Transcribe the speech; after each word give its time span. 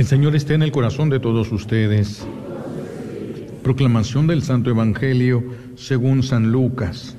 El 0.00 0.06
Señor 0.06 0.34
esté 0.34 0.54
en 0.54 0.62
el 0.62 0.72
corazón 0.72 1.10
de 1.10 1.20
todos 1.20 1.52
ustedes. 1.52 2.26
Proclamación 3.62 4.26
del 4.26 4.40
Santo 4.40 4.70
Evangelio 4.70 5.44
según 5.76 6.22
San 6.22 6.50
Lucas. 6.50 7.14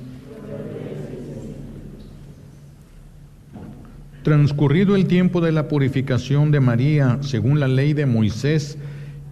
Transcurrido 4.24 4.96
el 4.96 5.06
tiempo 5.06 5.40
de 5.40 5.52
la 5.52 5.68
purificación 5.68 6.50
de 6.50 6.58
María, 6.58 7.18
según 7.20 7.60
la 7.60 7.68
ley 7.68 7.92
de 7.92 8.04
Moisés, 8.04 8.76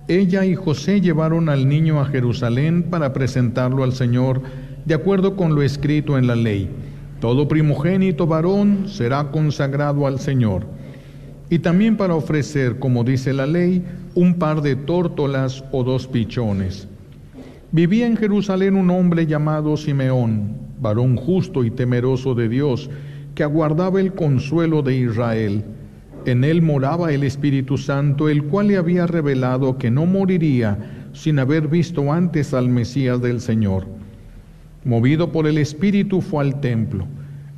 ella 0.06 0.44
y 0.44 0.54
José 0.54 1.00
llevaron 1.00 1.48
al 1.48 1.68
niño 1.68 2.00
a 2.00 2.06
Jerusalén 2.06 2.84
para 2.84 3.12
presentarlo 3.12 3.82
al 3.82 3.94
Señor, 3.94 4.42
de 4.84 4.94
acuerdo 4.94 5.34
con 5.34 5.56
lo 5.56 5.62
escrito 5.62 6.16
en 6.18 6.28
la 6.28 6.36
ley. 6.36 6.70
Todo 7.20 7.48
primogénito 7.48 8.28
varón 8.28 8.84
será 8.86 9.32
consagrado 9.32 10.06
al 10.06 10.20
Señor 10.20 10.78
y 11.50 11.58
también 11.58 11.96
para 11.96 12.14
ofrecer, 12.14 12.78
como 12.78 13.02
dice 13.02 13.32
la 13.32 13.46
ley, 13.46 13.84
un 14.14 14.34
par 14.34 14.62
de 14.62 14.76
tórtolas 14.76 15.64
o 15.72 15.82
dos 15.82 16.06
pichones. 16.06 16.86
Vivía 17.72 18.06
en 18.06 18.16
Jerusalén 18.16 18.76
un 18.76 18.88
hombre 18.90 19.26
llamado 19.26 19.76
Simeón, 19.76 20.56
varón 20.80 21.16
justo 21.16 21.64
y 21.64 21.70
temeroso 21.72 22.36
de 22.36 22.48
Dios, 22.48 22.88
que 23.34 23.42
aguardaba 23.42 24.00
el 24.00 24.14
consuelo 24.14 24.82
de 24.82 24.96
Israel. 24.96 25.64
En 26.24 26.44
él 26.44 26.62
moraba 26.62 27.12
el 27.12 27.24
Espíritu 27.24 27.78
Santo, 27.78 28.28
el 28.28 28.44
cual 28.44 28.68
le 28.68 28.76
había 28.76 29.08
revelado 29.08 29.76
que 29.76 29.90
no 29.90 30.06
moriría 30.06 30.78
sin 31.12 31.40
haber 31.40 31.66
visto 31.66 32.12
antes 32.12 32.54
al 32.54 32.68
Mesías 32.68 33.20
del 33.20 33.40
Señor. 33.40 33.86
Movido 34.84 35.32
por 35.32 35.48
el 35.48 35.58
Espíritu 35.58 36.20
fue 36.20 36.44
al 36.44 36.60
templo 36.60 37.06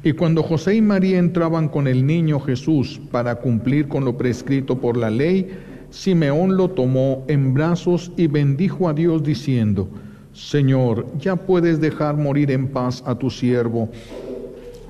y 0.04 0.12
cuando 0.12 0.42
José 0.42 0.74
y 0.74 0.82
María 0.82 1.18
entraban 1.18 1.68
con 1.68 1.86
el 1.86 2.04
niño 2.04 2.40
Jesús 2.40 3.00
para 3.10 3.36
cumplir 3.36 3.86
con 3.86 4.04
lo 4.04 4.16
prescrito 4.16 4.78
por 4.78 4.96
la 4.96 5.10
ley, 5.10 5.48
Simeón 5.90 6.56
lo 6.56 6.70
tomó 6.70 7.24
en 7.28 7.54
brazos 7.54 8.10
y 8.16 8.26
bendijo 8.26 8.88
a 8.88 8.94
Dios 8.94 9.22
diciendo, 9.22 9.88
Señor, 10.32 11.06
ya 11.18 11.36
puedes 11.36 11.80
dejar 11.80 12.16
morir 12.16 12.50
en 12.50 12.68
paz 12.68 13.02
a 13.06 13.14
tu 13.14 13.30
siervo, 13.30 13.90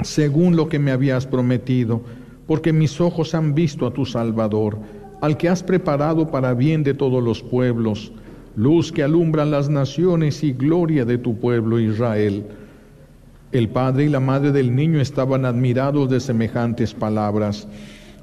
según 0.02 0.56
lo 0.56 0.68
que 0.68 0.78
me 0.78 0.92
habías 0.92 1.26
prometido, 1.26 2.00
porque 2.46 2.72
mis 2.72 3.00
ojos 3.00 3.34
han 3.34 3.54
visto 3.54 3.86
a 3.86 3.92
tu 3.92 4.06
Salvador, 4.06 4.78
al 5.20 5.36
que 5.36 5.48
has 5.48 5.62
preparado 5.62 6.30
para 6.30 6.54
bien 6.54 6.84
de 6.84 6.94
todos 6.94 7.22
los 7.22 7.42
pueblos, 7.42 8.12
luz 8.56 8.92
que 8.92 9.02
alumbra 9.02 9.44
las 9.44 9.68
naciones 9.68 10.42
y 10.42 10.52
gloria 10.52 11.04
de 11.04 11.18
tu 11.18 11.36
pueblo 11.38 11.78
Israel. 11.80 12.46
El 13.52 13.68
padre 13.68 14.04
y 14.04 14.08
la 14.08 14.18
madre 14.18 14.50
del 14.50 14.74
niño 14.74 14.98
estaban 14.98 15.44
admirados 15.44 16.08
de 16.08 16.20
semejantes 16.20 16.94
palabras. 16.94 17.68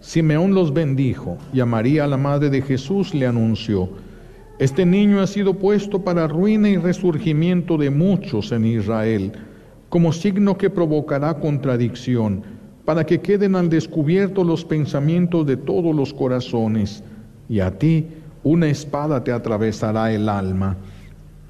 Simeón 0.02 0.56
los 0.56 0.74
bendijo 0.74 1.38
y 1.54 1.60
a 1.60 1.68
María, 1.68 2.08
la 2.08 2.18
madre 2.18 2.50
de 2.50 2.64
Jesús, 2.64 3.14
le 3.14 3.28
anunció, 3.28 3.90
Este 4.58 4.88
niño 4.88 5.22
ha 5.22 5.28
sido 5.28 5.54
puesto 5.54 6.04
para 6.04 6.28
ruina 6.28 6.68
y 6.68 6.78
resurgimiento 6.78 7.78
de 7.78 7.92
muchos 7.92 8.52
en 8.52 8.66
Israel, 8.66 9.34
como 9.90 10.14
signo 10.14 10.58
que 10.58 10.72
provocará 10.72 11.36
contradicción, 11.36 12.42
para 12.84 13.06
que 13.06 13.22
queden 13.22 13.56
al 13.56 13.70
descubierto 13.70 14.44
los 14.44 14.66
pensamientos 14.66 15.46
de 15.46 15.58
todos 15.58 15.96
los 15.96 16.12
corazones, 16.12 17.04
y 17.48 17.60
a 17.60 17.78
ti 17.78 18.08
una 18.44 18.68
espada 18.68 19.24
te 19.24 19.32
atravesará 19.32 20.12
el 20.12 20.28
alma. 20.28 20.76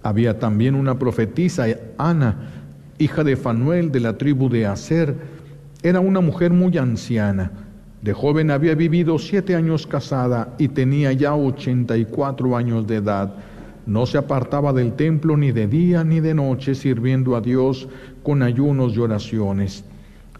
Había 0.04 0.38
también 0.38 0.76
una 0.76 1.00
profetisa, 1.00 1.66
Ana, 1.98 2.59
hija 3.00 3.24
de 3.24 3.36
Fanuel 3.36 3.92
de 3.92 4.02
la 4.02 4.18
tribu 4.18 4.50
de 4.50 4.66
Aser, 4.66 5.16
era 5.82 6.02
una 6.02 6.20
mujer 6.20 6.52
muy 6.52 6.78
anciana. 6.78 7.52
De 8.02 8.14
joven 8.14 8.52
había 8.52 8.76
vivido 8.76 9.18
siete 9.18 9.56
años 9.56 9.88
casada 9.88 10.54
y 10.58 10.68
tenía 10.68 11.14
ya 11.14 11.34
ochenta 11.34 11.98
y 11.98 12.06
cuatro 12.06 12.56
años 12.56 12.86
de 12.88 12.98
edad. 12.98 13.34
No 13.86 14.06
se 14.06 14.18
apartaba 14.18 14.74
del 14.74 14.94
templo 14.94 15.38
ni 15.38 15.52
de 15.52 15.68
día 15.68 16.04
ni 16.04 16.20
de 16.20 16.34
noche, 16.34 16.76
sirviendo 16.76 17.36
a 17.36 17.42
Dios 17.42 17.88
con 18.22 18.44
ayunos 18.44 18.96
y 18.96 19.00
oraciones. 19.00 19.86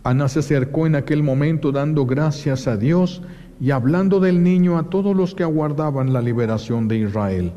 Ana 0.04 0.28
se 0.28 0.40
acercó 0.40 0.86
en 0.86 0.96
aquel 0.96 1.24
momento 1.24 1.72
dando 1.72 2.06
gracias 2.06 2.68
a 2.68 2.78
Dios 2.78 3.22
y 3.62 3.72
hablando 3.72 4.20
del 4.20 4.44
niño 4.44 4.78
a 4.78 4.84
todos 4.90 5.16
los 5.16 5.34
que 5.34 5.44
aguardaban 5.44 6.14
la 6.14 6.22
liberación 6.22 6.88
de 6.88 7.00
Israel. 7.00 7.52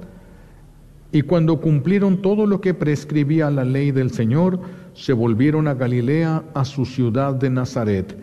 Y 1.12 1.22
cuando 1.22 1.60
cumplieron 1.60 2.22
todo 2.22 2.46
lo 2.46 2.60
que 2.60 2.74
prescribía 2.74 3.50
la 3.50 3.64
ley 3.64 3.90
del 3.90 4.10
Señor, 4.10 4.60
se 4.94 5.12
volvieron 5.12 5.68
a 5.68 5.74
Galilea, 5.74 6.42
a 6.54 6.64
su 6.64 6.84
ciudad 6.84 7.34
de 7.34 7.50
Nazaret. 7.50 8.16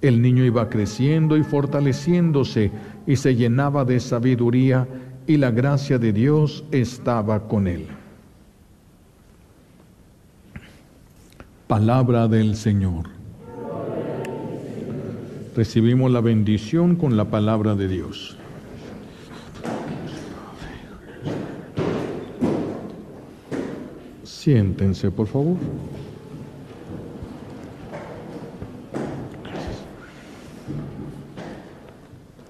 El 0.00 0.20
niño 0.20 0.44
iba 0.44 0.68
creciendo 0.68 1.36
y 1.36 1.42
fortaleciéndose 1.42 2.70
y 3.06 3.16
se 3.16 3.34
llenaba 3.34 3.84
de 3.84 4.00
sabiduría 4.00 4.86
y 5.26 5.36
la 5.36 5.50
gracia 5.50 5.98
de 5.98 6.12
Dios 6.12 6.64
estaba 6.72 7.46
con 7.46 7.66
él. 7.66 7.86
Palabra 11.66 12.28
del 12.28 12.56
Señor. 12.56 13.06
Recibimos 15.54 16.10
la 16.10 16.20
bendición 16.20 16.96
con 16.96 17.16
la 17.16 17.26
palabra 17.26 17.74
de 17.74 17.88
Dios. 17.88 18.36
Siéntense, 24.24 25.10
por 25.10 25.28
favor. 25.28 25.56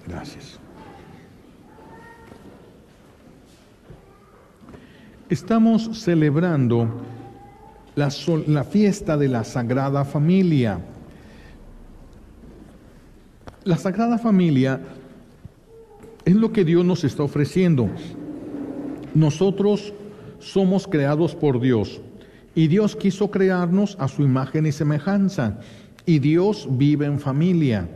Gracias. 0.06 0.58
Estamos 5.32 5.88
celebrando 5.98 6.86
la, 7.94 8.10
fiesta 8.64 9.16
de 9.16 9.28
la 9.28 9.44
Sagrada 9.44 10.04
Familia. 10.04 10.78
La 13.64 13.78
Sagrada 13.78 14.18
Familia 14.18 14.78
es 16.26 16.36
lo 16.36 16.52
que 16.52 16.66
Dios 16.66 16.84
nos 16.84 17.02
está 17.04 17.22
ofreciendo. 17.22 17.88
Nosotros 19.14 19.94
somos 20.38 20.86
creados 20.86 21.34
por 21.34 21.62
Dios 21.62 22.02
y 22.54 22.66
Dios 22.66 22.94
quiso 22.94 23.30
crearnos 23.30 23.96
a 23.98 24.08
su 24.08 24.24
imagen 24.24 24.66
y 24.66 24.72
semejanza 24.72 25.60
y 26.04 26.18
Dios 26.18 26.68
vive 26.72 27.06
en 27.06 27.18
familia. 27.18 27.88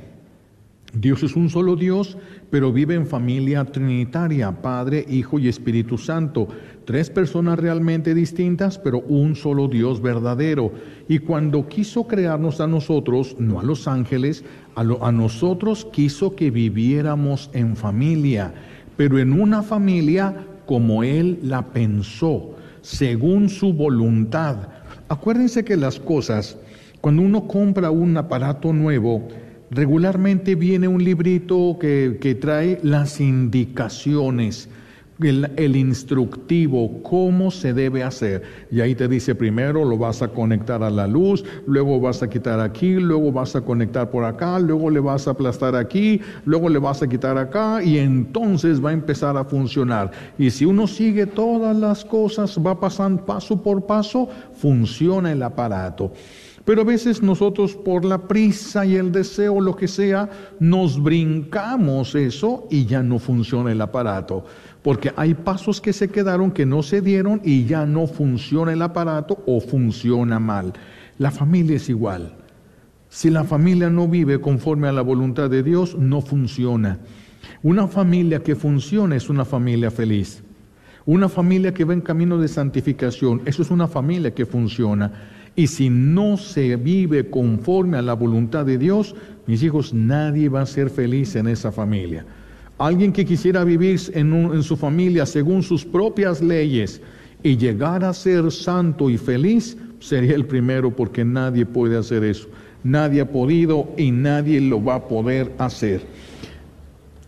Dios 0.92 1.22
es 1.22 1.36
un 1.36 1.50
solo 1.50 1.76
Dios, 1.76 2.16
pero 2.50 2.72
vive 2.72 2.94
en 2.94 3.06
familia 3.06 3.64
trinitaria, 3.64 4.62
Padre, 4.62 5.04
Hijo 5.08 5.38
y 5.38 5.48
Espíritu 5.48 5.98
Santo. 5.98 6.48
Tres 6.84 7.10
personas 7.10 7.58
realmente 7.58 8.14
distintas, 8.14 8.78
pero 8.78 9.00
un 9.00 9.34
solo 9.34 9.69
Dios 9.69 10.00
verdadero. 10.00 10.72
Y 11.08 11.19
cuando 11.19 11.69
quiso 11.69 12.06
crearnos 12.06 12.60
a 12.60 12.66
nosotros, 12.66 13.36
no 13.38 13.60
a 13.60 13.64
los 13.64 13.88
ángeles, 13.88 14.44
a, 14.74 15.12
nosotros 15.12 15.86
quiso 15.92 16.34
que 16.36 16.50
viviéramos 16.50 17.50
en 17.53 17.76
familia, 17.76 18.54
pero 18.97 19.18
en 19.18 19.32
una 19.32 19.62
familia 19.62 20.47
como 20.66 21.03
Él 21.03 21.38
la 21.42 21.72
pensó, 21.72 22.56
según 22.80 23.48
su 23.48 23.72
voluntad. 23.72 24.68
Acuérdense 25.08 25.64
que 25.64 25.76
las 25.76 25.98
cosas, 25.98 26.56
cuando 27.00 27.22
uno 27.22 27.47
compra 27.47 27.91
un 27.91 28.16
aparato 28.16 28.72
nuevo, 28.72 29.28
regularmente 29.71 30.54
viene 30.54 30.88
un 30.88 31.03
librito 31.03 31.77
que, 31.81 32.19
que 32.21 32.34
trae 32.34 32.78
las 32.82 33.21
indicaciones 33.21 34.69
el, 35.25 35.77
instructivo, 35.77 37.03
cómo 37.03 37.50
se 37.50 37.72
debe 37.72 38.03
hacer. 38.03 38.43
Y 38.71 38.81
ahí 38.81 38.94
te 38.94 39.09
dice 39.09 39.34
primero 39.34 39.84
lo 39.84 39.97
vas 39.97 40.22
a 40.22 40.28
conectar 40.28 40.82
a 40.82 40.91
la 40.91 41.06
luz, 41.06 41.44
luego 41.66 42.00
vas 42.00 42.22
a 42.22 42.28
quitar 42.28 42.60
aquí, 42.60 42.94
luego 42.94 43.32
vas 43.32 43.56
a 43.56 43.62
conectar 43.62 44.10
por 44.10 44.25
acá, 44.25 44.59
luego 44.59 44.91
le 44.91 45.00
vas 45.00 45.27
a 45.27 45.31
aplastar 45.31 45.75
aquí, 45.75 46.21
luego 46.44 46.69
le 46.69 46.78
vas 46.78 47.03
a 47.03 47.09
quitar 47.09 47.38
acá 47.38 47.83
y 47.83 47.98
entonces 47.98 48.84
va 48.84 48.91
a 48.91 48.95
empezar 48.95 49.36
a 49.36 49.45
funcionar. 49.45 50.10
Y 50.39 50.51
si 50.51 50.65
uno 50.65 50.86
sigue 50.86 51.27
todas 51.27 51.77
las 51.77 52.04
cosas, 52.04 52.59
va 52.59 52.78
pasando 52.78 53.24
paso 53.24 53.62
por 53.62 53.86
paso, 53.86 54.28
funciona 54.54 55.33
el 55.33 55.42
aparato. 55.42 56.12
Pero 56.66 56.83
a 56.83 56.84
veces 56.84 57.22
nosotros 57.22 57.74
por 57.74 58.04
la 58.04 58.28
prisa 58.28 58.84
y 58.84 58.97
el 58.97 59.13
deseo, 59.13 59.60
lo 59.63 59.74
que 59.74 59.89
sea, 59.89 60.28
nos 60.60 61.03
brincamos 61.03 62.15
eso 62.15 62.66
y 62.71 62.84
ya 62.84 63.03
no 63.03 63.18
funciona 63.18 63.72
el 63.72 63.80
aparato 63.80 64.45
porque 64.86 65.13
hay 65.16 65.34
pasos 65.34 65.80
que 65.80 65.92
se 65.92 66.07
quedaron 66.07 66.53
que 66.53 66.65
no 66.65 66.80
se 66.80 67.01
dieron 67.01 67.41
y 67.42 67.65
ya 67.65 67.86
no 67.86 68.07
funciona 68.07 68.72
el 68.72 68.80
aparato 68.83 69.42
o 69.45 69.60
funciona 69.60 70.39
mal. 70.39 70.74
La 71.18 71.33
familia 71.33 71.74
es 71.74 71.89
igual. 71.89 72.36
Si 73.09 73.28
la 73.28 73.42
familia 73.42 73.91
no 73.91 74.07
vive 74.07 74.41
conforme 74.41 74.86
a 74.86 74.92
la 74.92 75.03
voluntad 75.03 75.51
de 75.51 75.65
Dios, 75.65 75.98
no 75.98 76.21
funciona. 76.21 77.01
Una 77.65 77.89
familia 77.89 78.45
que 78.45 78.54
funciona 78.54 79.16
es 79.16 79.28
una 79.28 79.45
familia 79.45 79.91
feliz. 79.91 80.45
Una 81.04 81.28
familia 81.28 81.74
que 81.74 81.84
va 81.84 81.92
en 81.92 82.01
camino 82.01 82.39
de 82.39 82.47
santificación, 82.47 83.42
eso 83.45 83.62
es 83.62 83.72
una 83.72 83.89
familia 83.89 84.34
que 84.34 84.47
funciona. 84.47 85.10
Y 85.56 85.66
si 85.66 85.88
no 85.88 86.36
se 86.36 86.76
vive 86.76 87.30
conforme 87.30 87.97
a 87.97 88.03
la 88.03 88.12
voluntad 88.12 88.66
de 88.66 88.76
Dios, 88.76 89.14
mis 89.47 89.62
hijos, 89.62 89.94
nadie 89.94 90.50
va 90.50 90.60
a 90.60 90.66
ser 90.66 90.91
feliz 90.91 91.34
en 91.34 91.48
esa 91.48 91.72
familia. 91.72 92.26
Alguien 92.78 93.12
que 93.12 93.24
quisiera 93.24 93.64
vivir 93.64 93.98
en, 94.12 94.32
en 94.34 94.62
su 94.62 94.76
familia 94.76 95.24
según 95.24 95.62
sus 95.62 95.84
propias 95.84 96.42
leyes 96.42 97.00
y 97.42 97.56
llegar 97.56 98.04
a 98.04 98.12
ser 98.12 98.53
santo 98.53 99.08
y 99.08 99.16
feliz, 99.16 99.78
sería 99.98 100.34
el 100.34 100.44
primero 100.44 100.94
porque 100.94 101.24
nadie 101.24 101.64
puede 101.64 101.97
hacer 101.97 102.22
eso. 102.22 102.48
Nadie 102.84 103.22
ha 103.22 103.30
podido 103.30 103.88
y 103.97 104.10
nadie 104.10 104.60
lo 104.60 104.84
va 104.84 104.97
a 104.97 105.09
poder 105.09 105.52
hacer. 105.59 106.02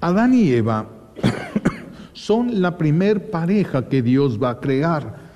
Adán 0.00 0.34
y 0.34 0.52
Eva 0.52 0.88
son 2.12 2.60
la 2.60 2.76
primer 2.76 3.30
pareja 3.30 3.88
que 3.88 4.02
Dios 4.02 4.40
va 4.40 4.50
a 4.50 4.60
crear, 4.60 5.27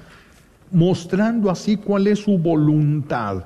mostrando 0.73 1.51
así 1.51 1.77
cuál 1.77 2.07
es 2.07 2.21
su 2.21 2.39
voluntad. 2.39 3.45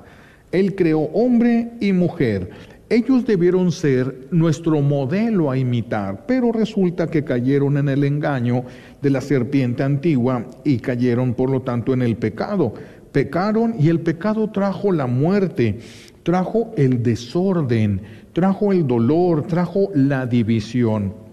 Él 0.51 0.75
creó 0.75 1.01
hombre 1.13 1.71
y 1.79 1.91
mujer. 1.91 2.49
Ellos 2.89 3.25
debieron 3.25 3.73
ser 3.73 4.27
nuestro 4.31 4.81
modelo 4.81 5.51
a 5.51 5.57
imitar, 5.57 6.25
pero 6.25 6.53
resulta 6.53 7.07
que 7.07 7.25
cayeron 7.25 7.77
en 7.77 7.89
el 7.89 8.05
engaño 8.05 8.63
de 9.01 9.09
la 9.09 9.19
serpiente 9.19 9.83
antigua 9.83 10.45
y 10.63 10.77
cayeron 10.77 11.33
por 11.33 11.49
lo 11.49 11.61
tanto 11.61 11.93
en 11.93 12.01
el 12.01 12.15
pecado. 12.15 12.73
Pecaron 13.11 13.75
y 13.77 13.89
el 13.89 13.99
pecado 13.99 14.49
trajo 14.51 14.93
la 14.93 15.05
muerte, 15.05 15.79
trajo 16.23 16.71
el 16.77 17.03
desorden, 17.03 18.01
trajo 18.31 18.71
el 18.71 18.87
dolor, 18.87 19.47
trajo 19.47 19.89
la 19.93 20.25
división. 20.25 21.26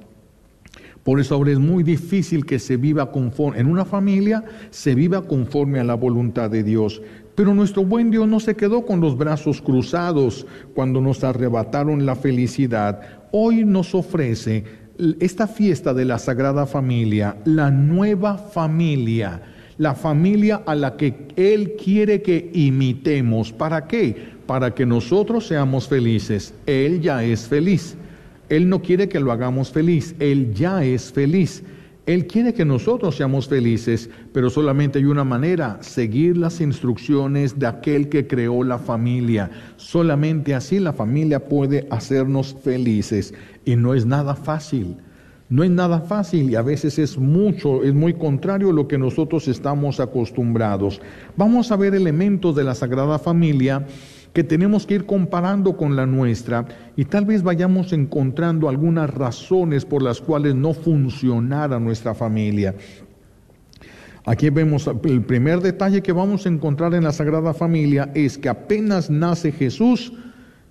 Por 1.04 1.20
eso 1.20 1.34
ahora 1.34 1.52
es 1.52 1.58
muy 1.58 1.84
difícil 1.84 2.46
que 2.46 2.58
se 2.58 2.78
viva 2.78 3.12
conforme, 3.12 3.60
en 3.60 3.66
una 3.66 3.84
familia 3.84 4.42
se 4.70 4.94
viva 4.94 5.22
conforme 5.22 5.78
a 5.78 5.84
la 5.84 5.94
voluntad 5.94 6.50
de 6.50 6.62
Dios. 6.62 7.02
Pero 7.34 7.54
nuestro 7.54 7.84
buen 7.84 8.10
Dios 8.10 8.26
no 8.26 8.40
se 8.40 8.56
quedó 8.56 8.86
con 8.86 9.00
los 9.00 9.18
brazos 9.18 9.60
cruzados 9.60 10.46
cuando 10.74 11.02
nos 11.02 11.22
arrebataron 11.22 12.06
la 12.06 12.16
felicidad. 12.16 13.00
Hoy 13.32 13.64
nos 13.64 13.94
ofrece 13.94 14.64
esta 15.20 15.46
fiesta 15.46 15.92
de 15.92 16.06
la 16.06 16.18
Sagrada 16.18 16.64
Familia, 16.64 17.36
la 17.44 17.70
nueva 17.70 18.38
familia, 18.38 19.42
la 19.76 19.94
familia 19.94 20.62
a 20.64 20.74
la 20.74 20.96
que 20.96 21.28
Él 21.36 21.74
quiere 21.74 22.22
que 22.22 22.50
imitemos. 22.54 23.52
¿Para 23.52 23.86
qué? 23.86 24.16
Para 24.46 24.74
que 24.74 24.86
nosotros 24.86 25.46
seamos 25.48 25.86
felices. 25.88 26.54
Él 26.64 27.00
ya 27.02 27.24
es 27.24 27.46
feliz. 27.46 27.96
Él 28.48 28.68
no 28.68 28.82
quiere 28.82 29.08
que 29.08 29.20
lo 29.20 29.32
hagamos 29.32 29.70
feliz, 29.70 30.14
Él 30.18 30.52
ya 30.54 30.84
es 30.84 31.12
feliz. 31.12 31.62
Él 32.06 32.26
quiere 32.26 32.52
que 32.52 32.66
nosotros 32.66 33.16
seamos 33.16 33.48
felices, 33.48 34.10
pero 34.34 34.50
solamente 34.50 34.98
hay 34.98 35.06
una 35.06 35.24
manera, 35.24 35.78
seguir 35.80 36.36
las 36.36 36.60
instrucciones 36.60 37.58
de 37.58 37.66
aquel 37.66 38.10
que 38.10 38.26
creó 38.26 38.62
la 38.62 38.78
familia. 38.78 39.50
Solamente 39.76 40.54
así 40.54 40.80
la 40.80 40.92
familia 40.92 41.48
puede 41.48 41.86
hacernos 41.90 42.54
felices 42.62 43.32
y 43.64 43.76
no 43.76 43.94
es 43.94 44.04
nada 44.04 44.34
fácil. 44.34 44.96
No 45.48 45.62
es 45.62 45.70
nada 45.70 46.00
fácil 46.00 46.50
y 46.50 46.56
a 46.56 46.62
veces 46.62 46.98
es 46.98 47.16
mucho, 47.16 47.82
es 47.84 47.94
muy 47.94 48.14
contrario 48.14 48.70
a 48.70 48.72
lo 48.72 48.88
que 48.88 48.98
nosotros 48.98 49.46
estamos 49.48 50.00
acostumbrados. 50.00 51.00
Vamos 51.36 51.70
a 51.70 51.76
ver 51.76 51.94
elementos 51.94 52.54
de 52.54 52.64
la 52.64 52.74
Sagrada 52.74 53.18
Familia 53.18 53.86
que 54.34 54.42
tenemos 54.42 54.84
que 54.84 54.94
ir 54.94 55.06
comparando 55.06 55.76
con 55.76 55.94
la 55.94 56.06
nuestra 56.06 56.66
y 56.96 57.04
tal 57.04 57.24
vez 57.24 57.44
vayamos 57.44 57.92
encontrando 57.92 58.68
algunas 58.68 59.08
razones 59.08 59.84
por 59.84 60.02
las 60.02 60.20
cuales 60.20 60.56
no 60.56 60.74
funcionara 60.74 61.78
nuestra 61.78 62.14
familia. 62.14 62.74
Aquí 64.26 64.50
vemos 64.50 64.90
el 65.04 65.22
primer 65.22 65.60
detalle 65.60 66.02
que 66.02 66.12
vamos 66.12 66.44
a 66.44 66.48
encontrar 66.48 66.94
en 66.94 67.04
la 67.04 67.12
Sagrada 67.12 67.54
Familia 67.54 68.10
es 68.14 68.36
que 68.36 68.48
apenas 68.48 69.08
nace 69.08 69.52
Jesús 69.52 70.12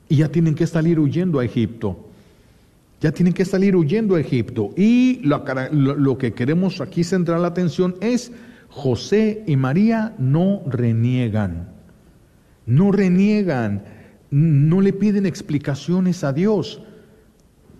y 0.10 0.18
ya 0.18 0.28
tienen 0.28 0.56
que 0.56 0.68
salir 0.68 1.00
huyendo 1.00 1.40
a 1.40 1.46
Egipto. 1.46 1.98
Ya 3.00 3.14
tienen 3.14 3.34
que 3.34 3.46
salir 3.46 3.78
huyendo 3.78 4.16
a 4.16 4.20
Egipto. 4.20 4.72
Y 4.76 5.22
lo, 5.24 5.44
lo 5.72 6.18
que 6.18 6.34
queremos 6.34 6.82
aquí 6.82 7.04
centrar 7.04 7.40
la 7.40 7.50
atención 7.50 7.96
es 8.02 8.32
José 8.68 9.44
y 9.48 9.56
María 9.56 10.16
no 10.18 10.64
reniegan 10.66 11.73
no 12.66 12.92
reniegan, 12.92 13.84
no 14.32 14.82
le 14.82 14.94
piden 14.94 15.26
explicaciones 15.26 16.24
a 16.24 16.34
Dios. 16.34 16.82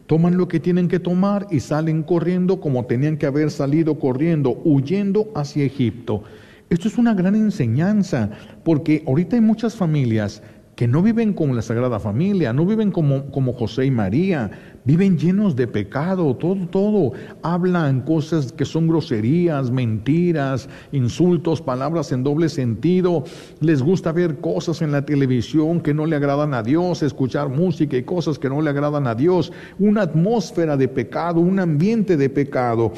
Toman 0.08 0.38
lo 0.38 0.48
que 0.48 0.60
tienen 0.60 0.88
que 0.88 1.00
tomar 1.00 1.48
y 1.50 1.62
salen 1.62 2.04
corriendo 2.04 2.60
como 2.60 2.86
tenían 2.86 3.18
que 3.18 3.26
haber 3.26 3.50
salido 3.52 3.98
corriendo, 4.00 4.62
huyendo 4.64 5.32
hacia 5.36 5.64
Egipto. 5.64 6.24
Esto 6.70 6.88
es 6.88 6.98
una 6.98 7.14
gran 7.14 7.36
enseñanza, 7.36 8.32
porque 8.64 9.04
ahorita 9.08 9.36
hay 9.36 9.42
muchas 9.42 9.76
familias 9.76 10.42
que 10.84 10.88
no 10.90 11.02
viven 11.02 11.32
como 11.32 11.54
la 11.54 11.62
Sagrada 11.62 11.98
Familia, 11.98 12.52
no 12.52 12.66
viven 12.66 12.92
como, 12.92 13.32
como 13.32 13.54
José 13.54 13.86
y 13.86 13.92
María, 13.92 14.52
viven 14.84 15.18
llenos 15.18 15.56
de 15.56 15.66
pecado, 15.66 16.36
todo, 16.36 16.68
todo. 16.68 17.14
Hablan 17.42 18.02
cosas 18.02 18.52
que 18.52 18.66
son 18.66 18.90
groserías, 18.90 19.72
mentiras, 19.72 20.68
insultos, 20.92 21.62
palabras 21.62 22.12
en 22.12 22.26
doble 22.26 22.50
sentido. 22.50 23.24
Les 23.62 23.82
gusta 23.82 24.12
ver 24.12 24.42
cosas 24.42 24.82
en 24.82 24.92
la 24.92 25.06
televisión 25.06 25.80
que 25.80 25.94
no 25.94 26.06
le 26.06 26.18
agradan 26.18 26.54
a 26.54 26.62
Dios, 26.62 27.02
escuchar 27.02 27.48
música 27.48 27.96
y 27.96 28.04
cosas 28.04 28.38
que 28.38 28.50
no 28.50 28.62
le 28.62 28.70
agradan 28.70 29.08
a 29.08 29.16
Dios. 29.16 29.54
Una 29.80 30.02
atmósfera 30.02 30.76
de 30.76 30.90
pecado, 30.90 31.40
un 31.40 31.62
ambiente 31.62 32.18
de 32.18 32.30
pecado. 32.30 32.92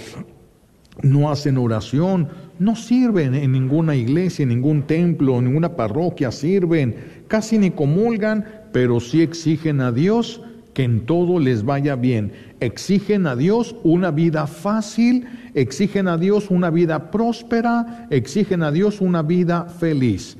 No 1.01 1.29
hacen 1.31 1.57
oración, 1.57 2.29
no 2.57 2.75
sirven 2.75 3.35
en 3.35 3.51
ninguna 3.51 3.95
iglesia, 3.95 4.43
en 4.43 4.49
ningún 4.49 4.83
templo, 4.83 5.37
en 5.37 5.45
ninguna 5.45 5.75
parroquia, 5.75 6.31
sirven, 6.31 6.95
casi 7.27 7.57
ni 7.57 7.71
comulgan, 7.71 8.45
pero 8.71 8.99
sí 8.99 9.21
exigen 9.21 9.81
a 9.81 9.91
Dios 9.91 10.41
que 10.73 10.83
en 10.83 11.05
todo 11.05 11.39
les 11.39 11.63
vaya 11.63 11.95
bien. 11.95 12.33
Exigen 12.59 13.27
a 13.27 13.35
Dios 13.35 13.75
una 13.83 14.11
vida 14.11 14.47
fácil, 14.47 15.25
exigen 15.53 16.07
a 16.07 16.17
Dios 16.17 16.49
una 16.49 16.69
vida 16.69 17.11
próspera, 17.11 18.07
exigen 18.09 18.63
a 18.63 18.71
Dios 18.71 19.01
una 19.01 19.21
vida 19.21 19.65
feliz, 19.65 20.37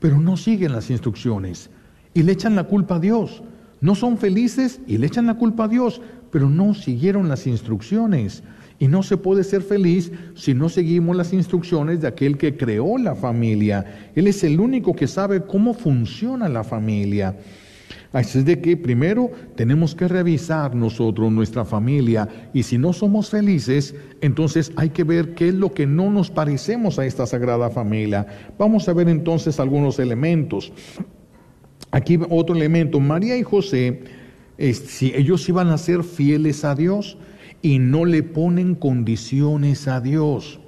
pero 0.00 0.20
no 0.20 0.36
siguen 0.36 0.72
las 0.72 0.90
instrucciones 0.90 1.70
y 2.14 2.22
le 2.22 2.32
echan 2.32 2.56
la 2.56 2.64
culpa 2.64 2.96
a 2.96 3.00
Dios. 3.00 3.42
No 3.80 3.94
son 3.94 4.16
felices 4.16 4.80
y 4.86 4.96
le 4.96 5.06
echan 5.06 5.26
la 5.26 5.34
culpa 5.34 5.64
a 5.64 5.68
Dios, 5.68 6.00
pero 6.30 6.48
no 6.48 6.72
siguieron 6.72 7.28
las 7.28 7.46
instrucciones. 7.46 8.42
Y 8.84 8.88
no 8.88 9.02
se 9.02 9.16
puede 9.16 9.44
ser 9.44 9.62
feliz 9.62 10.12
si 10.34 10.52
no 10.52 10.68
seguimos 10.68 11.16
las 11.16 11.32
instrucciones 11.32 12.02
de 12.02 12.08
aquel 12.08 12.36
que 12.36 12.54
creó 12.54 12.98
la 12.98 13.14
familia. 13.14 14.10
Él 14.14 14.26
es 14.26 14.44
el 14.44 14.60
único 14.60 14.94
que 14.94 15.06
sabe 15.06 15.40
cómo 15.40 15.72
funciona 15.72 16.50
la 16.50 16.64
familia. 16.64 17.34
Así 18.12 18.40
es 18.40 18.44
de 18.44 18.60
que 18.60 18.76
primero 18.76 19.30
tenemos 19.56 19.94
que 19.94 20.06
revisar 20.06 20.74
nosotros 20.74 21.32
nuestra 21.32 21.64
familia 21.64 22.28
y 22.52 22.62
si 22.62 22.76
no 22.76 22.92
somos 22.92 23.30
felices, 23.30 23.94
entonces 24.20 24.70
hay 24.76 24.90
que 24.90 25.02
ver 25.02 25.34
qué 25.34 25.48
es 25.48 25.54
lo 25.54 25.72
que 25.72 25.86
no 25.86 26.10
nos 26.10 26.30
parecemos 26.30 26.98
a 26.98 27.06
esta 27.06 27.24
sagrada 27.24 27.70
familia. 27.70 28.26
Vamos 28.58 28.86
a 28.86 28.92
ver 28.92 29.08
entonces 29.08 29.60
algunos 29.60 29.98
elementos. 29.98 30.74
Aquí 31.90 32.20
otro 32.28 32.54
elemento, 32.54 33.00
María 33.00 33.34
y 33.38 33.44
José, 33.44 34.02
si 34.58 35.10
ellos 35.16 35.48
iban 35.48 35.68
a 35.68 35.78
ser 35.78 36.04
fieles 36.04 36.66
a 36.66 36.74
Dios, 36.74 37.16
y 37.64 37.78
no 37.78 38.04
le 38.04 38.22
ponen 38.22 38.74
condiciones 38.74 39.88
a 39.88 40.02
Dios. 40.02 40.60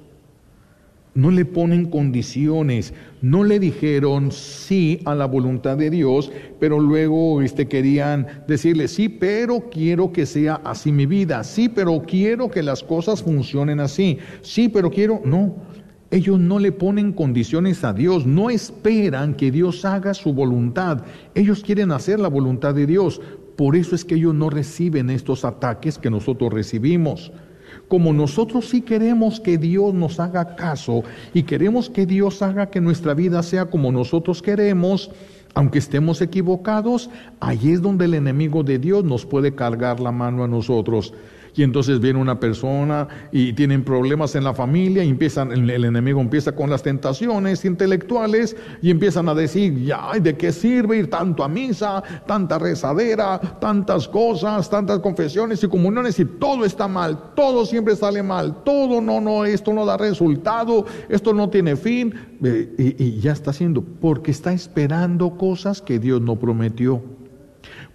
No 1.13 1.29
le 1.29 1.45
ponen 1.45 1.91
condiciones, 1.91 2.91
no 3.21 3.43
le 3.43 3.59
dijeron 3.59 4.31
sí 4.31 4.99
a 5.05 5.13
la 5.13 5.27
voluntad 5.27 5.77
de 5.77 5.91
Dios, 5.91 6.31
pero 6.59 6.79
luego 6.79 7.43
este, 7.43 7.67
querían 7.67 8.25
decirle 8.47 8.87
sí, 8.87 9.09
pero 9.09 9.69
quiero 9.69 10.11
que 10.11 10.25
sea 10.25 10.55
así 10.63 10.91
mi 10.91 11.05
vida, 11.05 11.43
sí, 11.43 11.69
pero 11.69 12.01
quiero 12.01 12.49
que 12.49 12.63
las 12.63 12.81
cosas 12.81 13.21
funcionen 13.21 13.79
así, 13.79 14.17
sí, 14.41 14.67
pero 14.67 14.89
quiero, 14.89 15.21
no, 15.23 15.55
ellos 16.09 16.39
no 16.39 16.57
le 16.57 16.71
ponen 16.71 17.11
condiciones 17.11 17.83
a 17.83 17.91
Dios, 17.91 18.25
no 18.25 18.49
esperan 18.49 19.33
que 19.33 19.51
Dios 19.51 19.83
haga 19.83 20.13
su 20.13 20.33
voluntad. 20.33 21.03
Ellos 21.35 21.63
quieren 21.63 21.91
hacer 21.91 22.19
la 22.19 22.29
voluntad 22.29 22.73
de 22.73 22.85
Dios. 22.85 23.19
Por 23.57 23.75
eso 23.75 23.95
es 23.95 24.05
que 24.05 24.15
ellos 24.15 24.35
no 24.35 24.49
reciben 24.49 25.09
estos 25.09 25.43
ataques 25.43 25.97
que 25.97 26.11
nosotros 26.11 26.53
recibimos. 26.53 27.31
Como 27.87 28.13
nosotros 28.13 28.69
sí 28.69 28.81
queremos 28.81 29.39
que 29.39 29.57
Dios 29.57 29.93
nos 29.93 30.19
haga 30.19 30.55
caso 30.55 31.03
y 31.33 31.43
queremos 31.43 31.89
que 31.89 32.05
Dios 32.05 32.41
haga 32.41 32.69
que 32.69 32.79
nuestra 32.79 33.13
vida 33.13 33.41
sea 33.43 33.65
como 33.65 33.91
nosotros 33.91 34.41
queremos, 34.41 35.09
aunque 35.55 35.79
estemos 35.79 36.21
equivocados, 36.21 37.09
ahí 37.39 37.71
es 37.71 37.81
donde 37.81 38.05
el 38.05 38.13
enemigo 38.13 38.63
de 38.63 38.77
Dios 38.77 39.03
nos 39.03 39.25
puede 39.25 39.55
cargar 39.55 39.99
la 39.99 40.11
mano 40.11 40.43
a 40.43 40.47
nosotros 40.47 41.13
y 41.57 41.63
entonces 41.63 41.99
viene 41.99 42.19
una 42.19 42.39
persona 42.39 43.07
y 43.31 43.51
tienen 43.53 43.83
problemas 43.83 44.35
en 44.35 44.43
la 44.43 44.53
familia 44.53 45.03
y 45.03 45.09
empiezan, 45.09 45.51
el, 45.51 45.83
enemigo 45.83 46.21
empieza 46.21 46.51
con 46.51 46.69
las 46.69 46.83
tentaciones 46.83 47.65
intelectuales 47.65 48.55
y 48.81 48.91
empiezan 48.91 49.27
a 49.27 49.33
decir, 49.33 49.83
ya, 49.83 50.11
¿de 50.21 50.37
qué 50.37 50.51
sirve 50.51 50.99
ir 50.99 51.09
tanto 51.09 51.43
a 51.43 51.47
misa, 51.47 52.03
tanta 52.27 52.59
rezadera, 52.59 53.39
tantas 53.59 54.07
cosas, 54.07 54.69
tantas 54.69 54.99
confesiones 54.99 55.63
y 55.63 55.67
comuniones 55.67 56.19
y 56.19 56.25
todo 56.25 56.63
está 56.63 56.87
mal, 56.87 57.33
todo 57.35 57.65
siempre 57.65 57.95
sale 57.95 58.21
mal, 58.21 58.63
todo 58.63 59.01
no, 59.01 59.19
no, 59.19 59.43
esto 59.43 59.73
no 59.73 59.83
da 59.83 59.97
resultado, 59.97 60.85
esto 61.09 61.33
no 61.33 61.49
tiene 61.49 61.75
fin 61.75 62.13
y, 62.77 63.03
y 63.03 63.19
ya 63.19 63.31
está 63.31 63.49
haciendo, 63.49 63.81
porque 63.81 64.29
está 64.29 64.53
esperando 64.53 65.37
cosas 65.37 65.81
que 65.81 65.97
Dios 65.97 66.21
no 66.21 66.35
prometió 66.35 67.16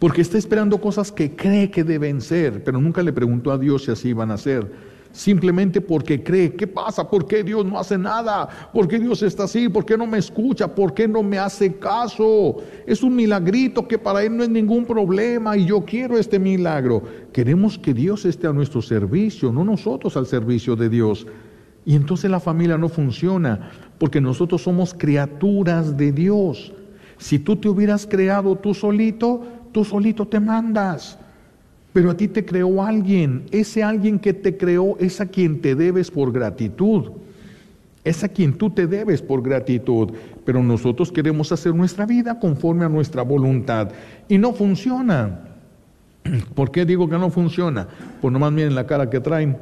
porque 0.02 0.23
está 0.23 0.37
esperando 0.37 0.80
cosas 0.80 1.12
que 1.12 1.37
cree 1.37 1.71
que 1.71 1.85
deben 1.85 2.21
ser, 2.21 2.64
pero 2.64 2.80
nunca 2.80 3.04
le 3.04 3.12
preguntó 3.12 3.52
a 3.52 3.56
Dios 3.56 3.85
si 3.85 3.92
así 3.92 4.09
iban 4.09 4.32
a 4.32 4.37
ser. 4.37 4.68
Simplemente 5.12 5.80
porque 5.80 6.25
cree, 6.25 6.56
¿qué 6.56 6.66
pasa? 6.66 7.09
¿Por 7.09 7.25
qué 7.25 7.44
Dios 7.44 7.64
no 7.64 7.78
hace 7.78 7.97
nada? 7.97 8.49
¿Por 8.75 8.88
qué 8.88 8.99
Dios 8.99 9.23
está 9.23 9.44
así? 9.44 9.68
¿Por 9.68 9.85
qué 9.87 9.97
no 9.97 10.04
me 10.09 10.18
escucha? 10.18 10.75
¿Por 10.75 10.92
qué 10.92 11.06
no 11.06 11.23
me 11.23 11.38
hace 11.38 11.75
caso? 11.75 12.56
Es 12.85 13.04
un 13.04 13.14
milagrito 13.14 13.87
que 13.87 13.97
para 13.97 14.25
Él 14.25 14.37
no 14.37 14.42
es 14.42 14.49
ningún 14.49 14.87
problema 14.87 15.56
y 15.56 15.66
yo 15.66 15.85
quiero 15.85 16.18
este 16.18 16.40
milagro. 16.40 17.04
Queremos 17.32 17.78
que 17.78 17.94
Dios 17.94 18.25
esté 18.25 18.49
a 18.49 18.52
nuestro 18.52 18.82
servicio, 18.82 19.52
no 19.52 19.62
nosotros 19.62 20.16
al 20.16 20.26
servicio 20.26 20.75
de 20.75 20.88
Dios. 20.88 21.28
Y 21.85 21.94
entonces 21.94 22.28
la 22.28 22.40
familia 22.40 22.76
no 22.76 22.88
funciona, 22.88 23.71
porque 23.99 24.21
nosotros 24.21 24.62
somos 24.62 24.94
criaturas 24.94 25.97
de 25.97 26.11
Dios. 26.11 26.73
Si 27.18 27.38
tú 27.38 27.54
te 27.54 27.68
hubieras 27.68 28.04
creado 28.04 28.56
tú 28.56 28.75
solito, 28.75 29.62
tú 29.72 29.84
solito 29.84 30.26
te 30.26 30.38
mandas. 30.38 31.18
Pero 31.92 32.10
a 32.10 32.16
ti 32.16 32.28
te 32.28 32.44
creó 32.44 32.82
alguien. 32.82 33.44
Ese 33.50 33.82
alguien 33.82 34.18
que 34.18 34.32
te 34.32 34.56
creó 34.56 34.96
es 34.98 35.20
a 35.20 35.26
quien 35.26 35.60
te 35.60 35.74
debes 35.74 36.10
por 36.10 36.32
gratitud. 36.32 37.10
Es 38.04 38.24
a 38.24 38.28
quien 38.28 38.54
tú 38.54 38.70
te 38.70 38.86
debes 38.86 39.20
por 39.20 39.42
gratitud. 39.42 40.12
Pero 40.44 40.62
nosotros 40.62 41.12
queremos 41.12 41.52
hacer 41.52 41.74
nuestra 41.74 42.06
vida 42.06 42.38
conforme 42.38 42.84
a 42.84 42.88
nuestra 42.88 43.22
voluntad. 43.22 43.90
Y 44.28 44.38
no 44.38 44.52
funciona. 44.52 45.40
¿Por 46.54 46.70
qué 46.70 46.84
digo 46.84 47.08
que 47.08 47.18
no 47.18 47.30
funciona? 47.30 47.88
Pues 48.20 48.32
nomás 48.32 48.52
miren 48.52 48.74
la 48.74 48.86
cara 48.86 49.10
que 49.10 49.20
traen 49.20 49.56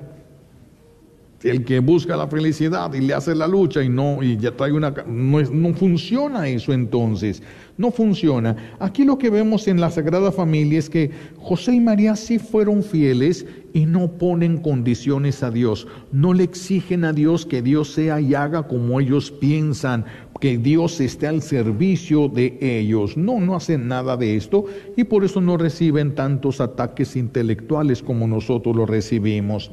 el 1.43 1.65
que 1.65 1.79
busca 1.81 2.17
la 2.17 2.27
felicidad 2.27 2.93
y 2.93 3.01
le 3.01 3.15
hace 3.15 3.35
la 3.35 3.47
lucha 3.47 3.83
y 3.83 3.89
no 3.89 4.23
y 4.23 4.37
ya 4.37 4.55
trae 4.55 4.73
una 4.73 4.91
no, 5.07 5.41
no, 5.41 5.75
funciona 5.75 6.47
eso 6.49 6.73
entonces 6.73 7.43
no 7.79 7.91
funciona. 7.91 8.75
Aquí 8.79 9.05
lo 9.05 9.17
que 9.17 9.31
vemos 9.31 9.67
en 9.67 9.81
la 9.81 9.91
Sagrada 9.91 10.31
Familia 10.33 10.79
es 10.79 10.91
que 10.91 11.11
José 11.39 11.73
y 11.73 11.81
María 11.81 12.15
sí 12.15 12.39
fueron 12.39 12.83
fieles 12.83 13.47
y 13.73 13.87
no 13.87 14.13
ponen 14.19 14.59
condiciones 14.59 15.43
a 15.43 15.51
Dios 15.51 15.87
no 16.13 16.35
le 16.35 16.45
exigen 16.45 17.05
a 17.05 17.13
Dios 17.13 17.47
que 17.47 17.63
Dios 17.63 17.93
sea 17.93 18.21
y 18.21 18.35
haga 18.35 18.67
como 18.67 19.01
ellos 19.01 19.31
piensan 19.31 20.05
que 20.41 20.59
Dios 20.59 21.01
esté 21.01 21.27
al 21.27 21.43
servicio 21.43 22.29
de 22.29 22.59
ellos 22.61 23.17
no 23.17 23.41
no 23.41 23.55
hacen 23.55 23.89
nada 23.89 24.17
de 24.17 24.37
esto 24.37 24.65
y 24.97 25.05
por 25.05 25.25
eso 25.25 25.41
no 25.41 25.57
reciben 25.57 26.15
tantos 26.15 26.61
ataques 26.61 27.17
intelectuales 27.17 28.03
como 28.03 28.27
nosotros 28.27 28.75
lo 28.75 28.87
recibimos 28.87 29.71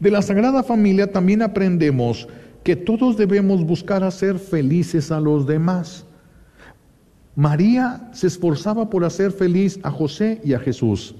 de 0.00 0.10
la 0.10 0.22
Sagrada 0.22 0.62
Familia 0.62 1.10
también 1.10 1.42
aprendemos 1.42 2.28
que 2.62 2.76
todos 2.76 3.16
debemos 3.16 3.64
buscar 3.64 4.04
hacer 4.04 4.38
felices 4.38 5.10
a 5.10 5.20
los 5.20 5.46
demás. 5.46 6.04
María 7.34 8.08
se 8.12 8.26
esforzaba 8.26 8.90
por 8.90 9.04
hacer 9.04 9.32
feliz 9.32 9.78
a 9.82 9.90
José 9.90 10.40
y 10.44 10.52
a 10.52 10.58
Jesús. 10.58 11.14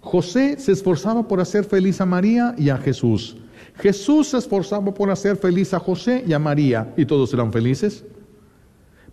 José 0.00 0.58
se 0.58 0.72
esforzaba 0.72 1.28
por 1.28 1.40
hacer 1.40 1.64
feliz 1.64 2.00
a 2.00 2.06
María 2.06 2.54
y 2.56 2.70
a 2.70 2.78
Jesús. 2.78 3.36
Jesús 3.76 4.28
se 4.28 4.38
esforzaba 4.38 4.92
por 4.92 5.10
hacer 5.10 5.36
feliz 5.36 5.72
a 5.74 5.78
José 5.78 6.24
y 6.26 6.32
a 6.32 6.38
María 6.38 6.92
y 6.96 7.06
todos 7.06 7.32
eran 7.32 7.52
felices. 7.52 8.04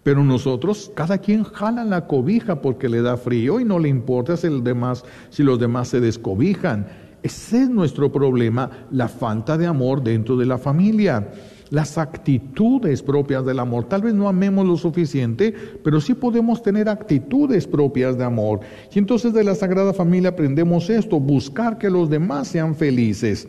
Pero 0.03 0.23
nosotros, 0.23 0.89
cada 0.95 1.17
quien 1.17 1.43
jala 1.43 1.83
la 1.83 2.07
cobija 2.07 2.61
porque 2.61 2.87
le 2.87 3.01
da 3.01 3.17
frío 3.17 3.59
y 3.59 3.65
no 3.65 3.77
le 3.77 3.89
importa 3.89 4.37
si, 4.37 4.47
demás, 4.61 5.03
si 5.29 5.43
los 5.43 5.59
demás 5.59 5.89
se 5.89 5.99
descobijan. 5.99 6.87
Ese 7.23 7.63
es 7.63 7.69
nuestro 7.69 8.09
problema, 8.11 8.69
la 8.91 9.09
falta 9.09 9.57
de 9.57 9.65
amor 9.65 10.01
dentro 10.01 10.37
de 10.37 10.45
la 10.45 10.57
familia, 10.57 11.27
las 11.71 11.97
actitudes 11.97 13.03
propias 13.03 13.45
del 13.45 13.59
amor. 13.59 13.85
Tal 13.89 14.01
vez 14.01 14.13
no 14.13 14.29
amemos 14.29 14.65
lo 14.65 14.77
suficiente, 14.77 15.53
pero 15.83 15.99
sí 15.99 16.13
podemos 16.13 16.63
tener 16.63 16.87
actitudes 16.87 17.67
propias 17.67 18.17
de 18.17 18.23
amor. 18.23 18.61
Y 18.93 18.99
entonces 18.99 19.33
de 19.33 19.43
la 19.43 19.55
Sagrada 19.55 19.93
Familia 19.93 20.29
aprendemos 20.29 20.89
esto, 20.89 21.19
buscar 21.19 21.77
que 21.77 21.89
los 21.89 22.09
demás 22.09 22.47
sean 22.47 22.75
felices. 22.75 23.47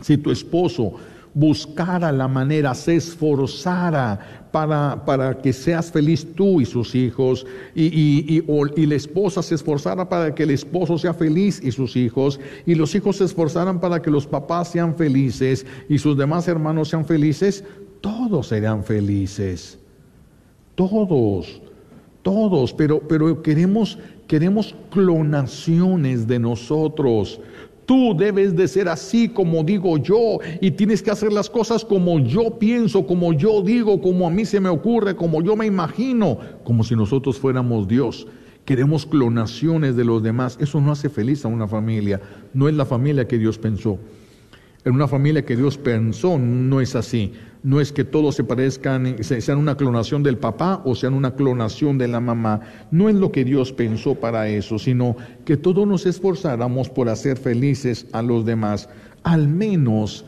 Si 0.00 0.16
tu 0.16 0.30
esposo 0.30 0.94
buscara 1.34 2.12
la 2.12 2.28
manera, 2.28 2.74
se 2.74 2.96
esforzara 2.96 4.44
para, 4.52 5.04
para 5.04 5.36
que 5.36 5.52
seas 5.52 5.90
feliz 5.90 6.24
tú 6.36 6.60
y 6.60 6.64
sus 6.64 6.94
hijos, 6.94 7.44
y, 7.74 7.86
y, 7.86 8.44
y, 8.76 8.86
la 8.86 8.94
esposa 8.94 9.42
se 9.42 9.56
esforzara 9.56 10.08
para 10.08 10.32
que 10.32 10.44
el 10.44 10.50
esposo 10.50 10.96
sea 10.96 11.12
feliz 11.12 11.60
y 11.62 11.72
sus 11.72 11.96
hijos, 11.96 12.38
y 12.64 12.76
los 12.76 12.94
hijos 12.94 13.16
se 13.16 13.24
esforzaran 13.24 13.80
para 13.80 14.00
que 14.00 14.10
los 14.10 14.28
papás 14.28 14.68
sean 14.68 14.94
felices 14.94 15.66
y 15.88 15.98
sus 15.98 16.16
demás 16.16 16.46
hermanos 16.46 16.90
sean 16.90 17.04
felices, 17.04 17.64
todos 18.00 18.48
serán 18.48 18.84
felices. 18.84 19.78
Todos, 20.76 21.60
todos, 22.22 22.72
pero, 22.72 23.00
pero 23.00 23.42
queremos, 23.42 23.98
queremos 24.28 24.74
clonaciones 24.90 26.26
de 26.28 26.38
nosotros. 26.38 27.40
Tú 27.86 28.16
debes 28.16 28.56
de 28.56 28.66
ser 28.66 28.88
así 28.88 29.28
como 29.28 29.62
digo 29.62 29.98
yo 29.98 30.38
y 30.60 30.70
tienes 30.70 31.02
que 31.02 31.10
hacer 31.10 31.32
las 31.32 31.50
cosas 31.50 31.84
como 31.84 32.18
yo 32.18 32.58
pienso, 32.58 33.06
como 33.06 33.32
yo 33.32 33.62
digo, 33.62 34.00
como 34.00 34.26
a 34.26 34.30
mí 34.30 34.44
se 34.44 34.60
me 34.60 34.68
ocurre, 34.68 35.16
como 35.16 35.42
yo 35.42 35.54
me 35.56 35.66
imagino, 35.66 36.38
como 36.64 36.82
si 36.84 36.96
nosotros 36.96 37.38
fuéramos 37.38 37.86
Dios. 37.86 38.26
Queremos 38.64 39.04
clonaciones 39.04 39.94
de 39.96 40.04
los 40.04 40.22
demás. 40.22 40.56
Eso 40.58 40.80
no 40.80 40.92
hace 40.92 41.10
feliz 41.10 41.44
a 41.44 41.48
una 41.48 41.68
familia. 41.68 42.20
No 42.54 42.68
es 42.68 42.74
la 42.74 42.86
familia 42.86 43.28
que 43.28 43.38
Dios 43.38 43.58
pensó. 43.58 43.98
En 44.84 44.94
una 44.94 45.06
familia 45.06 45.44
que 45.44 45.56
Dios 45.56 45.76
pensó 45.76 46.38
no 46.38 46.80
es 46.80 46.94
así 46.96 47.32
no 47.64 47.80
es 47.80 47.92
que 47.92 48.04
todos 48.04 48.34
se 48.34 48.44
parezcan, 48.44 49.16
sean 49.22 49.56
una 49.56 49.74
clonación 49.74 50.22
del 50.22 50.36
papá 50.36 50.82
o 50.84 50.94
sean 50.94 51.14
una 51.14 51.34
clonación 51.34 51.96
de 51.96 52.06
la 52.06 52.20
mamá. 52.20 52.60
No 52.90 53.08
es 53.08 53.14
lo 53.14 53.32
que 53.32 53.42
Dios 53.42 53.72
pensó 53.72 54.14
para 54.14 54.48
eso, 54.48 54.78
sino 54.78 55.16
que 55.46 55.56
todos 55.56 55.88
nos 55.88 56.04
esforzáramos 56.04 56.90
por 56.90 57.08
hacer 57.08 57.38
felices 57.38 58.06
a 58.12 58.20
los 58.20 58.44
demás, 58.44 58.90
al 59.22 59.48
menos 59.48 60.26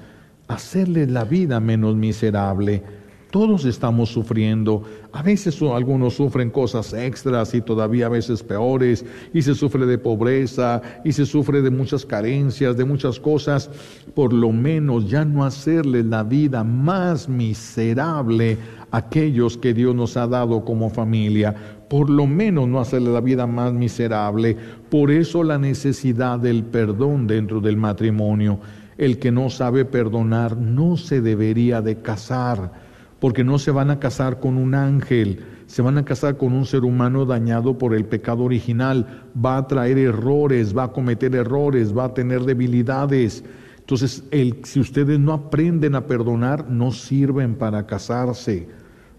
hacerles 0.49 1.11
la 1.11 1.25
vida 1.25 1.61
menos 1.61 1.95
miserable. 1.95 2.83
Todos 3.31 3.65
estamos 3.65 4.11
sufriendo. 4.11 4.85
A 5.13 5.21
veces 5.21 5.61
algunos 5.61 6.15
sufren 6.15 6.49
cosas 6.49 6.93
extras 6.93 7.55
y 7.55 7.61
todavía 7.61 8.07
a 8.07 8.09
veces 8.09 8.43
peores. 8.43 9.05
Y 9.35 9.43
se 9.43 9.55
sufre 9.55 9.85
de 9.85 9.99
pobreza 9.99 10.81
y 11.05 11.11
se 11.11 11.27
sufre 11.27 11.61
de 11.61 11.71
muchas 11.71 12.07
carencias, 12.07 12.77
de 12.77 12.85
muchas 12.85 13.19
cosas. 13.19 13.69
Por 14.15 14.33
lo 14.33 14.53
menos 14.53 15.11
ya 15.11 15.25
no 15.25 15.45
hacerles 15.45 16.07
la 16.07 16.23
vida 16.23 16.63
más 16.63 17.29
miserable 17.29 18.59
a 18.93 18.99
aquellos 18.99 19.59
que 19.59 19.75
Dios 19.75 19.95
nos 19.95 20.17
ha 20.17 20.29
dado 20.29 20.65
como 20.65 20.89
familia. 20.89 21.55
Por 21.89 22.09
lo 22.09 22.29
menos 22.29 22.69
no 22.69 22.79
hacerle 22.79 23.13
la 23.13 23.21
vida 23.21 23.47
más 23.49 23.73
miserable. 23.73 24.57
Por 24.89 25.11
eso 25.11 25.43
la 25.43 25.59
necesidad 25.59 26.39
del 26.39 26.63
perdón 26.63 27.27
dentro 27.27 27.61
del 27.61 27.77
matrimonio. 27.77 28.61
El 28.99 29.19
que 29.19 29.33
no 29.33 29.51
sabe 29.51 29.85
perdonar 29.85 30.57
no 30.57 30.97
se 30.97 31.21
debería 31.21 31.83
de 31.83 32.01
casar 32.01 32.86
porque 33.21 33.45
no 33.45 33.59
se 33.59 33.71
van 33.71 33.91
a 33.91 33.99
casar 33.99 34.41
con 34.41 34.57
un 34.57 34.75
ángel, 34.75 35.45
se 35.67 35.83
van 35.83 35.99
a 35.99 36.05
casar 36.05 36.37
con 36.37 36.53
un 36.53 36.67
ser 36.67 36.85
humano 36.85 37.25
dañado 37.25 37.79
por 37.79 37.95
el 37.95 38.05
pecado 38.05 38.45
original, 38.45 39.25
va 39.43 39.57
a 39.57 39.67
traer 39.67 39.99
errores, 39.99 40.77
va 40.77 40.85
a 40.85 40.93
cometer 40.93 41.35
errores, 41.35 41.97
va 41.97 42.05
a 42.05 42.15
tener 42.15 42.43
debilidades. 42.43 43.43
Entonces, 43.79 44.25
si 44.65 44.81
ustedes 44.81 45.19
no 45.19 45.33
aprenden 45.33 45.95
a 45.95 46.07
perdonar, 46.07 46.69
no 46.69 46.93
sirven 46.93 47.55
para 47.55 47.87
casarse, 47.87 48.69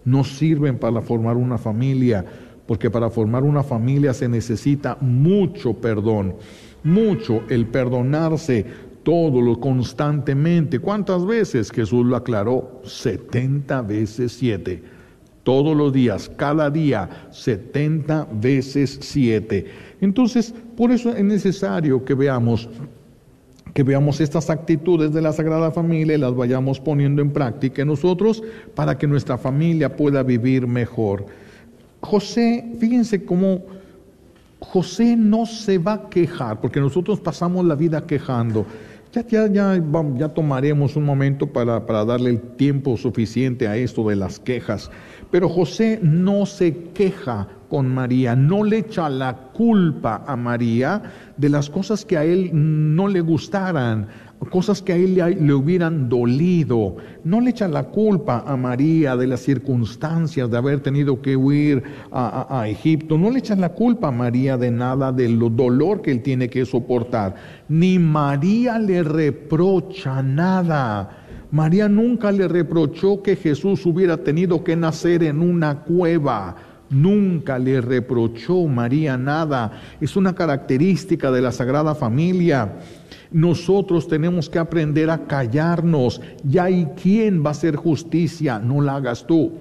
no 0.04 0.24
sirven 0.24 0.78
para 0.78 1.00
formar 1.00 1.36
una 1.36 1.58
familia, 1.58 2.24
porque 2.66 2.90
para 2.90 3.10
formar 3.10 3.44
una 3.44 3.62
familia 3.62 4.12
se 4.14 4.28
necesita 4.28 4.96
mucho 5.00 5.74
perdón, 5.74 6.36
mucho 6.84 7.42
el 7.48 7.66
perdonarse, 7.66 8.66
todo 9.08 9.40
lo 9.40 9.58
constantemente. 9.58 10.80
¿Cuántas 10.80 11.24
veces 11.24 11.70
Jesús 11.70 12.04
lo 12.04 12.14
aclaró? 12.14 12.82
70 12.84 13.80
veces 13.80 14.32
7. 14.32 14.82
Todos 15.44 15.74
los 15.74 15.94
días, 15.94 16.30
cada 16.36 16.68
día, 16.68 17.08
70 17.30 18.28
veces 18.34 18.98
7. 19.00 19.64
Entonces, 20.02 20.54
por 20.76 20.90
eso 20.90 21.08
es 21.16 21.24
necesario 21.24 22.04
que 22.04 22.12
veamos 22.12 22.68
que 23.72 23.82
veamos 23.82 24.20
estas 24.20 24.50
actitudes 24.50 25.10
de 25.14 25.22
la 25.22 25.32
Sagrada 25.32 25.70
Familia 25.70 26.16
y 26.16 26.18
las 26.18 26.34
vayamos 26.34 26.78
poniendo 26.78 27.22
en 27.22 27.30
práctica 27.30 27.86
nosotros 27.86 28.42
para 28.74 28.98
que 28.98 29.06
nuestra 29.06 29.38
familia 29.38 29.96
pueda 29.96 30.22
vivir 30.22 30.66
mejor. 30.66 31.24
José, 32.02 32.74
fíjense 32.78 33.24
cómo 33.24 33.62
José 34.60 35.16
no 35.16 35.46
se 35.46 35.78
va 35.78 35.92
a 35.94 36.10
quejar, 36.10 36.60
porque 36.60 36.80
nosotros 36.80 37.20
pasamos 37.20 37.64
la 37.64 37.74
vida 37.74 38.04
quejando. 38.06 38.66
Ya, 39.12 40.28
tomaremos 40.34 40.94
un 40.96 41.04
momento 41.04 41.46
para, 41.46 41.86
para 41.86 42.04
darle 42.04 42.30
el 42.30 42.40
tiempo 42.40 42.96
suficiente 42.96 43.66
a 43.66 43.76
esto 43.76 44.06
de 44.08 44.16
las 44.16 44.38
quejas. 44.38 44.90
Pero 45.30 45.48
José 45.48 45.98
no 46.02 46.44
se 46.44 46.74
queja 46.94 47.48
con 47.68 47.88
María, 47.88 48.34
no 48.34 48.64
le 48.64 48.78
echa 48.78 49.08
la 49.08 49.34
culpa 49.52 50.24
a 50.26 50.36
María 50.36 51.02
de 51.36 51.48
las 51.48 51.68
cosas 51.70 52.04
que 52.04 52.16
a 52.16 52.24
él 52.24 52.50
no 52.52 53.08
le 53.08 53.20
gustaran, 53.20 54.08
cosas 54.50 54.82
que 54.82 54.92
a 54.92 54.96
él 54.96 55.14
le, 55.14 55.54
hubieran 55.54 56.08
dolido. 56.08 56.96
No 57.24 57.40
le 57.40 57.50
echa 57.50 57.68
la 57.68 57.84
culpa 57.84 58.44
a 58.46 58.56
María 58.56 59.16
de 59.16 59.26
las 59.26 59.40
circunstancias 59.40 60.50
de 60.50 60.56
haber 60.56 60.80
tenido 60.80 61.20
que 61.20 61.36
huir 61.36 61.82
a, 62.10 62.60
a 62.60 62.68
Egipto. 62.68 63.18
No 63.18 63.30
le 63.30 63.40
echa 63.40 63.56
la 63.56 63.70
culpa 63.70 64.08
a 64.08 64.12
María 64.12 64.56
de 64.56 64.70
nada, 64.70 65.12
del 65.12 65.38
dolor 65.38 66.02
que 66.02 66.12
él 66.12 66.22
tiene 66.22 66.48
que 66.48 66.64
soportar. 66.64 67.34
Ni 67.68 67.98
María 67.98 68.78
le 68.78 69.02
reprocha 69.02 70.22
nada. 70.22 71.24
María 71.50 71.88
nunca 71.88 72.30
le 72.30 72.46
reprochó 72.46 73.22
que 73.22 73.34
Jesús 73.34 73.86
hubiera 73.86 74.18
tenido 74.18 74.62
que 74.64 74.76
nacer 74.76 75.22
en 75.22 75.40
una 75.40 75.82
cueva. 75.82 76.56
Nunca 76.90 77.58
le 77.58 77.80
reprochó 77.80 78.66
María 78.66 79.18
nada. 79.18 79.72
Es 80.00 80.16
una 80.16 80.34
característica 80.34 81.30
de 81.30 81.42
la 81.42 81.52
Sagrada 81.52 81.94
Familia. 81.94 82.76
Nosotros 83.30 84.08
tenemos 84.08 84.48
que 84.48 84.58
aprender 84.58 85.10
a 85.10 85.26
callarnos. 85.26 86.20
Ya 86.44 86.64
hay 86.64 86.86
quien 87.00 87.44
va 87.44 87.48
a 87.48 87.52
hacer 87.52 87.76
justicia, 87.76 88.58
no 88.58 88.80
la 88.80 88.96
hagas 88.96 89.26
tú. 89.26 89.52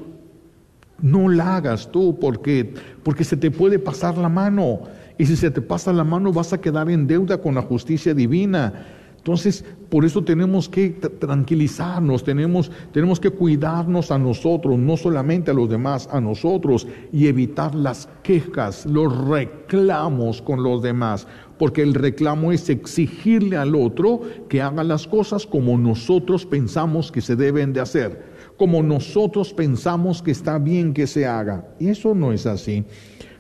No 1.02 1.30
la 1.30 1.58
hagas 1.58 1.92
tú 1.92 2.18
porque 2.20 2.74
porque 3.04 3.24
se 3.24 3.38
te 3.38 3.52
puede 3.52 3.78
pasar 3.78 4.18
la 4.18 4.30
mano 4.30 4.82
y 5.18 5.26
si 5.26 5.36
se 5.36 5.52
te 5.52 5.62
pasa 5.62 5.94
la 5.94 6.04
mano 6.04 6.34
vas 6.34 6.54
a 6.54 6.60
quedar 6.60 6.90
en 6.90 7.08
deuda 7.08 7.38
con 7.38 7.56
la 7.56 7.62
justicia 7.62 8.14
divina. 8.14 8.86
Entonces, 9.28 9.66
por 9.90 10.06
eso 10.06 10.24
tenemos 10.24 10.70
que 10.70 10.92
tranquilizarnos, 10.92 12.24
tenemos, 12.24 12.72
tenemos 12.94 13.20
que 13.20 13.30
cuidarnos 13.30 14.10
a 14.10 14.18
nosotros, 14.18 14.80
no 14.80 14.96
solamente 14.96 15.52
a 15.52 15.54
los 15.54 15.70
demás, 15.70 16.08
a 16.14 16.22
nosotros, 16.22 16.88
y 17.12 17.28
evitar 17.28 17.76
las 17.76 18.08
quejas, 18.24 18.86
los 18.86 19.28
reclamos 19.28 20.42
con 20.42 20.64
los 20.64 20.82
demás, 20.82 21.28
porque 21.60 21.82
el 21.82 21.94
reclamo 21.94 22.54
es 22.54 22.70
exigirle 22.70 23.58
al 23.58 23.76
otro 23.76 24.22
que 24.48 24.62
haga 24.62 24.86
las 24.86 25.06
cosas 25.06 25.46
como 25.46 25.78
nosotros 25.78 26.46
pensamos 26.46 27.12
que 27.12 27.20
se 27.20 27.36
deben 27.36 27.74
de 27.74 27.82
hacer, 27.82 28.24
como 28.56 28.82
nosotros 28.82 29.54
pensamos 29.54 30.22
que 30.22 30.32
está 30.32 30.58
bien 30.58 30.94
que 30.94 31.06
se 31.06 31.26
haga. 31.26 31.68
Y 31.82 31.90
eso 31.90 32.16
no 32.16 32.32
es 32.32 32.46
así. 32.46 32.86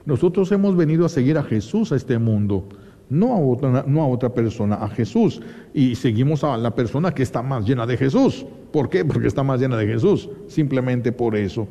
Nosotros 0.05 0.51
hemos 0.51 0.75
venido 0.75 1.05
a 1.05 1.09
seguir 1.09 1.37
a 1.37 1.43
Jesús 1.43 1.93
a 1.93 1.95
este 1.95 2.19
mundo 2.19 2.67
no 3.09 3.33
a, 3.33 3.39
otra, 3.39 3.85
no 3.87 4.01
a 4.01 4.07
otra 4.07 4.33
persona, 4.33 4.75
a 4.75 4.89
Jesús. 4.89 5.41
Y 5.73 5.95
seguimos 5.95 6.43
a 6.43 6.57
la 6.57 6.75
persona 6.75 7.13
que 7.13 7.23
está 7.23 7.41
más 7.41 7.65
llena 7.65 7.85
de 7.85 7.97
Jesús. 7.97 8.45
¿Por 8.71 8.89
qué? 8.89 9.05
Porque 9.05 9.27
está 9.27 9.43
más 9.43 9.59
llena 9.59 9.77
de 9.77 9.87
Jesús. 9.87 10.29
Simplemente 10.47 11.11
por 11.11 11.35
eso. 11.35 11.67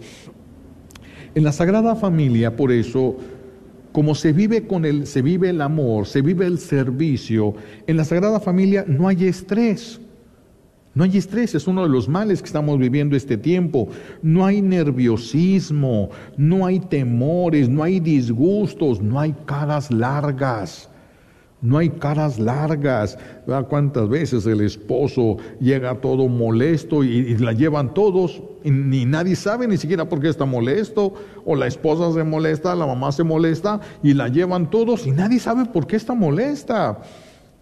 En 1.35 1.45
la 1.45 1.52
Sagrada 1.52 1.95
Familia, 1.95 2.57
por 2.57 2.73
eso, 2.73 3.16
como 3.93 4.14
se 4.14 4.33
vive 4.33 4.66
con 4.66 4.87
el, 4.87 5.07
se 5.07 5.21
vive 5.21 5.50
el 5.50 5.61
amor, 5.61 6.07
se 6.07 6.23
vive 6.23 6.47
el 6.47 6.59
servicio, 6.59 7.55
en 7.87 7.99
la 7.99 8.05
Sagrada 8.05 8.40
Familia 8.40 8.85
no 8.88 9.09
hay 9.09 9.26
estrés. 9.26 10.00
No 10.95 11.05
hay 11.05 11.19
estrés, 11.19 11.55
es 11.55 11.66
uno 11.66 11.83
de 11.83 11.90
los 11.90 12.09
males 12.09 12.40
que 12.40 12.47
estamos 12.47 12.78
viviendo 12.78 13.16
este 13.16 13.37
tiempo. 13.37 13.88
No 14.23 14.47
hay 14.47 14.62
nerviosismo, 14.62 16.09
no 16.38 16.64
hay 16.64 16.81
temores, 16.81 17.69
no 17.69 17.83
hay 17.83 18.00
disgustos, 18.00 19.02
no 19.02 19.21
hay 19.21 19.35
caras 19.45 19.90
largas. 19.90 20.88
No 21.66 21.78
hay 21.78 21.88
caras 21.90 22.38
largas. 22.38 23.18
¿Cuántas 23.68 24.08
veces 24.08 24.46
el 24.46 24.61
esposo 24.61 25.38
llega 25.58 26.00
todo 26.00 26.28
molesto 26.28 27.02
y, 27.02 27.37
la 27.38 27.52
llevan 27.52 27.92
todos 27.92 28.40
y 28.62 28.70
ni 28.70 29.04
nadie 29.04 29.35
sabe 29.35 29.66
ni 29.66 29.76
siquiera 29.76 30.08
por 30.08 30.20
qué 30.20 30.28
está 30.28 30.44
molesto? 30.44 31.14
O 31.44 31.56
la 31.56 31.66
esposa 31.66 32.12
se 32.12 32.23
molesta, 32.23 32.76
la 32.76 32.87
mamá 32.87 33.11
se 33.11 33.25
molesta 33.25 33.80
y 34.00 34.14
la 34.14 34.28
llevan 34.28 34.70
todos 34.70 35.08
y 35.08 35.11
nadie 35.11 35.40
sabe 35.40 35.64
por 35.64 35.88
qué 35.88 35.96
está 35.96 36.14
molesta. 36.14 37.00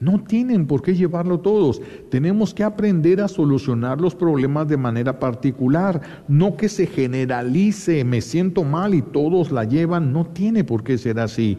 No 0.00 0.22
tienen 0.22 0.66
por 0.66 0.82
qué 0.82 0.94
llevarlo 0.94 1.40
todos. 1.40 1.80
Tenemos 2.10 2.52
que 2.52 2.62
aprender 2.62 3.22
a 3.22 3.28
solucionar 3.28 4.02
los 4.02 4.14
problemas 4.14 4.68
de 4.68 4.76
manera 4.76 5.18
particular, 5.18 6.02
no 6.28 6.58
que 6.58 6.68
se 6.68 6.86
generalice, 6.86 8.04
me 8.04 8.20
siento 8.20 8.64
mal 8.64 8.92
y 8.92 9.00
todos 9.00 9.50
la 9.50 9.64
llevan, 9.64 10.12
no 10.12 10.26
tiene 10.26 10.62
por 10.62 10.84
qué 10.84 10.98
ser 10.98 11.18
así. 11.18 11.56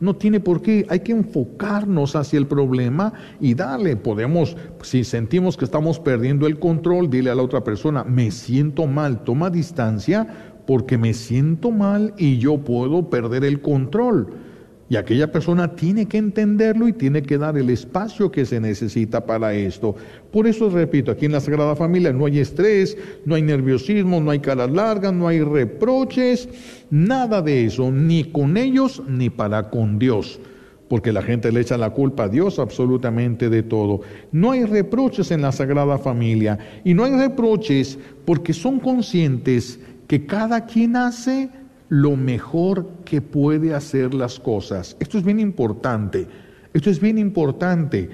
No 0.00 0.14
tiene 0.16 0.40
por 0.40 0.62
qué, 0.62 0.86
hay 0.88 1.00
que 1.00 1.12
enfocarnos 1.12 2.14
hacia 2.14 2.38
el 2.38 2.46
problema 2.46 3.12
y 3.40 3.54
darle. 3.54 3.96
Podemos, 3.96 4.56
si 4.82 5.04
sentimos 5.04 5.56
que 5.56 5.64
estamos 5.64 5.98
perdiendo 5.98 6.46
el 6.46 6.58
control, 6.58 7.10
dile 7.10 7.30
a 7.30 7.34
la 7.34 7.42
otra 7.42 7.64
persona, 7.64 8.04
me 8.04 8.30
siento 8.30 8.86
mal, 8.86 9.24
toma 9.24 9.50
distancia 9.50 10.52
porque 10.66 10.98
me 10.98 11.14
siento 11.14 11.70
mal 11.70 12.14
y 12.16 12.38
yo 12.38 12.58
puedo 12.58 13.10
perder 13.10 13.44
el 13.44 13.60
control. 13.60 14.47
Y 14.90 14.96
aquella 14.96 15.30
persona 15.30 15.74
tiene 15.76 16.06
que 16.06 16.16
entenderlo 16.16 16.88
y 16.88 16.94
tiene 16.94 17.22
que 17.22 17.36
dar 17.36 17.58
el 17.58 17.68
espacio 17.68 18.30
que 18.30 18.46
se 18.46 18.58
necesita 18.58 19.26
para 19.26 19.52
esto. 19.52 19.94
Por 20.32 20.46
eso 20.46 20.70
repito, 20.70 21.10
aquí 21.10 21.26
en 21.26 21.32
la 21.32 21.40
Sagrada 21.40 21.76
Familia 21.76 22.10
no 22.12 22.24
hay 22.24 22.38
estrés, 22.38 22.96
no 23.26 23.34
hay 23.34 23.42
nerviosismo, 23.42 24.18
no 24.20 24.30
hay 24.30 24.38
caras 24.38 24.70
largas, 24.70 25.12
no 25.12 25.28
hay 25.28 25.42
reproches, 25.42 26.48
nada 26.90 27.42
de 27.42 27.66
eso, 27.66 27.92
ni 27.92 28.24
con 28.24 28.56
ellos 28.56 29.02
ni 29.06 29.28
para 29.28 29.68
con 29.68 29.98
Dios. 29.98 30.40
Porque 30.88 31.12
la 31.12 31.20
gente 31.20 31.52
le 31.52 31.60
echa 31.60 31.76
la 31.76 31.90
culpa 31.90 32.24
a 32.24 32.28
Dios 32.28 32.58
absolutamente 32.58 33.50
de 33.50 33.62
todo. 33.62 34.00
No 34.32 34.52
hay 34.52 34.64
reproches 34.64 35.30
en 35.30 35.42
la 35.42 35.52
Sagrada 35.52 35.98
Familia. 35.98 36.58
Y 36.82 36.94
no 36.94 37.04
hay 37.04 37.12
reproches 37.12 37.98
porque 38.24 38.54
son 38.54 38.80
conscientes 38.80 39.78
que 40.06 40.24
cada 40.24 40.64
quien 40.64 40.96
hace 40.96 41.50
lo 41.88 42.16
mejor 42.16 42.86
que 43.04 43.20
puede 43.20 43.74
hacer 43.74 44.14
las 44.14 44.38
cosas. 44.38 44.96
Esto 45.00 45.18
es 45.18 45.24
bien 45.24 45.40
importante. 45.40 46.26
Esto 46.72 46.90
es 46.90 47.00
bien 47.00 47.18
importante. 47.18 48.10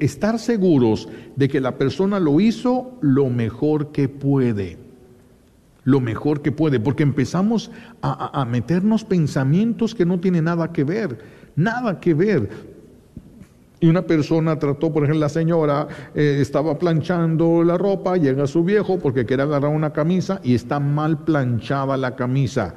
estar 0.00 0.38
seguros 0.38 1.08
de 1.36 1.48
que 1.48 1.60
la 1.60 1.76
persona 1.78 2.20
lo 2.20 2.40
hizo 2.40 2.98
lo 3.00 3.30
mejor 3.30 3.92
que 3.92 4.08
puede. 4.08 4.78
Lo 5.84 6.00
mejor 6.00 6.42
que 6.42 6.52
puede. 6.52 6.80
Porque 6.80 7.02
empezamos 7.02 7.70
a 8.02 8.44
meternos 8.44 9.04
pensamientos 9.04 9.94
que 9.94 10.06
no 10.06 10.18
tienen 10.18 10.44
nada 10.44 10.72
que 10.72 10.84
ver. 10.84 11.18
Nada 11.56 12.00
que 12.00 12.14
ver. 12.14 12.73
Y 13.80 13.86
una 13.86 14.02
persona 14.02 14.58
trató, 14.58 14.92
por 14.92 15.04
ejemplo, 15.04 15.20
la 15.20 15.28
señora 15.28 15.88
eh, 16.14 16.38
estaba 16.40 16.78
planchando 16.78 17.62
la 17.62 17.76
ropa, 17.76 18.16
llega 18.16 18.46
su 18.46 18.64
viejo 18.64 18.98
porque 18.98 19.26
quiere 19.26 19.42
agarrar 19.42 19.70
una 19.70 19.92
camisa 19.92 20.40
y 20.42 20.54
está 20.54 20.80
mal 20.80 21.24
planchada 21.24 21.96
la 21.96 22.14
camisa. 22.16 22.74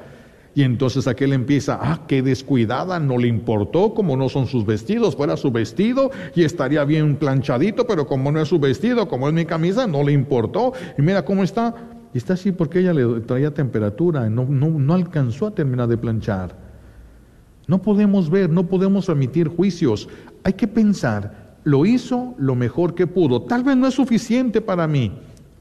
Y 0.57 0.63
entonces 0.63 1.05
aquel 1.05 1.33
empieza, 1.33 1.77
ah, 1.79 2.01
qué 2.07 2.23
descuidada, 2.23 2.99
no 2.99 3.19
le 3.19 3.27
importó, 3.27 3.93
como 3.93 4.17
no 4.17 4.27
son 4.27 4.47
sus 4.47 4.65
vestidos, 4.65 5.15
fuera 5.15 5.37
su 5.37 5.51
vestido 5.51 6.09
y 6.33 6.45
estaría 6.45 6.83
bien 6.83 7.15
planchadito, 7.15 7.85
pero 7.85 8.07
como 8.07 8.31
no 8.31 8.41
es 8.41 8.47
su 8.47 8.57
vestido, 8.57 9.07
como 9.07 9.27
es 9.27 9.35
mi 9.35 9.45
camisa, 9.45 9.85
no 9.85 10.01
le 10.01 10.13
importó. 10.13 10.73
Y 10.97 11.03
mira 11.03 11.23
cómo 11.23 11.43
está. 11.43 11.75
Y 12.11 12.17
está 12.17 12.33
así 12.33 12.51
porque 12.51 12.79
ella 12.79 12.91
le 12.91 13.19
traía 13.19 13.53
temperatura, 13.53 14.27
no, 14.31 14.45
no, 14.45 14.71
no 14.71 14.93
alcanzó 14.95 15.45
a 15.45 15.51
terminar 15.51 15.87
de 15.89 15.97
planchar. 15.99 16.55
No 17.67 17.81
podemos 17.81 18.29
ver, 18.29 18.49
no 18.49 18.65
podemos 18.65 19.09
emitir 19.09 19.49
juicios. 19.49 20.09
Hay 20.47 20.53
que 20.53 20.65
pensar, 20.65 21.57
lo 21.65 21.85
hizo 21.85 22.33
lo 22.37 22.55
mejor 22.55 22.95
que 22.95 23.05
pudo. 23.05 23.41
Tal 23.41 23.65
vez 23.65 23.75
no 23.75 23.85
es 23.85 23.95
suficiente 23.95 24.61
para 24.61 24.87
mí, 24.87 25.11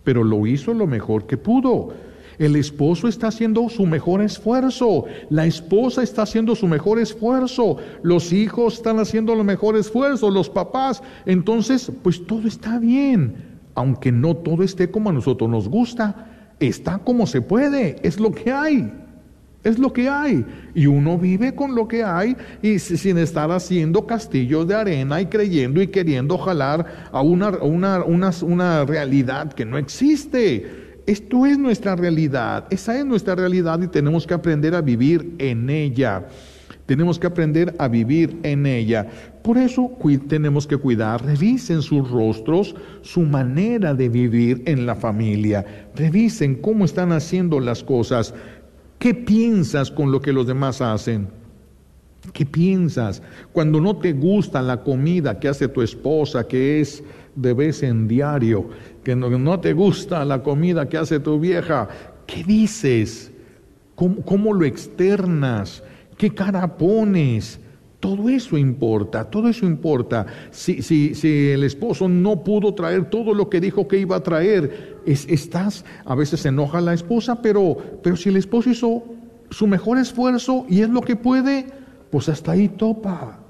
pero 0.05 0.22
lo 0.22 0.46
hizo 0.46 0.72
lo 0.75 0.87
mejor 0.87 1.27
que 1.27 1.37
pudo. 1.37 1.92
El 2.38 2.55
esposo 2.55 3.09
está 3.09 3.27
haciendo 3.27 3.68
su 3.68 3.85
mejor 3.85 4.22
esfuerzo, 4.22 5.07
la 5.29 5.44
esposa 5.44 6.05
está 6.05 6.22
haciendo 6.22 6.55
su 6.55 6.68
mejor 6.68 7.01
esfuerzo, 7.01 7.79
los 8.05 8.33
hijos 8.33 8.75
están 8.75 9.01
haciendo 9.01 9.35
lo 9.35 9.42
mejor 9.42 9.77
esfuerzo, 9.77 10.31
los 10.31 10.49
papás. 10.49 11.03
Entonces, 11.25 11.90
pues 12.05 12.25
todo 12.25 12.46
está 12.46 12.79
bien, 12.79 13.59
aunque 13.75 14.12
no 14.12 14.37
todo 14.37 14.62
esté 14.62 14.88
como 14.88 15.11
a 15.11 15.14
nosotros 15.14 15.51
nos 15.51 15.68
gusta, 15.68 16.55
está 16.61 16.99
como 16.99 17.27
se 17.27 17.42
puede, 17.42 17.96
es 18.05 18.20
lo 18.20 18.31
que 18.31 18.53
hay. 18.53 18.92
Es 19.66 19.81
lo 19.81 19.92
que 19.92 20.09
hay. 20.09 20.46
Y 20.76 20.87
uno 20.87 21.18
vive 21.18 21.52
con 21.52 21.74
lo 21.74 21.88
que 21.88 22.05
hay 22.05 22.37
y 22.62 22.79
sin 22.79 23.18
estar 23.18 23.50
haciendo 23.50 24.07
castillos 24.07 24.68
de 24.68 24.76
arena 24.76 25.20
y 25.20 25.26
creyendo 25.26 25.83
y 25.83 25.88
queriendo 25.88 26.38
jalar 26.38 27.09
a 27.11 27.20
una, 27.20 27.48
una, 27.48 28.05
una, 28.05 28.85
realidad 28.85 29.52
que 29.52 29.64
no 29.64 29.76
existe. 29.76 31.00
Esto 31.05 31.46
es 31.46 31.59
nuestra 31.59 31.96
realidad. 31.96 32.68
Esa 32.70 32.96
es 32.96 33.05
nuestra 33.05 33.35
realidad 33.35 33.83
y 33.83 33.88
tenemos 33.88 34.24
que 34.24 34.35
aprender 34.35 34.72
a 34.72 34.83
vivir 34.83 35.35
en 35.38 35.68
ella. 35.68 36.29
Tenemos 36.87 37.18
que 37.18 37.26
aprender 37.26 37.74
a 37.79 37.88
vivir 37.88 38.38
en 38.44 38.64
ella. 38.64 39.09
Por 39.42 39.59
eso 39.59 39.90
tenemos 40.29 40.66
que 40.66 40.76
cuidar, 40.76 41.24
revisen 41.24 41.83
sus 41.83 42.09
rostros, 42.09 42.76
su 43.02 43.22
manera 43.22 43.94
de 43.94 44.09
vivir 44.09 44.62
en 44.66 44.87
la 44.87 44.94
familia. 44.94 45.64
Revisen 45.96 46.55
cómo 46.55 46.85
están 46.85 47.11
haciendo 47.11 47.59
las 47.59 47.83
cosas. 47.83 48.33
¿Qué 48.99 49.15
piensas 49.15 49.91
con 49.91 50.11
lo 50.11 50.21
que 50.21 50.33
los 50.33 50.47
demás 50.47 50.81
hacen? 50.81 51.29
¿Qué 52.33 52.45
piensas? 52.45 53.23
Cuando 53.53 53.81
no 53.81 53.97
te 53.97 54.13
gusta 54.13 54.63
la 54.63 54.83
comida 54.83 55.39
que 55.39 55.49
hace 55.49 55.69
tu 55.69 55.83
esposa, 55.83 56.47
que 56.47 56.81
es 56.81 57.03
de 57.35 57.53
vez 57.53 57.83
en 57.83 58.09
diario, 58.09 58.69
que 59.05 59.15
no, 59.15 59.61
te 59.61 59.73
gusta 59.73 60.25
la 60.25 60.43
comida 60.43 60.89
que 60.89 60.97
hace 60.97 61.21
tu 61.21 61.39
vieja, 61.39 61.89
¿qué 62.27 62.43
dices? 62.43 63.33
cómo, 63.97 64.53
lo 64.53 64.65
externas, 64.65 65.83
qué 66.17 66.35
cara 66.35 66.77
pones. 66.77 67.61
Todo 68.01 68.29
eso 68.29 68.59
importa, 68.59 69.25
todo 69.25 69.49
eso 69.49 69.65
importa. 69.65 70.27
Si, 70.51 70.83
si, 70.83 71.15
si, 71.15 71.51
el 71.51 71.65
esposo 71.65 72.09
no 72.09 72.45
pudo 72.45 72.75
traer 72.75 73.09
todo 73.09 73.33
lo 73.33 73.49
que 73.49 73.61
dijo 73.61 73.89
que 73.89 73.99
iba 73.99 74.17
a 74.17 74.23
traer, 74.23 74.99
es, 75.07 75.27
estás, 75.29 75.85
a 76.05 76.15
veces 76.15 76.41
se 76.41 76.49
enoja 76.49 76.81
la 76.81 76.93
esposa, 76.93 77.41
pero, 77.41 77.77
pero 78.03 78.17
si 78.17 78.29
el 78.29 78.37
esposo 78.37 78.71
hizo 78.71 79.03
su 79.51 79.67
mejor 79.67 79.99
esfuerzo 79.99 80.67
y 80.69 80.83
es 80.83 80.91
lo 80.91 81.01
que 81.01 81.17
puede, 81.17 81.67
pues 82.11 82.29
hasta 82.29 82.53
ahí 82.53 82.69
topa. 82.69 83.46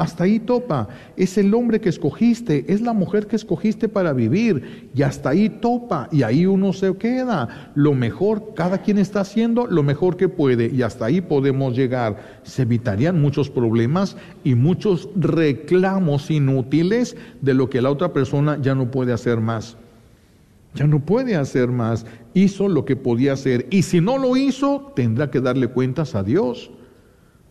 Hasta 0.00 0.24
ahí 0.24 0.40
topa. 0.40 0.88
Es 1.18 1.36
el 1.36 1.52
hombre 1.52 1.78
que 1.78 1.90
escogiste, 1.90 2.64
es 2.68 2.80
la 2.80 2.94
mujer 2.94 3.26
que 3.26 3.36
escogiste 3.36 3.86
para 3.86 4.14
vivir. 4.14 4.88
Y 4.94 5.02
hasta 5.02 5.28
ahí 5.28 5.50
topa. 5.50 6.08
Y 6.10 6.22
ahí 6.22 6.46
uno 6.46 6.72
se 6.72 6.96
queda. 6.96 7.70
Lo 7.74 7.92
mejor, 7.92 8.54
cada 8.54 8.78
quien 8.78 8.96
está 8.96 9.20
haciendo 9.20 9.66
lo 9.66 9.82
mejor 9.82 10.16
que 10.16 10.30
puede. 10.30 10.74
Y 10.74 10.80
hasta 10.80 11.04
ahí 11.04 11.20
podemos 11.20 11.76
llegar. 11.76 12.40
Se 12.44 12.62
evitarían 12.62 13.20
muchos 13.20 13.50
problemas 13.50 14.16
y 14.42 14.54
muchos 14.54 15.10
reclamos 15.16 16.30
inútiles 16.30 17.14
de 17.42 17.52
lo 17.52 17.68
que 17.68 17.82
la 17.82 17.90
otra 17.90 18.14
persona 18.14 18.58
ya 18.58 18.74
no 18.74 18.90
puede 18.90 19.12
hacer 19.12 19.38
más. 19.40 19.76
Ya 20.74 20.86
no 20.86 21.00
puede 21.00 21.36
hacer 21.36 21.68
más. 21.68 22.06
Hizo 22.32 22.68
lo 22.68 22.86
que 22.86 22.96
podía 22.96 23.34
hacer. 23.34 23.66
Y 23.68 23.82
si 23.82 24.00
no 24.00 24.16
lo 24.16 24.38
hizo, 24.38 24.94
tendrá 24.96 25.30
que 25.30 25.42
darle 25.42 25.68
cuentas 25.68 26.14
a 26.14 26.22
Dios. 26.22 26.70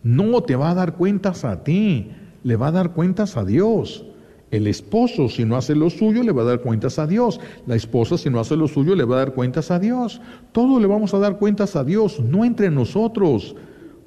No 0.01 0.41
te 0.41 0.55
va 0.55 0.71
a 0.71 0.73
dar 0.73 0.95
cuentas 0.95 1.45
a 1.45 1.63
ti 1.63 2.09
le 2.43 2.55
va 2.55 2.67
a 2.67 2.71
dar 2.71 2.93
cuentas 2.93 3.37
a 3.37 3.45
Dios. 3.45 4.05
El 4.51 4.65
esposo, 4.65 5.29
si 5.29 5.45
no 5.45 5.57
hace 5.57 5.75
lo 5.75 5.89
suyo, 5.89 6.23
le 6.23 6.31
va 6.31 6.41
a 6.41 6.45
dar 6.45 6.61
cuentas 6.61 6.97
a 6.97 7.05
Dios. 7.05 7.39
La 7.67 7.75
esposa, 7.75 8.17
si 8.17 8.29
no 8.29 8.39
hace 8.39 8.55
lo 8.55 8.67
suyo, 8.67 8.95
le 8.95 9.03
va 9.03 9.15
a 9.15 9.19
dar 9.19 9.33
cuentas 9.33 9.69
a 9.69 9.77
Dios. 9.77 10.21
Todo 10.51 10.79
le 10.79 10.87
vamos 10.87 11.13
a 11.13 11.19
dar 11.19 11.37
cuentas 11.37 11.75
a 11.75 11.83
Dios, 11.83 12.19
no 12.19 12.43
entre 12.45 12.71
nosotros, 12.71 13.55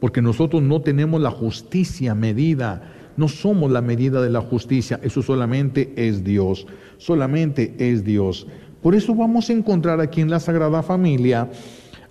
porque 0.01 0.21
nosotros 0.21 0.63
no 0.63 0.83
tenemos 0.83 1.21
la 1.21 1.31
justicia 1.31 2.15
medida. 2.15 2.91
No 3.17 3.29
somos 3.29 3.71
la 3.71 3.83
medida 3.83 4.23
de 4.23 4.31
la 4.31 4.41
justicia, 4.41 4.99
eso 5.03 5.23
solamente 5.23 5.93
es 5.97 6.25
Dios, 6.25 6.67
solamente 6.97 7.75
es 7.79 8.05
Dios. 8.05 8.47
Por 8.83 8.95
eso 8.95 9.15
vamos 9.15 9.51
a 9.51 9.53
encontrar 9.53 10.01
aquí 10.01 10.23
en 10.23 10.31
la 10.31 10.41
Sagrada 10.41 10.83
Familia 10.83 11.51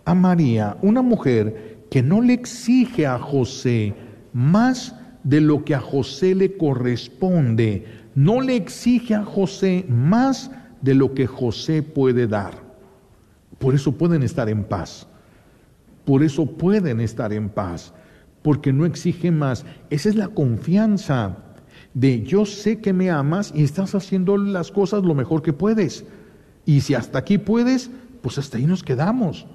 a 0.05 0.13
María, 0.13 0.77
una 0.81 1.01
mujer 1.01 1.86
que 1.89 2.03
no 2.03 2.21
le 2.21 2.34
exige 2.34 3.07
a 3.07 3.17
José 3.17 3.93
más 4.31 4.95
de 5.23 5.41
lo 5.41 5.63
que 5.63 5.75
a 5.75 5.79
José 5.79 6.36
le 6.36 6.57
corresponde. 6.57 7.86
No 8.15 8.41
le 8.41 8.55
exige 8.55 9.15
a 9.15 9.23
José 9.23 9.86
más 9.88 10.51
de 10.81 10.95
lo 10.95 11.13
que 11.13 11.27
José 11.27 11.84
puede 11.84 12.27
dar. 12.27 12.53
Por 13.60 13.75
eso 13.75 13.91
pueden 13.91 14.23
estar 14.23 14.49
en 14.49 14.63
paz. 14.63 15.07
Por 16.05 16.23
eso 16.23 16.45
pueden 16.45 16.99
estar 16.99 17.31
en 17.31 17.49
paz. 17.49 17.93
Porque 18.41 18.73
no 18.73 18.86
exige 18.86 19.31
más. 19.31 19.65
Esa 19.89 20.10
es 20.10 20.15
la 20.15 20.29
confianza 20.29 21.38
de 21.93 22.23
yo 22.23 22.45
sé 22.45 22.79
que 22.79 22.93
me 22.93 23.12
amas 23.12 23.51
y 23.55 23.63
estás 23.63 23.95
haciendo 23.95 24.38
las 24.38 24.71
cosas 24.71 25.03
lo 25.03 25.13
mejor 25.13 25.41
que 25.41 25.53
puedes. 25.53 26.05
Y 26.65 26.81
si 26.81 26.95
hasta 26.95 27.19
aquí 27.19 27.38
puedes, 27.38 27.91
pues 28.21 28.38
hasta 28.38 28.57
ahí 28.57 28.65
nos 28.65 28.84
quedamos. 28.84 29.45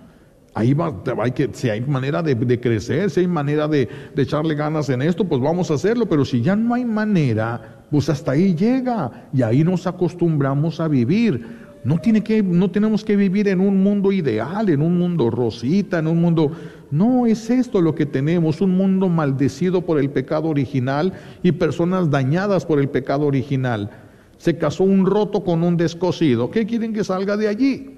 Ahí 0.56 0.72
va, 0.72 0.90
hay 1.22 1.32
que, 1.32 1.50
si 1.52 1.68
hay 1.68 1.82
manera 1.82 2.22
de, 2.22 2.58
crecer, 2.58 3.10
si 3.10 3.20
hay 3.20 3.28
manera 3.28 3.68
de, 3.68 3.90
echarle 4.16 4.54
ganas 4.54 4.88
en 4.88 5.02
esto, 5.02 5.22
pues 5.28 5.38
vamos 5.38 5.70
a 5.70 5.74
hacerlo. 5.74 6.06
Pero 6.06 6.24
si 6.24 6.40
ya 6.40 6.56
no 6.56 6.72
hay 6.72 6.86
manera, 6.86 7.84
pues 7.90 8.08
hasta 8.08 8.32
ahí 8.32 8.54
llega. 8.54 9.28
Y 9.34 9.42
ahí 9.42 9.62
nos 9.62 9.86
acostumbramos 9.86 10.80
a 10.80 10.88
vivir. 10.88 11.46
No, 11.84 11.98
tiene 11.98 12.22
que, 12.24 12.42
no 12.42 12.70
tenemos 12.70 13.04
que 13.04 13.16
vivir 13.16 13.48
en 13.48 13.60
un 13.60 13.82
mundo 13.82 14.12
ideal, 14.12 14.70
en 14.70 14.80
un 14.80 14.96
mundo 14.98 15.30
rosita, 15.30 15.98
en 15.98 16.06
un 16.06 16.22
mundo... 16.22 16.50
No 16.90 17.26
es 17.26 17.50
esto 17.50 17.82
lo 17.82 17.94
que 17.94 18.06
tenemos, 18.06 18.62
un 18.62 18.78
mundo 18.78 19.10
maldecido 19.10 19.82
por 19.82 19.98
el 19.98 20.08
pecado 20.08 20.48
original 20.48 21.12
y 21.42 21.52
personas 21.52 22.08
dañadas 22.08 22.64
por 22.64 22.80
el 22.80 22.88
pecado 22.88 23.26
original. 23.26 23.90
Se 24.38 24.56
casó 24.56 24.84
un 24.84 25.04
roto 25.04 25.44
con 25.44 25.62
un 25.62 25.76
descosido. 25.76 26.50
¿Qué 26.50 26.64
quieren 26.64 26.94
que 26.94 27.04
salga 27.04 27.36
de 27.36 27.48
allí? 27.48 27.96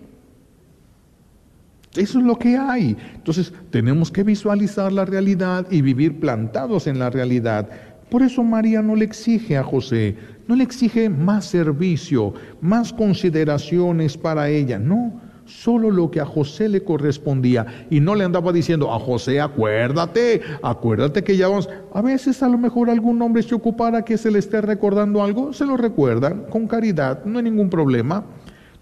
Eso 1.98 2.18
es 2.18 2.24
lo 2.24 2.38
que 2.38 2.56
hay. 2.56 2.96
Entonces 3.14 3.52
tenemos 3.70 4.10
que 4.10 4.22
visualizar 4.22 4.92
la 4.92 5.04
realidad 5.04 5.66
y 5.70 5.82
vivir 5.82 6.20
plantados 6.20 6.86
en 6.86 6.98
la 6.98 7.10
realidad. 7.10 7.68
Por 8.10 8.22
eso 8.22 8.42
María 8.42 8.80
no 8.80 8.96
le 8.96 9.04
exige 9.04 9.58
a 9.58 9.64
José, 9.64 10.16
no 10.46 10.56
le 10.56 10.64
exige 10.64 11.10
más 11.10 11.44
servicio, 11.44 12.32
más 12.60 12.92
consideraciones 12.92 14.16
para 14.16 14.48
ella, 14.48 14.78
no, 14.78 15.20
solo 15.44 15.90
lo 15.90 16.10
que 16.10 16.20
a 16.20 16.24
José 16.24 16.68
le 16.68 16.82
correspondía. 16.82 17.66
Y 17.90 18.00
no 18.00 18.14
le 18.14 18.24
andaba 18.24 18.52
diciendo, 18.52 18.94
a 18.94 18.98
José, 18.98 19.40
acuérdate, 19.40 20.40
acuérdate 20.62 21.22
que 21.22 21.36
ya 21.36 21.48
vamos. 21.48 21.68
A 21.92 22.00
veces 22.00 22.42
a 22.42 22.48
lo 22.48 22.56
mejor 22.56 22.88
algún 22.88 23.20
hombre 23.20 23.42
se 23.42 23.54
ocupara 23.54 24.04
que 24.04 24.16
se 24.16 24.30
le 24.30 24.38
esté 24.38 24.60
recordando 24.60 25.22
algo, 25.22 25.52
se 25.52 25.66
lo 25.66 25.76
recuerdan 25.76 26.44
con 26.48 26.66
caridad, 26.66 27.24
no 27.24 27.38
hay 27.38 27.44
ningún 27.44 27.68
problema. 27.68 28.24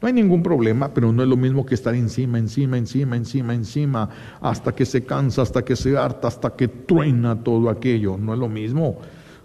No 0.01 0.09
hay 0.09 0.13
ningún 0.13 0.43
problema, 0.43 0.93
pero 0.93 1.13
no 1.13 1.23
es 1.23 1.29
lo 1.29 1.37
mismo 1.37 1.65
que 1.65 1.75
estar 1.75 1.95
encima, 1.95 2.39
encima, 2.39 2.77
encima, 2.77 3.17
encima, 3.17 3.55
encima, 3.55 4.11
hasta 4.41 4.75
que 4.75 4.85
se 4.85 5.05
cansa, 5.05 5.43
hasta 5.43 5.65
que 5.65 5.75
se 5.75 5.97
harta, 5.97 6.29
hasta 6.29 6.55
que 6.55 6.69
truena 6.69 7.43
todo 7.43 7.71
aquello. 7.71 8.19
No 8.19 8.35
es 8.35 8.39
lo 8.39 8.49
mismo, 8.49 8.99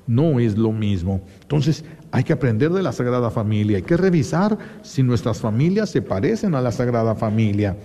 no 0.07 0.39
es 0.39 0.57
lo 0.57 0.73
mismo. 0.73 1.21
Entonces 1.41 1.85
hay 2.11 2.25
que 2.25 2.33
aprender 2.33 2.71
de 2.71 2.83
la 2.83 2.91
Sagrada 2.91 3.31
Familia, 3.31 3.77
hay 3.77 3.83
que 3.83 3.95
revisar 3.95 4.57
si 4.81 5.03
nuestras 5.03 5.39
familias 5.39 5.89
se 5.89 6.01
parecen 6.01 6.53
a 6.53 6.61
la 6.61 6.71
Sagrada 6.71 7.15
Familia. 7.15 7.77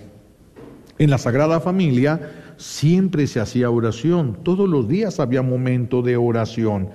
En 0.98 1.10
la 1.10 1.18
Sagrada 1.18 1.60
Familia 1.60 2.32
siempre 2.56 3.28
se 3.28 3.38
hacía 3.38 3.70
oración, 3.70 4.38
todos 4.42 4.68
los 4.68 4.88
días 4.88 5.20
había 5.20 5.42
momento 5.42 6.02
de 6.02 6.16
oración, 6.16 6.88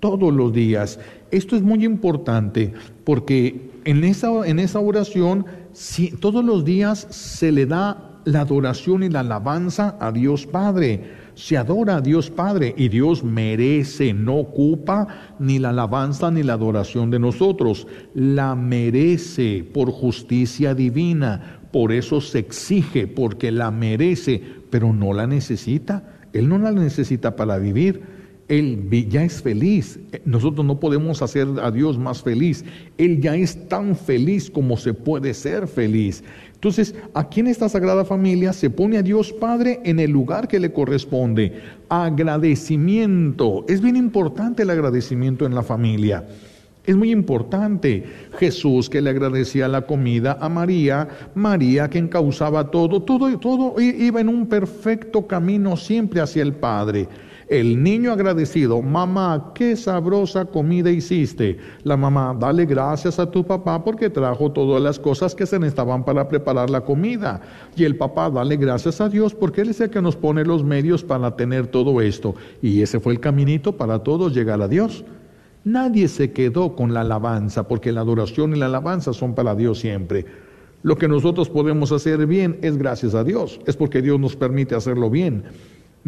todos 0.00 0.32
los 0.32 0.52
días. 0.52 0.98
Esto 1.30 1.56
es 1.56 1.62
muy 1.62 1.84
importante 1.84 2.72
porque 3.04 3.67
en 3.84 4.04
esa, 4.04 4.46
en 4.46 4.58
esa 4.58 4.80
oración 4.80 5.46
si, 5.72 6.10
todos 6.10 6.44
los 6.44 6.64
días 6.64 7.06
se 7.10 7.52
le 7.52 7.66
da 7.66 8.20
la 8.24 8.40
adoración 8.40 9.02
y 9.02 9.08
la 9.08 9.20
alabanza 9.20 9.96
a 10.00 10.12
Dios 10.12 10.46
Padre. 10.46 11.28
Se 11.34 11.56
adora 11.56 11.96
a 11.96 12.00
Dios 12.00 12.30
Padre 12.30 12.74
y 12.76 12.88
Dios 12.88 13.22
merece, 13.22 14.12
no 14.12 14.36
ocupa 14.36 15.06
ni 15.38 15.58
la 15.58 15.70
alabanza 15.70 16.30
ni 16.30 16.42
la 16.42 16.54
adoración 16.54 17.10
de 17.10 17.18
nosotros. 17.18 17.86
La 18.14 18.54
merece 18.54 19.64
por 19.72 19.90
justicia 19.90 20.74
divina. 20.74 21.60
Por 21.72 21.92
eso 21.92 22.20
se 22.20 22.40
exige, 22.40 23.06
porque 23.06 23.52
la 23.52 23.70
merece, 23.70 24.42
pero 24.70 24.92
no 24.92 25.12
la 25.12 25.26
necesita. 25.26 26.18
Él 26.32 26.48
no 26.48 26.58
la 26.58 26.72
necesita 26.72 27.36
para 27.36 27.58
vivir. 27.58 28.17
Él 28.48 28.88
ya 29.10 29.24
es 29.24 29.42
feliz. 29.42 30.00
Nosotros 30.24 30.64
no 30.64 30.80
podemos 30.80 31.20
hacer 31.20 31.46
a 31.62 31.70
Dios 31.70 31.98
más 31.98 32.22
feliz. 32.22 32.64
Él 32.96 33.20
ya 33.20 33.36
es 33.36 33.68
tan 33.68 33.94
feliz 33.94 34.50
como 34.50 34.78
se 34.78 34.94
puede 34.94 35.34
ser 35.34 35.68
feliz. 35.68 36.24
Entonces, 36.54 36.94
aquí 37.14 37.40
en 37.40 37.48
esta 37.48 37.68
Sagrada 37.68 38.04
Familia 38.04 38.52
se 38.52 38.70
pone 38.70 38.96
a 38.96 39.02
Dios 39.02 39.32
Padre 39.32 39.80
en 39.84 40.00
el 40.00 40.10
lugar 40.10 40.48
que 40.48 40.58
le 40.58 40.72
corresponde. 40.72 41.60
Agradecimiento. 41.90 43.66
Es 43.68 43.82
bien 43.82 43.96
importante 43.96 44.62
el 44.62 44.70
agradecimiento 44.70 45.44
en 45.44 45.54
la 45.54 45.62
familia. 45.62 46.26
Es 46.86 46.96
muy 46.96 47.10
importante. 47.10 48.02
Jesús 48.38 48.88
que 48.88 49.02
le 49.02 49.10
agradecía 49.10 49.68
la 49.68 49.82
comida 49.82 50.38
a 50.40 50.48
María, 50.48 51.06
María 51.34 51.90
que 51.90 51.98
encauzaba 51.98 52.70
todo, 52.70 53.02
todo, 53.02 53.38
todo 53.38 53.78
iba 53.78 54.22
en 54.22 54.30
un 54.30 54.46
perfecto 54.46 55.26
camino 55.26 55.76
siempre 55.76 56.22
hacia 56.22 56.42
el 56.42 56.54
Padre. 56.54 57.06
El 57.48 57.82
niño 57.82 58.12
agradecido, 58.12 58.82
mamá, 58.82 59.52
qué 59.54 59.74
sabrosa 59.74 60.44
comida 60.44 60.90
hiciste. 60.90 61.56
La 61.82 61.96
mamá, 61.96 62.36
dale 62.38 62.66
gracias 62.66 63.18
a 63.18 63.30
tu 63.30 63.42
papá 63.42 63.82
porque 63.82 64.10
trajo 64.10 64.52
todas 64.52 64.82
las 64.82 64.98
cosas 64.98 65.34
que 65.34 65.46
se 65.46 65.58
necesitaban 65.58 66.04
para 66.04 66.28
preparar 66.28 66.68
la 66.68 66.82
comida. 66.82 67.40
Y 67.74 67.84
el 67.84 67.96
papá, 67.96 68.28
dale 68.28 68.58
gracias 68.58 69.00
a 69.00 69.08
Dios 69.08 69.34
porque 69.34 69.62
Él 69.62 69.70
es 69.70 69.80
el 69.80 69.88
que 69.88 70.02
nos 70.02 70.14
pone 70.14 70.44
los 70.44 70.62
medios 70.62 71.02
para 71.02 71.36
tener 71.36 71.68
todo 71.68 72.02
esto. 72.02 72.34
Y 72.60 72.82
ese 72.82 73.00
fue 73.00 73.14
el 73.14 73.20
caminito 73.20 73.78
para 73.78 74.00
todos 74.00 74.34
llegar 74.34 74.60
a 74.60 74.68
Dios. 74.68 75.06
Nadie 75.64 76.08
se 76.08 76.32
quedó 76.32 76.76
con 76.76 76.92
la 76.92 77.00
alabanza 77.00 77.66
porque 77.66 77.92
la 77.92 78.02
adoración 78.02 78.54
y 78.54 78.58
la 78.58 78.66
alabanza 78.66 79.14
son 79.14 79.34
para 79.34 79.54
Dios 79.54 79.78
siempre. 79.78 80.26
Lo 80.82 80.98
que 80.98 81.08
nosotros 81.08 81.48
podemos 81.48 81.92
hacer 81.92 82.26
bien 82.26 82.58
es 82.60 82.76
gracias 82.76 83.14
a 83.14 83.24
Dios, 83.24 83.58
es 83.66 83.74
porque 83.74 84.02
Dios 84.02 84.20
nos 84.20 84.36
permite 84.36 84.74
hacerlo 84.74 85.08
bien 85.08 85.44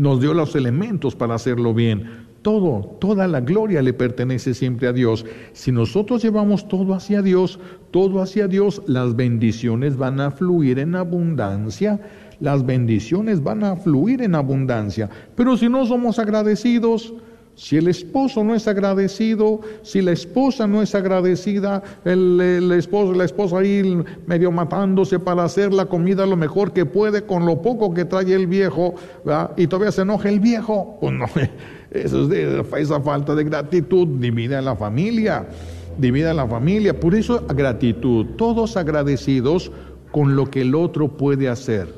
nos 0.00 0.18
dio 0.18 0.32
los 0.32 0.56
elementos 0.56 1.14
para 1.14 1.34
hacerlo 1.34 1.74
bien. 1.74 2.30
Todo, 2.40 2.96
toda 3.00 3.28
la 3.28 3.42
gloria 3.42 3.82
le 3.82 3.92
pertenece 3.92 4.54
siempre 4.54 4.88
a 4.88 4.94
Dios. 4.94 5.26
Si 5.52 5.72
nosotros 5.72 6.22
llevamos 6.22 6.68
todo 6.68 6.94
hacia 6.94 7.20
Dios, 7.20 7.60
todo 7.90 8.22
hacia 8.22 8.48
Dios, 8.48 8.80
las 8.86 9.14
bendiciones 9.14 9.98
van 9.98 10.20
a 10.20 10.30
fluir 10.30 10.78
en 10.78 10.94
abundancia. 10.94 12.00
Las 12.40 12.64
bendiciones 12.64 13.42
van 13.42 13.62
a 13.62 13.76
fluir 13.76 14.22
en 14.22 14.34
abundancia. 14.34 15.10
Pero 15.34 15.58
si 15.58 15.68
no 15.68 15.84
somos 15.84 16.18
agradecidos, 16.18 17.12
Si 17.60 17.76
el 17.76 17.88
esposo 17.88 18.42
no 18.42 18.54
es 18.54 18.66
agradecido, 18.66 19.60
si 19.82 20.00
la 20.00 20.12
esposa 20.12 20.66
no 20.66 20.80
es 20.80 20.94
agradecida, 20.94 21.82
el, 22.06 22.72
esposo, 22.72 23.12
la 23.12 23.26
esposa 23.26 23.58
ahí 23.58 24.02
medio 24.26 24.50
matándose 24.50 25.18
para 25.18 25.44
hacer 25.44 25.70
la 25.70 25.84
comida 25.84 26.24
lo 26.24 26.38
mejor 26.38 26.72
que 26.72 26.86
puede 26.86 27.26
con 27.26 27.44
lo 27.44 27.60
poco 27.60 27.92
que 27.92 28.06
trae 28.06 28.32
el 28.32 28.46
viejo, 28.46 28.94
y 29.58 29.66
todavía 29.66 29.92
se 29.92 30.00
enoja 30.00 30.30
el 30.30 30.40
viejo, 30.40 30.96
pues 31.02 31.12
no, 31.12 31.26
eso 31.90 32.32
es 32.32 32.66
esa 32.78 33.00
falta 33.02 33.34
de 33.34 33.44
gratitud 33.44 34.08
divide 34.08 34.56
a 34.56 34.62
la 34.62 34.74
familia, 34.74 35.46
divide 35.98 36.30
a 36.30 36.34
la 36.34 36.46
familia. 36.46 36.98
Por 36.98 37.14
eso 37.14 37.44
gratitud, 37.46 38.24
todos 38.38 38.78
agradecidos 38.78 39.70
con 40.12 40.34
lo 40.34 40.46
que 40.50 40.62
el 40.62 40.74
otro 40.74 41.08
puede 41.08 41.50
hacer. 41.50 41.92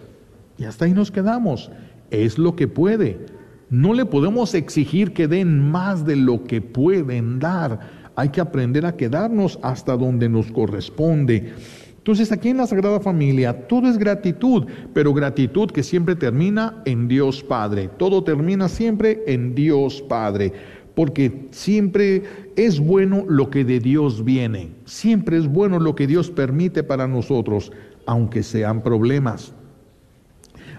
Y 0.59 0.65
hasta 0.65 0.87
ahí 0.87 0.93
nos 0.93 1.13
quedamos. 1.13 1.71
Es 2.11 2.37
lo 2.37 2.57
que 2.57 2.67
puede. 2.67 3.42
No 3.73 3.95
le 3.95 4.05
podemos 4.05 4.53
exigir 4.53 5.15
que 5.15 5.27
den 5.27 5.71
más 5.71 6.05
de 6.05 6.15
lo 6.15 6.45
que 6.45 6.61
pueden 6.61 7.39
dar. 7.39 7.81
Hay 8.17 8.29
que 8.29 8.43
aprender 8.43 8.85
a 8.85 8.99
quedarnos 8.99 9.59
hasta 9.63 9.97
donde 9.97 10.29
nos 10.29 10.53
corresponde. 10.53 11.55
Entonces 11.97 12.31
aquí 12.33 12.51
en 12.51 12.59
la 12.59 12.67
Sagrada 12.67 13.01
Familia 13.01 13.67
todo 13.69 13.89
es 13.89 13.97
gratitud, 13.97 14.67
pero 14.93 15.15
gratitud 15.15 15.71
que 15.71 15.83
siempre 15.83 16.15
termina 16.15 16.83
en 16.85 17.09
Dios 17.09 17.43
Padre. 17.43 17.89
Todo 17.97 18.23
termina 18.23 18.69
siempre 18.69 19.23
en 19.27 19.55
Dios 19.55 20.03
Padre, 20.03 20.53
porque 20.95 21.49
siempre 21.51 22.25
es 22.57 22.79
bueno 22.79 23.25
lo 23.27 23.49
que 23.49 23.65
de 23.65 23.81
Dios 23.81 24.23
viene. 24.23 24.69
Siempre 24.85 25.39
es 25.39 25.49
bueno 25.49 25.79
lo 25.79 25.95
que 25.95 26.07
Dios 26.07 26.31
permite 26.31 26.83
para 26.83 27.09
nosotros, 27.09 27.73
aunque 28.05 28.43
sean 28.43 28.83
problemas 28.83 29.55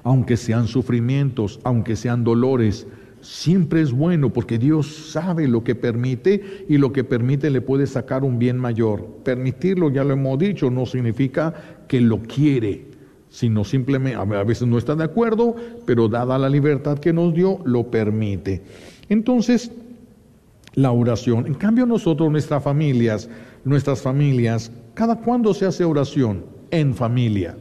aunque 0.03 0.37
sean 0.37 0.67
sufrimientos, 0.67 1.59
aunque 1.63 1.95
sean 1.95 2.23
dolores, 2.23 2.87
siempre 3.21 3.81
es 3.81 3.91
bueno 3.91 4.31
porque 4.31 4.57
Dios 4.57 5.11
sabe 5.11 5.47
lo 5.47 5.63
que 5.63 5.75
permite 5.75 6.65
y 6.67 6.77
lo 6.77 6.91
que 6.91 7.03
permite 7.03 7.49
le 7.49 7.61
puede 7.61 7.87
sacar 7.87 8.23
un 8.23 8.37
bien 8.37 8.57
mayor. 8.57 9.07
Permitirlo, 9.23 9.89
ya 9.89 10.03
lo 10.03 10.13
hemos 10.13 10.37
dicho, 10.37 10.69
no 10.69 10.85
significa 10.85 11.53
que 11.87 12.01
lo 12.01 12.21
quiere, 12.21 12.87
sino 13.29 13.63
simplemente, 13.63 14.17
a 14.17 14.43
veces 14.43 14.67
no 14.67 14.77
está 14.77 14.95
de 14.95 15.05
acuerdo, 15.05 15.55
pero 15.85 16.09
dada 16.09 16.37
la 16.37 16.49
libertad 16.49 16.99
que 16.99 17.13
nos 17.13 17.33
dio, 17.33 17.59
lo 17.65 17.89
permite. 17.89 18.61
Entonces, 19.09 19.71
la 20.75 20.91
oración. 20.91 21.47
En 21.47 21.53
cambio 21.53 21.85
nosotros, 21.85 22.31
nuestras 22.31 22.63
familias, 22.63 23.29
nuestras 23.63 24.01
familias, 24.01 24.71
¿cada 24.93 25.19
cuándo 25.19 25.53
se 25.53 25.65
hace 25.65 25.85
oración? 25.85 26.45
En 26.71 26.93
familia. 26.93 27.55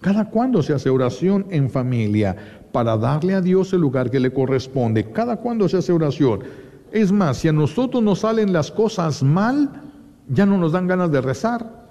Cada 0.00 0.30
cuando 0.30 0.62
se 0.62 0.74
hace 0.74 0.90
oración 0.90 1.46
en 1.50 1.70
familia 1.70 2.36
para 2.72 2.96
darle 2.96 3.34
a 3.34 3.40
Dios 3.40 3.72
el 3.72 3.80
lugar 3.80 4.10
que 4.10 4.20
le 4.20 4.32
corresponde. 4.32 5.10
Cada 5.10 5.38
cuando 5.38 5.68
se 5.68 5.78
hace 5.78 5.92
oración. 5.92 6.40
Es 6.92 7.10
más, 7.10 7.38
si 7.38 7.48
a 7.48 7.52
nosotros 7.52 8.02
nos 8.02 8.20
salen 8.20 8.52
las 8.52 8.70
cosas 8.70 9.22
mal, 9.22 9.70
ya 10.28 10.46
no 10.46 10.56
nos 10.56 10.72
dan 10.72 10.86
ganas 10.86 11.10
de 11.10 11.20
rezar. 11.20 11.87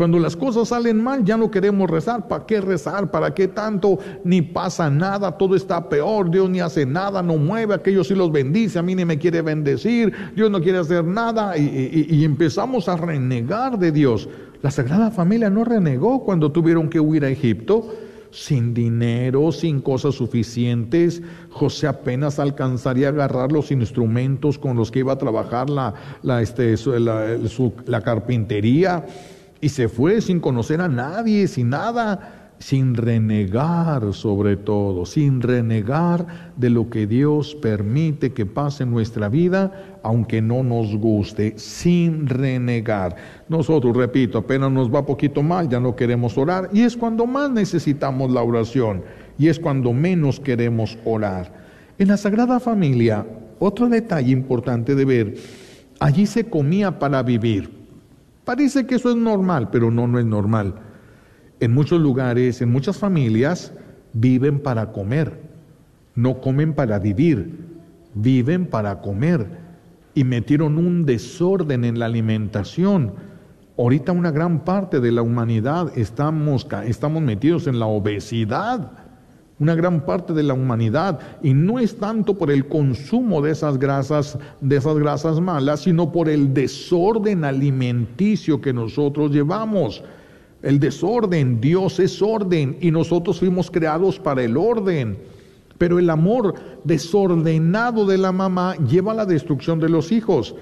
Cuando 0.00 0.18
las 0.18 0.34
cosas 0.34 0.68
salen 0.68 1.04
mal, 1.04 1.26
ya 1.26 1.36
no 1.36 1.50
queremos 1.50 1.90
rezar. 1.90 2.26
¿Para 2.26 2.46
qué 2.46 2.62
rezar? 2.62 3.10
¿Para 3.10 3.34
qué 3.34 3.48
tanto? 3.48 3.98
Ni 4.24 4.40
pasa 4.40 4.88
nada, 4.88 5.32
todo 5.32 5.54
está 5.54 5.90
peor, 5.90 6.30
Dios 6.30 6.48
ni 6.48 6.58
hace 6.58 6.86
nada, 6.86 7.22
no 7.22 7.36
mueve, 7.36 7.74
aquellos 7.74 8.08
sí 8.08 8.14
los 8.14 8.32
bendice, 8.32 8.78
a 8.78 8.82
mí 8.82 8.94
ni 8.94 9.04
me 9.04 9.18
quiere 9.18 9.42
bendecir, 9.42 10.10
Dios 10.34 10.50
no 10.50 10.62
quiere 10.62 10.78
hacer 10.78 11.04
nada 11.04 11.54
y 11.58 12.24
empezamos 12.24 12.88
a 12.88 12.96
renegar 12.96 13.78
de 13.78 13.92
Dios. 13.92 14.26
La 14.62 14.70
Sagrada 14.70 15.10
Familia 15.10 15.50
no 15.50 15.64
renegó 15.64 16.24
cuando 16.24 16.50
tuvieron 16.50 16.88
que 16.88 16.98
huir 16.98 17.26
a 17.26 17.28
Egipto 17.28 17.92
sin 18.30 18.72
dinero, 18.72 19.52
sin 19.52 19.82
cosas 19.82 20.14
suficientes. 20.14 21.20
José 21.50 21.88
apenas 21.88 22.38
alcanzaría 22.38 23.08
a 23.08 23.10
agarrar 23.10 23.52
los 23.52 23.70
instrumentos 23.70 24.56
con 24.56 24.78
los 24.78 24.90
que 24.90 25.00
iba 25.00 25.12
a 25.12 25.18
trabajar 25.18 25.68
la, 25.68 25.92
este, 26.40 26.76
la 27.84 28.00
carpintería 28.00 29.04
y 29.60 29.68
se 29.68 29.88
fue 29.88 30.20
sin 30.20 30.40
conocer 30.40 30.80
a 30.80 30.88
nadie, 30.88 31.48
sin 31.48 31.70
nada 31.70 32.40
sin 32.60 32.94
renegar 32.94 34.12
sobre 34.12 34.56
todo, 34.58 35.06
sin 35.06 35.40
renegar 35.40 36.52
de 36.56 36.68
lo 36.68 36.90
que 36.90 37.06
Dios 37.06 37.54
permite 37.54 38.32
que 38.32 38.44
pase 38.44 38.82
en 38.82 38.90
nuestra 38.90 39.30
vida, 39.30 39.98
aunque 40.02 40.42
no 40.42 40.62
nos 40.62 40.94
guste, 40.94 41.54
sin 41.56 42.26
renegar. 42.26 43.16
Nosotros, 43.48 43.96
repito, 43.96 44.38
apenas 44.38 44.70
nos 44.70 44.94
va 44.94 45.06
poquito 45.06 45.42
mal, 45.42 45.70
ya 45.70 45.80
no 45.80 45.96
queremos 45.96 46.36
orar, 46.36 46.68
y 46.72 46.82
es 46.82 46.96
cuando 46.98 47.26
más 47.26 47.50
necesitamos 47.50 48.30
la 48.30 48.42
oración, 48.42 49.02
y 49.38 49.48
es 49.48 49.58
cuando 49.58 49.94
menos 49.94 50.38
queremos 50.38 50.98
orar. 51.06 51.50
En 51.98 52.08
la 52.08 52.18
Sagrada 52.18 52.60
Familia, 52.60 53.26
otro 53.58 53.88
detalle 53.88 54.32
importante 54.32 54.94
de 54.94 55.04
ver, 55.06 55.34
allí 55.98 56.26
se 56.26 56.44
comía 56.44 56.98
para 56.98 57.22
vivir. 57.22 57.79
Parece 58.50 58.84
que 58.84 58.96
eso 58.96 59.10
es 59.10 59.16
normal, 59.16 59.68
pero 59.70 59.92
no, 59.92 60.08
no 60.08 60.18
es 60.18 60.26
normal 60.26 60.74
en 61.60 61.72
muchos 61.72 62.00
lugares, 62.00 62.60
en 62.60 62.72
muchas 62.72 62.98
familias, 62.98 63.72
viven 64.12 64.58
para 64.58 64.90
comer, 64.90 65.40
no 66.16 66.40
comen 66.40 66.74
para 66.74 66.98
vivir, 66.98 67.60
viven 68.12 68.66
para 68.66 69.02
comer 69.02 69.46
y 70.14 70.24
metieron 70.24 70.78
un 70.78 71.06
desorden 71.06 71.84
en 71.84 72.00
la 72.00 72.06
alimentación. 72.06 73.12
Ahorita 73.78 74.10
una 74.10 74.32
gran 74.32 74.64
parte 74.64 74.98
de 74.98 75.12
la 75.12 75.22
humanidad 75.22 75.96
estamos, 75.96 76.66
estamos 76.86 77.22
metidos 77.22 77.68
en 77.68 77.78
la 77.78 77.86
obesidad, 77.86 78.90
una 79.60 79.74
gran 79.74 80.06
parte 80.06 80.32
de 80.32 80.42
la 80.42 80.54
humanidad, 80.54 81.20
y 81.42 81.52
no 81.52 81.78
es 81.78 81.96
tanto 81.98 82.36
por 82.36 82.50
el 82.50 82.66
consumo 82.66 83.42
de 83.42 83.52
esas 83.52 83.78
grasas, 83.78 84.38
de 84.62 84.76
esas 84.76 84.98
grasas 84.98 85.38
malas, 85.38 85.80
sino 85.80 86.10
por 86.10 86.30
el 86.30 86.52
desorden 86.54 87.44
alimenticio 87.44 88.60
que 88.60 88.72
nosotros 88.72 89.30
llevamos. 89.30 90.02
El 90.62 90.80
desorden, 90.80 91.60
Dios 91.60 92.00
es 92.00 92.20
orden 92.22 92.78
y 92.80 92.90
nosotros 92.90 93.38
fuimos 93.38 93.70
creados 93.70 94.18
para 94.18 94.42
el 94.42 94.56
orden. 94.56 95.18
Pero 95.76 95.98
el 95.98 96.08
amor 96.08 96.54
desordenado 96.84 98.06
de 98.06 98.18
la 98.18 98.32
mamá 98.32 98.76
lleva 98.76 99.12
a 99.12 99.16
la 99.16 99.26
destrucción 99.26 99.78
de 99.78 99.90
los 99.90 100.10
hijos. 100.10 100.54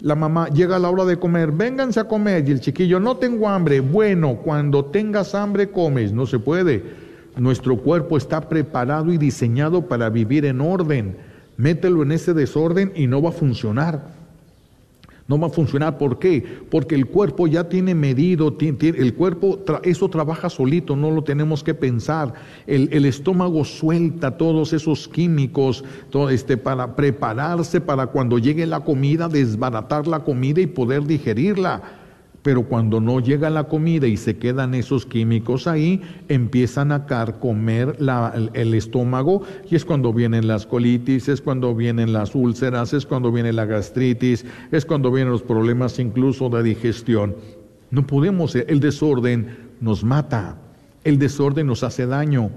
La 0.00 0.14
mamá 0.14 0.48
llega 0.48 0.76
a 0.76 0.78
la 0.78 0.90
hora 0.90 1.04
de 1.04 1.18
comer, 1.18 1.52
vénganse 1.52 2.00
a 2.00 2.04
comer 2.04 2.48
y 2.48 2.52
el 2.52 2.60
chiquillo, 2.60 2.98
no 3.00 3.16
tengo 3.16 3.48
hambre. 3.48 3.80
Bueno, 3.80 4.36
cuando 4.36 4.86
tengas 4.86 5.34
hambre 5.34 5.70
comes, 5.70 6.12
no 6.12 6.24
se 6.24 6.38
puede. 6.38 7.07
Nuestro 7.38 7.76
cuerpo 7.76 8.16
está 8.16 8.48
preparado 8.48 9.12
y 9.12 9.16
diseñado 9.16 9.86
para 9.86 10.10
vivir 10.10 10.44
en 10.44 10.60
orden. 10.60 11.16
Mételo 11.56 12.02
en 12.02 12.12
ese 12.12 12.34
desorden 12.34 12.92
y 12.96 13.06
no 13.06 13.22
va 13.22 13.28
a 13.28 13.32
funcionar. 13.32 14.18
No 15.28 15.38
va 15.38 15.46
a 15.46 15.50
funcionar. 15.50 15.98
¿Por 15.98 16.18
qué? 16.18 16.44
Porque 16.70 16.96
el 16.96 17.06
cuerpo 17.06 17.46
ya 17.46 17.68
tiene 17.68 17.94
medido, 17.94 18.56
el 18.58 19.14
cuerpo, 19.14 19.60
eso 19.84 20.08
trabaja 20.08 20.50
solito, 20.50 20.96
no 20.96 21.10
lo 21.12 21.22
tenemos 21.22 21.62
que 21.62 21.74
pensar. 21.74 22.32
El, 22.66 22.88
el 22.92 23.04
estómago 23.04 23.64
suelta 23.64 24.36
todos 24.36 24.72
esos 24.72 25.06
químicos 25.06 25.84
todo 26.10 26.30
este, 26.30 26.56
para 26.56 26.96
prepararse 26.96 27.80
para 27.80 28.08
cuando 28.08 28.38
llegue 28.38 28.66
la 28.66 28.80
comida, 28.80 29.28
desbaratar 29.28 30.08
la 30.08 30.20
comida 30.20 30.60
y 30.60 30.66
poder 30.66 31.04
digerirla. 31.04 31.97
Pero 32.48 32.62
cuando 32.62 32.98
no 32.98 33.20
llega 33.20 33.50
la 33.50 33.64
comida 33.64 34.06
y 34.06 34.16
se 34.16 34.38
quedan 34.38 34.72
esos 34.72 35.04
químicos 35.04 35.66
ahí, 35.66 36.00
empiezan 36.28 36.92
a 36.92 37.04
carcomer 37.04 38.00
la, 38.00 38.32
el, 38.54 38.72
estómago 38.72 39.42
y 39.70 39.76
es 39.76 39.84
cuando 39.84 40.14
vienen 40.14 40.48
las 40.48 40.64
colitis, 40.64 41.28
es 41.28 41.42
cuando 41.42 41.74
vienen 41.74 42.14
las 42.14 42.34
úlceras, 42.34 42.94
es 42.94 43.04
cuando 43.04 43.30
viene 43.30 43.52
la 43.52 43.66
gastritis, 43.66 44.46
es 44.72 44.86
cuando 44.86 45.12
vienen 45.12 45.30
los 45.30 45.42
problemas 45.42 45.98
incluso 45.98 46.48
de 46.48 46.62
digestión. 46.62 47.36
No 47.90 48.06
podemos, 48.06 48.54
el 48.54 48.80
desorden 48.80 49.74
nos 49.82 50.02
mata, 50.02 50.56
el 51.04 51.18
desorden 51.18 51.66
nos 51.66 51.82
hace 51.82 52.06
daño. 52.06 52.50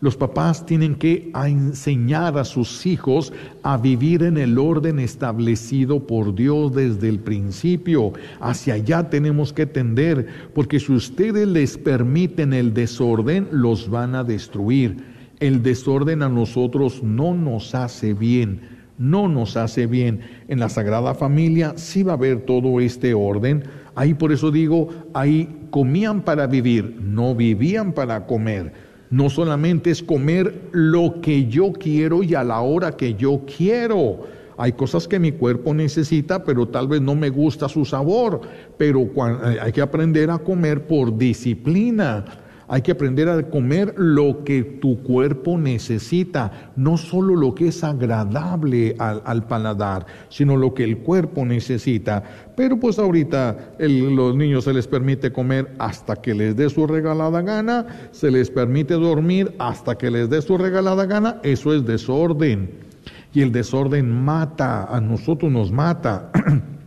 Los 0.00 0.16
papás 0.16 0.64
tienen 0.64 0.94
que 0.94 1.30
enseñar 1.34 2.38
a 2.38 2.44
sus 2.44 2.86
hijos 2.86 3.34
a 3.62 3.76
vivir 3.76 4.22
en 4.22 4.38
el 4.38 4.58
orden 4.58 4.98
establecido 4.98 6.06
por 6.06 6.34
Dios 6.34 6.74
desde 6.74 7.10
el 7.10 7.18
principio. 7.18 8.14
Hacia 8.40 8.74
allá 8.74 9.10
tenemos 9.10 9.52
que 9.52 9.66
tender, 9.66 10.26
porque 10.54 10.80
si 10.80 10.92
ustedes 10.92 11.46
les 11.46 11.76
permiten 11.76 12.54
el 12.54 12.72
desorden, 12.72 13.48
los 13.52 13.90
van 13.90 14.14
a 14.14 14.24
destruir. 14.24 15.04
El 15.38 15.62
desorden 15.62 16.22
a 16.22 16.30
nosotros 16.30 17.02
no 17.02 17.34
nos 17.34 17.74
hace 17.74 18.14
bien, 18.14 18.60
no 18.96 19.28
nos 19.28 19.58
hace 19.58 19.86
bien. 19.86 20.20
En 20.48 20.60
la 20.60 20.70
Sagrada 20.70 21.14
Familia 21.14 21.74
sí 21.76 22.04
va 22.04 22.12
a 22.12 22.16
haber 22.16 22.46
todo 22.46 22.80
este 22.80 23.12
orden. 23.12 23.64
Ahí 23.94 24.14
por 24.14 24.32
eso 24.32 24.50
digo, 24.50 24.88
ahí 25.12 25.66
comían 25.68 26.22
para 26.22 26.46
vivir, 26.46 26.96
no 27.02 27.34
vivían 27.34 27.92
para 27.92 28.24
comer 28.24 28.88
no 29.10 29.28
solamente 29.28 29.90
es 29.90 30.02
comer 30.02 30.68
lo 30.72 31.20
que 31.20 31.46
yo 31.46 31.72
quiero 31.72 32.22
y 32.22 32.34
a 32.34 32.44
la 32.44 32.60
hora 32.60 32.96
que 32.96 33.14
yo 33.14 33.42
quiero. 33.44 34.20
Hay 34.56 34.72
cosas 34.72 35.08
que 35.08 35.18
mi 35.18 35.32
cuerpo 35.32 35.74
necesita, 35.74 36.44
pero 36.44 36.68
tal 36.68 36.86
vez 36.86 37.00
no 37.00 37.14
me 37.14 37.30
gusta 37.30 37.68
su 37.68 37.84
sabor. 37.84 38.42
Pero 38.76 39.02
eh, 39.02 39.58
hay 39.60 39.72
que 39.72 39.80
aprender 39.80 40.30
a 40.30 40.38
comer 40.38 40.86
por 40.86 41.16
disciplina. 41.16 42.24
Hay 42.72 42.82
que 42.82 42.92
aprender 42.92 43.28
a 43.28 43.42
comer 43.50 43.94
lo 43.96 44.44
que 44.44 44.62
tu 44.62 45.02
cuerpo 45.02 45.58
necesita, 45.58 46.70
no 46.76 46.96
solo 46.96 47.34
lo 47.34 47.52
que 47.52 47.66
es 47.66 47.82
agradable 47.82 48.94
al, 49.00 49.44
paladar, 49.48 50.06
sino 50.28 50.56
lo 50.56 50.72
que 50.72 50.84
el 50.84 50.98
cuerpo 50.98 51.44
necesita. 51.44 52.22
Pero 52.54 52.78
pues 52.78 53.00
ahorita 53.00 53.72
los 53.80 54.36
niños 54.36 54.62
se 54.62 54.72
les 54.72 54.86
permite 54.86 55.32
comer 55.32 55.74
hasta 55.80 56.14
que 56.14 56.32
les 56.32 56.54
dé 56.54 56.70
su 56.70 56.86
regalada 56.86 57.42
gana, 57.42 57.86
se 58.12 58.30
les 58.30 58.48
permite 58.48 58.94
dormir 58.94 59.52
hasta 59.58 59.98
que 59.98 60.08
les 60.08 60.30
dé 60.30 60.40
su 60.40 60.56
regalada 60.56 61.06
gana, 61.06 61.40
eso 61.42 61.74
es 61.74 61.84
desorden. 61.84 62.70
Y 63.34 63.42
el 63.42 63.50
desorden 63.50 64.08
mata, 64.24 64.84
a 64.84 65.00
nosotros 65.00 65.50
nos 65.50 65.72
mata. 65.72 66.30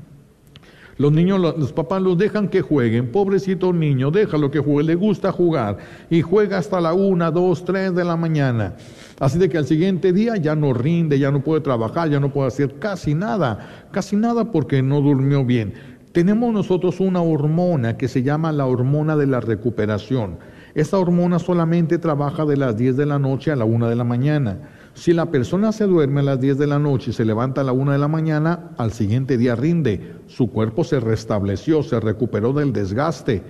Los 0.97 1.11
niños, 1.11 1.39
los 1.39 1.73
papás 1.73 2.01
los 2.01 2.17
dejan 2.17 2.49
que 2.49 2.61
jueguen, 2.61 3.11
pobrecito 3.11 3.73
niño, 3.73 4.11
déjalo 4.11 4.51
que 4.51 4.59
juegue, 4.59 4.83
le 4.83 4.95
gusta 4.95 5.31
jugar 5.31 5.77
y 6.09 6.21
juega 6.21 6.59
hasta 6.59 6.79
la 6.79 6.93
una, 6.93 7.31
dos, 7.31 7.65
tres 7.65 7.95
de 7.95 8.03
la 8.03 8.15
mañana. 8.15 8.75
Así 9.19 9.39
de 9.39 9.49
que 9.49 9.57
al 9.57 9.65
siguiente 9.65 10.13
día 10.13 10.37
ya 10.37 10.55
no 10.55 10.71
rinde, 10.71 11.17
ya 11.17 11.31
no 11.31 11.43
puede 11.43 11.61
trabajar, 11.61 12.09
ya 12.09 12.19
no 12.19 12.31
puede 12.31 12.49
hacer 12.49 12.77
casi 12.77 13.15
nada, 13.15 13.87
casi 13.91 14.15
nada 14.15 14.51
porque 14.51 14.83
no 14.83 15.01
durmió 15.01 15.43
bien. 15.43 15.73
Tenemos 16.11 16.53
nosotros 16.53 16.99
una 16.99 17.23
hormona 17.23 17.97
que 17.97 18.07
se 18.07 18.21
llama 18.21 18.51
la 18.51 18.67
hormona 18.67 19.15
de 19.15 19.25
la 19.25 19.39
recuperación. 19.39 20.37
Esta 20.75 20.99
hormona 20.99 21.39
solamente 21.39 21.97
trabaja 21.97 22.45
de 22.45 22.57
las 22.57 22.77
10 22.77 22.97
de 22.97 23.07
la 23.07 23.17
noche 23.17 23.51
a 23.51 23.55
la 23.55 23.65
una 23.65 23.89
de 23.89 23.95
la 23.95 24.03
mañana. 24.03 24.59
Si 24.93 25.11
la 25.11 25.25
persona 25.25 25.71
se 25.71 25.85
duerme 25.85 26.21
a 26.21 26.23
las 26.23 26.39
10 26.39 26.57
de 26.57 26.67
la 26.67 26.77
noche 26.77 27.11
y 27.11 27.13
se 27.13 27.25
levanta 27.25 27.61
a 27.61 27.63
la 27.63 27.71
1 27.71 27.93
de 27.93 27.97
la 27.97 28.07
mañana, 28.07 28.71
al 28.77 28.93
siguiente 28.93 29.37
día 29.37 29.55
rinde. 29.55 30.15
Su 30.27 30.51
cuerpo 30.51 30.83
se 30.83 30.99
restableció, 30.99 31.81
se 31.81 31.99
recuperó 31.99 32.53
del 32.53 32.73
desgaste. 32.73 33.41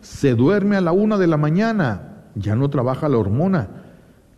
Se 0.00 0.34
duerme 0.34 0.76
a 0.76 0.80
la 0.80 0.92
1 0.92 1.18
de 1.18 1.26
la 1.26 1.36
mañana, 1.36 2.24
ya 2.34 2.56
no 2.56 2.70
trabaja 2.70 3.08
la 3.08 3.18
hormona. 3.18 3.68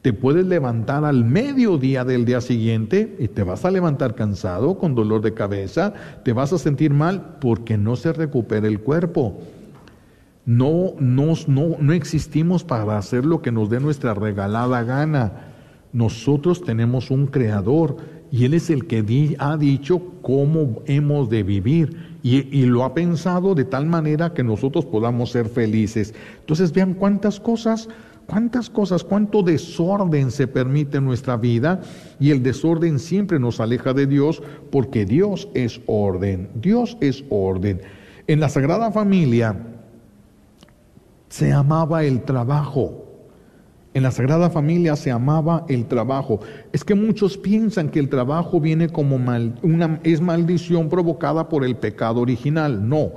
Te 0.03 0.13
puedes 0.13 0.47
levantar 0.47 1.05
al 1.05 1.25
mediodía 1.25 2.05
del 2.05 2.25
día 2.25 2.41
siguiente 2.41 3.17
y 3.19 3.29
te 3.29 3.43
vas 3.43 3.65
a 3.65 3.71
levantar 3.71 4.15
cansado, 4.15 4.79
con 4.79 4.95
dolor 4.95 5.23
de 5.23 5.35
cabeza, 5.35 5.93
te 6.25 6.33
vas 6.33 6.53
a 6.53 6.59
sentir 6.59 6.93
mal 6.93 7.37
porque 7.41 7.77
no 7.77 7.95
se 7.97 8.13
recupera 8.13 8.67
el 8.67 8.81
cuerpo. 8.81 9.41
No, 10.45 10.95
no, 10.99 11.35
no, 11.47 11.77
no 11.79 11.93
existimos 11.93 12.65
para 12.65 12.97
hacer 12.97 13.25
lo 13.27 13.43
que 13.43 13.53
nos 13.53 13.71
dé 13.71 13.81
nuestra 13.81 14.15
regalada 14.15 14.83
gana. 14.83 15.48
Nosotros 15.93 16.63
tenemos 16.63 17.11
un 17.11 17.27
creador 17.27 17.97
y 18.31 18.45
Él 18.45 18.55
es 18.55 18.71
el 18.71 18.87
que 18.87 19.37
ha 19.39 19.57
dicho 19.57 20.03
cómo 20.23 20.83
hemos 20.87 21.31
de 21.31 21.43
vivir 21.43 22.19
y, 22.23 22.37
y, 22.57 22.67
lo 22.67 22.85
ha 22.85 22.95
pensado 22.95 23.55
de 23.55 23.65
tal 23.65 23.87
manera 23.87 24.35
que 24.35 24.43
nosotros 24.43 24.85
podamos 24.85 25.31
ser 25.31 25.49
felices. 25.49 26.15
Entonces 26.41 26.73
vean 26.73 26.95
cuántas 26.95 27.41
cosas, 27.41 27.89
cuántas 28.27 28.69
cosas, 28.69 29.03
cuánto 29.03 29.43
desorden 29.43 30.31
se 30.31 30.47
permite 30.47 30.99
en 30.99 31.05
nuestra 31.05 31.37
vida 31.37 31.81
y 32.21 32.31
el 32.31 32.43
desorden 32.43 32.99
siempre 32.99 33.39
nos 33.39 33.61
aleja 33.61 33.95
de 33.95 34.07
Dios 34.07 34.43
porque 34.71 35.07
Dios 35.07 35.49
es 35.55 35.81
orden, 35.87 36.51
Dios 36.55 36.99
es 37.01 37.25
orden. 37.31 37.81
En 38.27 38.41
la 38.41 38.51
Sagrada 38.51 38.93
Familia 38.93 39.57
se 41.31 41.53
amaba 41.53 42.05
el 42.05 42.23
trabajo. 42.23 43.08
En 43.95 44.03
la 44.03 44.11
Sagrada 44.11 44.51
Familia 44.51 44.97
se 44.97 45.11
amaba 45.11 45.65
el 45.69 45.87
trabajo. 45.87 46.41
Es 46.73 46.85
que 46.85 46.95
muchos 46.95 47.39
piensan 47.39 47.89
que 47.89 47.99
el 47.99 48.09
trabajo 48.09 48.61
viene 48.61 48.89
como 48.89 49.19
mal, 49.19 49.55
una, 49.63 49.99
es 50.05 50.21
maldición 50.21 50.89
provocada 50.89 51.49
por 51.49 51.65
el 51.65 51.77
pecado 51.77 52.21
original. 52.21 52.87
No, 52.87 53.13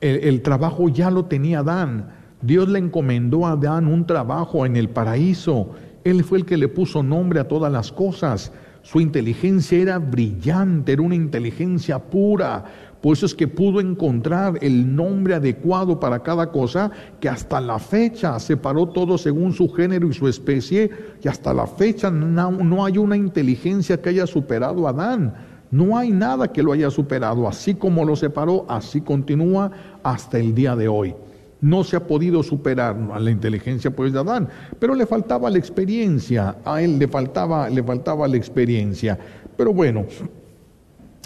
el, 0.00 0.16
el 0.24 0.42
trabajo 0.42 0.88
ya 0.88 1.10
lo 1.10 1.26
tenía 1.26 1.60
Adán. 1.60 2.10
Dios 2.40 2.68
le 2.68 2.78
encomendó 2.78 3.46
a 3.46 3.52
Adán 3.52 3.86
un 3.86 4.06
trabajo 4.06 4.64
en 4.64 4.76
el 4.76 4.88
paraíso. 4.88 5.70
Él 6.04 6.24
fue 6.24 6.38
el 6.38 6.46
que 6.46 6.56
le 6.56 6.68
puso 6.68 7.02
nombre 7.02 7.40
a 7.40 7.48
todas 7.48 7.70
las 7.70 7.92
cosas. 7.92 8.52
Su 8.82 9.00
inteligencia 9.00 9.78
era 9.78 9.98
brillante, 9.98 10.92
era 10.92 11.02
una 11.02 11.14
inteligencia 11.14 11.98
pura. 11.98 12.64
Por 13.00 13.16
eso 13.16 13.26
es 13.26 13.34
que 13.34 13.46
pudo 13.46 13.80
encontrar 13.80 14.58
el 14.60 14.94
nombre 14.94 15.34
adecuado 15.34 16.00
para 16.00 16.20
cada 16.20 16.50
cosa, 16.50 16.90
que 17.20 17.28
hasta 17.28 17.60
la 17.60 17.78
fecha 17.78 18.38
separó 18.40 18.88
todo 18.88 19.16
según 19.16 19.52
su 19.52 19.68
género 19.68 20.08
y 20.08 20.14
su 20.14 20.26
especie, 20.26 20.90
y 21.22 21.28
hasta 21.28 21.54
la 21.54 21.66
fecha 21.66 22.10
no, 22.10 22.84
hay 22.84 22.98
una 22.98 23.16
inteligencia 23.16 24.00
que 24.00 24.08
haya 24.08 24.26
superado 24.26 24.86
a 24.86 24.90
Adán. 24.90 25.34
No 25.70 25.96
hay 25.96 26.10
nada 26.10 26.48
que 26.48 26.62
lo 26.62 26.72
haya 26.72 26.90
superado. 26.90 27.46
Así 27.46 27.74
como 27.74 28.04
lo 28.04 28.16
separó, 28.16 28.64
así 28.68 29.00
continúa 29.00 29.70
hasta 30.02 30.38
el 30.38 30.54
día 30.54 30.74
de 30.74 30.88
hoy. 30.88 31.14
No 31.60 31.84
se 31.84 31.96
ha 31.96 32.06
podido 32.06 32.42
superar 32.42 32.96
a 33.12 33.20
la 33.20 33.30
inteligencia 33.30 33.94
pues 33.94 34.12
de 34.12 34.20
Adán, 34.20 34.48
pero 34.78 34.94
le 34.94 35.06
faltaba 35.06 35.50
la 35.50 35.58
experiencia, 35.58 36.56
a 36.64 36.80
él 36.80 36.98
le 36.98 37.08
faltaba, 37.08 37.68
le 37.68 37.82
faltaba 37.82 38.26
la 38.28 38.36
experiencia. 38.36 39.18
Pero 39.56 39.74
bueno, 39.74 40.06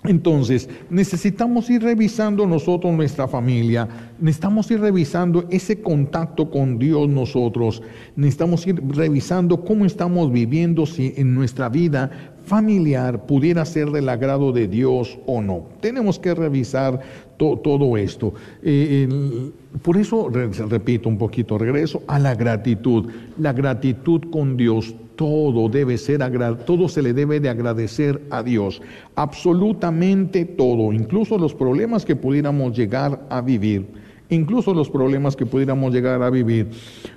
entonces, 0.05 0.69
necesitamos 0.91 1.71
ir 1.71 1.83
revisando 1.83 2.45
nosotros 2.45 2.93
nuestra 2.93 3.29
familia, 3.29 3.89
necesitamos 4.19 4.69
ir 4.73 4.81
revisando 4.81 5.45
ese 5.49 5.81
contacto 5.81 6.51
con 6.51 6.77
Dios 6.77 7.09
nosotros, 7.09 7.83
necesitamos 8.17 8.67
ir 8.67 8.83
revisando 8.89 9.65
cómo 9.65 9.85
estamos 9.85 10.33
viviendo 10.33 10.87
si 10.87 11.15
en 11.17 11.35
nuestra 11.35 11.69
vida 11.69 12.11
familiar 12.45 13.27
pudiera 13.27 13.65
ser 13.65 13.91
del 13.91 14.09
agrado 14.09 14.51
de 14.51 14.67
Dios 14.67 15.19
o 15.27 15.41
no. 15.41 15.67
Tenemos 15.81 16.19
que 16.19 16.35
revisar 16.35 17.01
todo 17.37 17.97
esto. 17.97 18.35
Eh, 18.63 19.09
por 19.83 19.97
eso, 19.97 20.29
repito 20.29 21.09
un 21.09 21.19
poquito, 21.19 21.59
regreso 21.59 22.03
a 22.07 22.19
la 22.19 22.35
gratitud. 22.35 23.09
La 23.39 23.53
gratitud 23.53 24.31
con 24.31 24.57
Dios 24.57 24.95
todo 25.17 25.69
debe 25.69 25.99
ser 25.99 26.21
todo 26.67 26.89
se 26.89 27.03
le 27.03 27.13
debe 27.13 27.41
de 27.41 27.49
agradecer 27.49 28.23
a 28.31 28.43
Dios, 28.43 28.81
absolutamente 29.15 30.45
todo, 30.45 30.93
incluso 30.93 31.39
los 31.39 31.55
problemas 31.55 32.05
que 32.05 32.17
pudiéramos 32.17 32.77
llegar 32.77 33.27
a 33.31 33.41
vivir, 33.41 33.87
incluso 34.29 34.75
los 34.75 34.91
problemas 34.91 35.37
que 35.37 35.47
pudiéramos 35.47 35.93
llegar 35.93 36.23
a 36.23 36.31
vivir. 36.31 36.71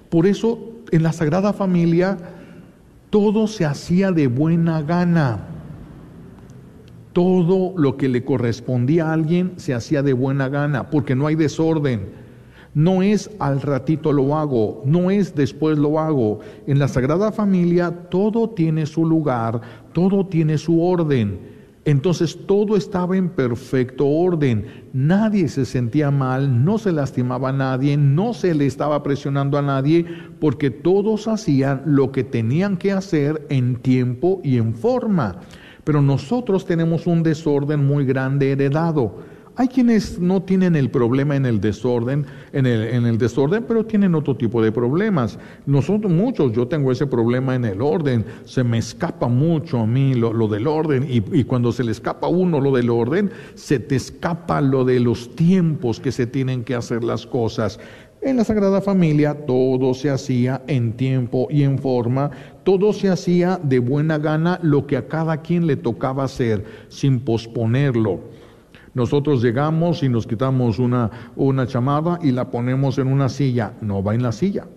Por 0.10 0.28
eso 0.28 0.60
en 0.92 1.04
la 1.04 1.14
Sagrada 1.14 1.54
Familia 1.54 2.18
todo 3.10 3.48
se 3.48 3.66
hacía 3.66 4.12
de 4.12 4.28
buena 4.28 4.82
gana. 4.82 5.48
Todo 7.14 7.74
lo 7.78 7.96
que 7.96 8.10
le 8.10 8.26
correspondía 8.26 9.08
a 9.08 9.14
alguien 9.14 9.54
se 9.56 9.74
hacía 9.74 10.04
de 10.04 10.12
buena 10.12 10.50
gana, 10.50 10.90
porque 10.90 11.16
no 11.16 11.28
hay 11.28 11.36
desorden 11.36 12.25
no 12.76 13.02
es 13.02 13.32
al 13.40 13.62
ratito 13.62 14.12
lo 14.12 14.38
hago, 14.38 14.84
no 14.86 15.10
es 15.10 15.34
después 15.34 15.78
lo 15.80 15.98
hago. 15.98 16.42
En 16.68 16.78
la 16.78 16.90
Sagrada 16.90 17.32
Familia 17.32 17.90
todo 18.10 18.50
tiene 18.50 18.86
su 18.86 19.06
lugar, 19.06 19.62
todo 19.94 20.28
tiene 20.28 20.58
su 20.58 20.84
orden. 20.84 21.56
Entonces 21.86 22.38
todo 22.48 22.76
estaba 22.76 23.16
en 23.16 23.30
perfecto 23.30 24.08
orden, 24.08 24.66
nadie 24.92 25.48
se 25.48 25.66
sentía 25.66 26.12
mal, 26.12 26.66
no 26.66 26.78
se 26.78 26.92
lastimaba 26.92 27.50
a 27.50 27.54
nadie, 27.54 27.96
no 27.96 28.34
se 28.34 28.56
le 28.56 28.66
estaba 28.66 29.04
presionando 29.04 29.58
a 29.58 29.62
nadie, 29.62 30.06
porque 30.40 30.72
todos 30.72 31.28
hacían 31.28 31.84
lo 31.86 32.12
que 32.12 32.24
tenían 32.24 32.76
que 32.76 32.92
hacer 32.92 33.46
en 33.50 33.76
tiempo 33.78 34.42
y 34.44 34.58
en 34.58 34.74
forma. 34.74 35.42
Pero 35.84 36.02
nosotros 36.02 36.66
tenemos 36.66 37.08
un 37.08 37.22
desorden 37.22 37.86
muy 37.86 38.04
grande 38.04 38.52
heredado. 38.52 39.35
Hay 39.58 39.70
quienes 39.70 40.20
no 40.20 40.42
tienen 40.42 40.76
el 40.76 40.90
problema 40.90 41.36
en 41.38 41.46
el 41.46 41.62
desorden, 41.62 42.26
en 42.52 42.66
el, 42.66 42.84
en 42.90 43.06
el, 43.06 43.18
desorden, 43.18 43.64
pero 43.66 43.86
tienen 43.86 44.14
otro 44.14 44.36
tipo 44.36 44.62
de 44.62 44.74
problemas. 44.74 45.40
Nosotros 45.66 46.12
muchos, 46.12 46.52
yo 46.52 46.68
tengo 46.68 46.92
ese 46.92 47.08
problema 47.08 47.56
en 47.56 47.64
el 47.64 47.82
orden, 47.82 48.26
se 48.44 48.66
me 48.66 48.78
escapa 48.78 49.30
mucho 49.30 49.80
a 49.80 49.88
mí 49.88 50.14
lo, 50.14 50.48
del 50.50 50.68
orden 50.68 51.08
y, 51.10 51.24
y, 51.32 51.46
cuando 51.46 51.72
se 51.72 51.86
le 51.86 51.94
escapa 51.94 52.28
a 52.28 52.30
uno 52.30 52.60
lo 52.60 52.74
del 52.74 52.90
orden, 52.90 53.32
se 53.54 53.80
te 53.80 53.96
escapa 53.96 54.60
lo 54.60 54.84
de 54.84 55.00
los 55.00 55.34
tiempos 55.36 56.02
que 56.02 56.12
se 56.12 56.28
tienen 56.28 56.66
que 56.66 56.76
hacer 56.76 57.06
las 57.06 57.26
cosas. 57.26 57.80
En 58.22 58.38
la 58.38 58.44
Sagrada 58.44 58.82
Familia 58.82 59.46
todo 59.46 59.94
se 59.94 60.10
hacía 60.10 60.64
en 60.68 60.94
tiempo 60.94 61.48
y 61.50 61.64
en 61.64 61.78
forma, 61.78 62.32
todo 62.64 62.92
se 62.92 63.08
hacía 63.08 63.58
de 63.64 63.80
buena 63.80 64.18
gana 64.18 64.60
lo 64.64 64.88
que 64.88 64.98
a 64.98 65.08
cada 65.08 65.44
quien 65.44 65.68
le 65.68 65.76
tocaba 65.78 66.24
hacer, 66.24 66.66
sin 66.90 67.20
posponerlo. 67.20 68.35
Nosotros 68.96 69.44
llegamos 69.44 70.04
y 70.04 70.10
nos 70.10 70.26
quitamos 70.26 70.80
una, 70.80 71.12
una 71.36 71.68
chamada 71.68 72.18
y 72.24 72.32
la 72.32 72.50
ponemos 72.50 72.98
en 72.98 73.08
una 73.08 73.28
silla. 73.28 73.74
No 73.82 74.02
va 74.02 74.16
en 74.16 74.24
la 74.24 74.32
silla, 74.32 74.68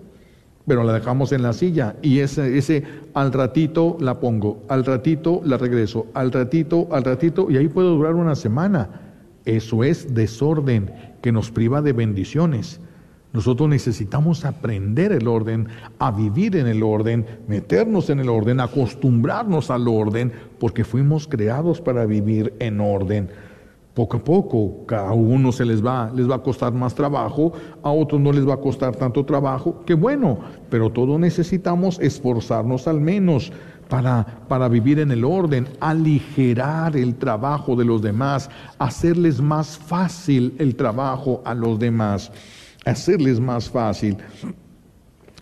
pero 0.67 0.83
la 0.83 0.93
dejamos 0.93 1.31
en 1.31 1.43
la 1.43 1.53
silla 1.53 1.95
y 2.03 2.19
ese, 2.19 2.59
ese 2.59 2.83
al 3.15 3.33
ratito 3.33 3.97
la 4.01 4.19
pongo, 4.19 4.65
al 4.69 4.85
ratito 4.85 5.41
la 5.45 5.57
regreso, 5.57 6.07
al 6.15 6.33
ratito, 6.33 6.89
al 6.91 7.05
ratito, 7.05 7.49
y 7.49 7.59
ahí 7.59 7.69
puede 7.69 7.89
durar 7.91 8.17
una 8.17 8.35
semana. 8.35 8.91
Eso 9.45 9.85
es 9.85 10.13
desorden 10.13 10.91
que 11.23 11.31
nos 11.31 11.53
priva 11.53 11.81
de 11.81 11.93
bendiciones. 11.93 12.81
Nosotros 13.33 13.69
necesitamos 13.69 14.45
aprender 14.45 15.13
el 15.13 15.29
orden, 15.29 15.69
a 16.01 16.11
vivir 16.11 16.57
en 16.57 16.67
el 16.67 16.83
orden, 16.83 17.25
meternos 17.47 18.11
en 18.11 18.19
el 18.19 18.29
orden, 18.31 18.59
acostumbrarnos 18.59 19.71
al 19.71 19.87
orden, 19.87 20.33
porque 20.59 20.83
fuimos 20.83 21.29
creados 21.29 21.81
para 21.81 22.05
vivir 22.05 22.55
en 22.59 22.81
orden. 22.81 23.29
Poco 23.99 24.19
a 24.19 24.21
poco, 24.21 24.87
a 24.95 25.13
uno 25.13 25.51
se 25.51 25.65
les 25.65 25.85
va, 25.85 26.09
les 26.15 26.31
va 26.31 26.37
a 26.37 26.39
costar 26.39 26.73
más 26.73 26.95
trabajo, 26.95 27.53
a 27.83 27.91
otros 27.91 28.21
no 28.21 28.31
les 28.31 28.49
va 28.49 28.55
a 28.55 28.61
costar 28.61 28.95
tanto 28.95 29.25
trabajo, 29.25 29.83
que 29.85 29.95
bueno, 29.95 30.39
pero 30.71 30.89
todos 30.89 31.19
necesitamos 31.19 31.99
esforzarnos 31.99 32.87
al 32.87 33.01
menos 33.01 33.53
para, 33.89 34.45
para 34.47 34.69
vivir 34.69 35.01
en 35.01 35.11
el 35.11 35.25
orden, 35.25 35.67
aligerar 35.81 36.97
el 36.97 37.17
trabajo 37.17 37.75
de 37.75 37.87
los 37.87 38.01
demás, 38.01 38.49
hacerles 38.79 39.41
más 39.41 39.77
fácil 39.77 40.55
el 40.61 40.77
trabajo 40.77 41.43
a 41.45 41.53
los 41.53 41.81
demás, 41.81 42.31
hacerles 42.85 43.41
más 43.41 43.69
fácil. 43.69 44.17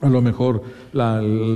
A 0.00 0.08
lo 0.08 0.22
mejor 0.22 0.62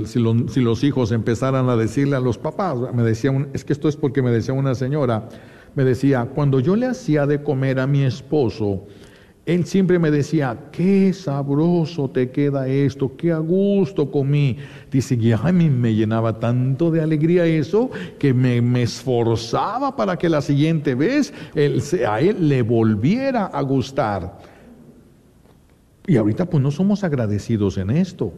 si, 0.05 0.19
si, 0.49 0.61
los 0.61 0.83
hijos 0.83 1.11
empezaran 1.11 1.67
a 1.67 1.75
decirle 1.75 2.15
a 2.15 2.19
los 2.19 2.37
papás, 2.37 2.77
me 2.93 3.01
decía 3.01 3.31
es 3.53 3.65
que 3.65 3.73
esto 3.73 3.87
es 3.87 3.95
porque 3.95 4.21
me 4.21 4.29
decía 4.29 4.53
una 4.53 4.75
señora, 4.75 5.29
me 5.75 5.83
decía, 5.83 6.25
cuando 6.25 6.59
yo 6.59 6.75
le 6.75 6.87
hacía 6.87 7.25
de 7.25 7.43
comer 7.43 7.79
a 7.79 7.87
mi 7.87 8.03
esposo, 8.03 8.87
él 9.45 9.65
siempre 9.65 9.97
me 9.97 10.11
decía, 10.11 10.69
qué 10.71 11.11
sabroso 11.13 12.09
te 12.09 12.29
queda 12.29 12.67
esto, 12.67 13.15
qué 13.17 13.31
a 13.31 13.39
gusto 13.39 14.11
comí. 14.11 14.57
Dice, 14.91 15.15
y 15.15 15.31
a 15.31 15.51
mí 15.51 15.69
me 15.69 15.95
llenaba 15.95 16.39
tanto 16.39 16.91
de 16.91 17.01
alegría 17.01 17.45
eso 17.45 17.89
que 18.19 18.33
me, 18.33 18.81
esforzaba 18.83 19.95
para 19.95 20.17
que 20.17 20.29
la 20.29 20.41
siguiente 20.41 20.93
vez 20.93 21.33
a 22.07 22.21
él 22.21 22.49
le 22.49 22.61
volviera 22.61 23.45
a 23.45 23.61
gustar. 23.61 24.39
Y 26.05 26.17
ahorita 26.17 26.45
pues 26.45 26.61
no 26.61 26.69
somos 26.69 27.03
agradecidos 27.03 27.77
en 27.77 27.89
esto. 27.89 28.33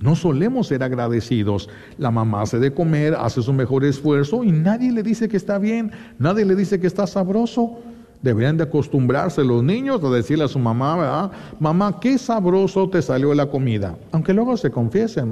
No 0.00 0.14
solemos 0.14 0.68
ser 0.68 0.82
agradecidos. 0.82 1.68
La 1.98 2.10
mamá 2.10 2.42
hace 2.42 2.58
de 2.58 2.72
comer, 2.72 3.14
hace 3.14 3.42
su 3.42 3.52
mejor 3.52 3.84
esfuerzo 3.84 4.44
y 4.44 4.52
nadie 4.52 4.92
le 4.92 5.02
dice 5.02 5.28
que 5.28 5.36
está 5.36 5.58
bien, 5.58 5.90
nadie 6.18 6.44
le 6.44 6.54
dice 6.54 6.78
que 6.78 6.86
está 6.86 7.06
sabroso. 7.06 7.78
Deberían 8.22 8.56
de 8.56 8.64
acostumbrarse 8.64 9.44
los 9.44 9.62
niños 9.62 10.02
a 10.02 10.10
decirle 10.10 10.44
a 10.44 10.48
su 10.48 10.58
mamá. 10.58 11.30
Mamá, 11.60 12.00
qué 12.00 12.18
sabroso 12.18 12.88
te 12.88 13.00
salió 13.00 13.32
la 13.32 13.46
comida. 13.46 13.96
Aunque 14.10 14.34
luego 14.34 14.56
se 14.56 14.70
confiesen. 14.70 15.30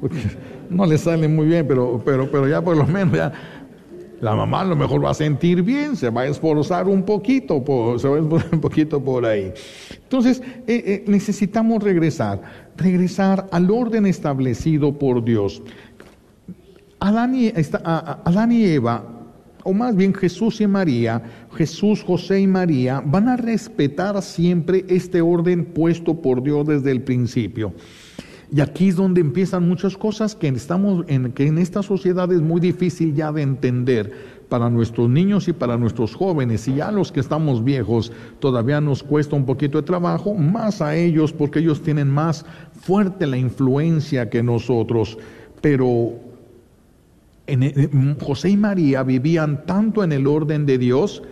Porque, 0.00 0.16
no 0.70 0.86
le 0.86 0.96
sale 0.96 1.26
muy 1.26 1.46
bien, 1.46 1.66
pero, 1.66 2.00
pero, 2.04 2.30
pero 2.30 2.46
ya 2.46 2.62
por 2.62 2.76
lo 2.76 2.86
menos 2.86 3.32
la 4.20 4.34
mamá 4.34 4.62
a 4.62 4.64
lo 4.64 4.76
mejor 4.76 5.04
va 5.04 5.10
a 5.10 5.14
sentir 5.14 5.62
bien, 5.62 5.96
se 5.96 6.10
va 6.10 6.22
a 6.22 6.26
esforzar 6.26 6.88
un 6.88 7.02
poquito, 7.04 7.62
por, 7.62 8.00
se 8.00 8.08
va 8.08 8.16
a 8.16 8.20
esforzar 8.20 8.54
un 8.54 8.60
poquito 8.60 9.02
por 9.02 9.24
ahí. 9.24 9.52
Entonces, 10.02 10.42
eh, 10.66 10.82
eh, 10.86 11.04
necesitamos 11.06 11.82
regresar, 11.82 12.40
regresar 12.78 13.46
al 13.52 13.70
orden 13.70 14.06
establecido 14.06 14.98
por 14.98 15.24
Dios. 15.24 15.62
Adán 17.00 17.34
y, 17.34 17.52
Adán 17.84 18.52
y 18.52 18.64
Eva, 18.64 19.04
o 19.62 19.72
más 19.72 19.94
bien 19.94 20.14
Jesús 20.14 20.60
y 20.60 20.66
María, 20.66 21.22
Jesús, 21.54 22.02
José 22.02 22.40
y 22.40 22.46
María, 22.46 23.02
van 23.04 23.28
a 23.28 23.36
respetar 23.36 24.20
siempre 24.22 24.84
este 24.88 25.20
orden 25.20 25.64
puesto 25.66 26.20
por 26.20 26.42
Dios 26.42 26.66
desde 26.66 26.90
el 26.90 27.02
principio. 27.02 27.72
Y 28.50 28.60
aquí 28.60 28.88
es 28.88 28.96
donde 28.96 29.20
empiezan 29.20 29.68
muchas 29.68 29.96
cosas 29.96 30.34
que, 30.34 30.48
estamos 30.48 31.04
en, 31.08 31.32
que 31.32 31.46
en 31.46 31.58
esta 31.58 31.82
sociedad 31.82 32.32
es 32.32 32.40
muy 32.40 32.60
difícil 32.60 33.14
ya 33.14 33.30
de 33.30 33.42
entender 33.42 34.37
para 34.48 34.70
nuestros 34.70 35.08
niños 35.08 35.48
y 35.48 35.52
para 35.52 35.76
nuestros 35.76 36.14
jóvenes. 36.14 36.66
Y 36.68 36.76
ya 36.76 36.90
los 36.90 37.12
que 37.12 37.20
estamos 37.20 37.62
viejos 37.62 38.12
todavía 38.40 38.80
nos 38.80 39.02
cuesta 39.02 39.36
un 39.36 39.44
poquito 39.44 39.78
de 39.78 39.86
trabajo, 39.86 40.34
más 40.34 40.80
a 40.80 40.96
ellos 40.96 41.32
porque 41.32 41.58
ellos 41.58 41.82
tienen 41.82 42.08
más 42.08 42.44
fuerte 42.80 43.26
la 43.26 43.36
influencia 43.36 44.30
que 44.30 44.42
nosotros. 44.42 45.18
Pero 45.60 46.14
José 48.20 48.50
y 48.50 48.56
María 48.56 49.02
vivían 49.02 49.64
tanto 49.66 50.04
en 50.04 50.12
el 50.12 50.26
orden 50.26 50.66
de 50.66 50.78
Dios 50.78 51.22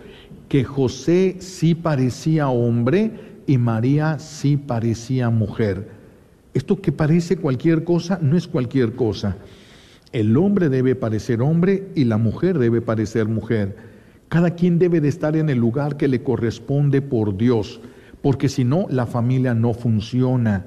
que 0.49 0.63
José 0.63 1.37
sí 1.39 1.75
parecía 1.75 2.49
hombre 2.49 3.11
y 3.47 3.57
María 3.57 4.19
sí 4.19 4.57
parecía 4.57 5.29
mujer. 5.29 5.89
Esto 6.53 6.81
que 6.81 6.91
parece 6.91 7.37
cualquier 7.37 7.83
cosa 7.83 8.19
no 8.21 8.35
es 8.35 8.47
cualquier 8.47 8.95
cosa. 8.95 9.37
El 10.17 10.35
hombre 10.35 10.69
debe 10.69 10.95
parecer 10.95 11.43
hombre 11.43 11.89
y 11.93 12.05
la 12.05 12.17
mujer 12.17 12.57
debe 12.57 12.81
parecer 12.81 13.27
mujer. 13.27 13.77
Cada 14.29 14.55
quien 14.55 14.79
debe 14.79 14.99
de 14.99 15.09
estar 15.09 15.35
en 15.35 15.47
el 15.47 15.59
lugar 15.59 15.95
que 15.95 16.07
le 16.07 16.23
corresponde 16.23 17.03
por 17.03 17.37
Dios, 17.37 17.79
porque 18.23 18.49
si 18.49 18.63
no, 18.63 18.87
la 18.89 19.05
familia 19.05 19.53
no 19.53 19.75
funciona. 19.75 20.65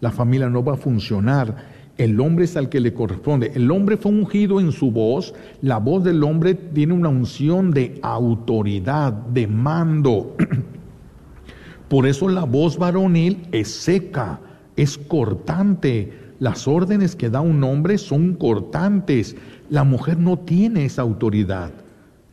La 0.00 0.12
familia 0.12 0.48
no 0.48 0.64
va 0.64 0.72
a 0.72 0.78
funcionar. 0.78 1.56
El 1.98 2.18
hombre 2.20 2.46
es 2.46 2.56
al 2.56 2.70
que 2.70 2.80
le 2.80 2.94
corresponde. 2.94 3.52
El 3.54 3.70
hombre 3.70 3.98
fue 3.98 4.12
ungido 4.12 4.60
en 4.60 4.72
su 4.72 4.90
voz. 4.90 5.34
La 5.60 5.76
voz 5.76 6.02
del 6.02 6.24
hombre 6.24 6.54
tiene 6.54 6.94
una 6.94 7.10
unción 7.10 7.72
de 7.72 7.98
autoridad, 8.00 9.12
de 9.12 9.46
mando. 9.46 10.34
Por 11.90 12.06
eso 12.06 12.30
la 12.30 12.44
voz 12.44 12.78
varonil 12.78 13.46
es 13.52 13.68
seca 13.68 14.40
es 14.76 14.98
cortante. 14.98 16.12
Las 16.38 16.68
órdenes 16.68 17.16
que 17.16 17.30
da 17.30 17.40
un 17.40 17.62
hombre 17.64 17.98
son 17.98 18.34
cortantes. 18.34 19.36
La 19.70 19.84
mujer 19.84 20.18
no 20.18 20.38
tiene 20.38 20.84
esa 20.84 21.02
autoridad. 21.02 21.72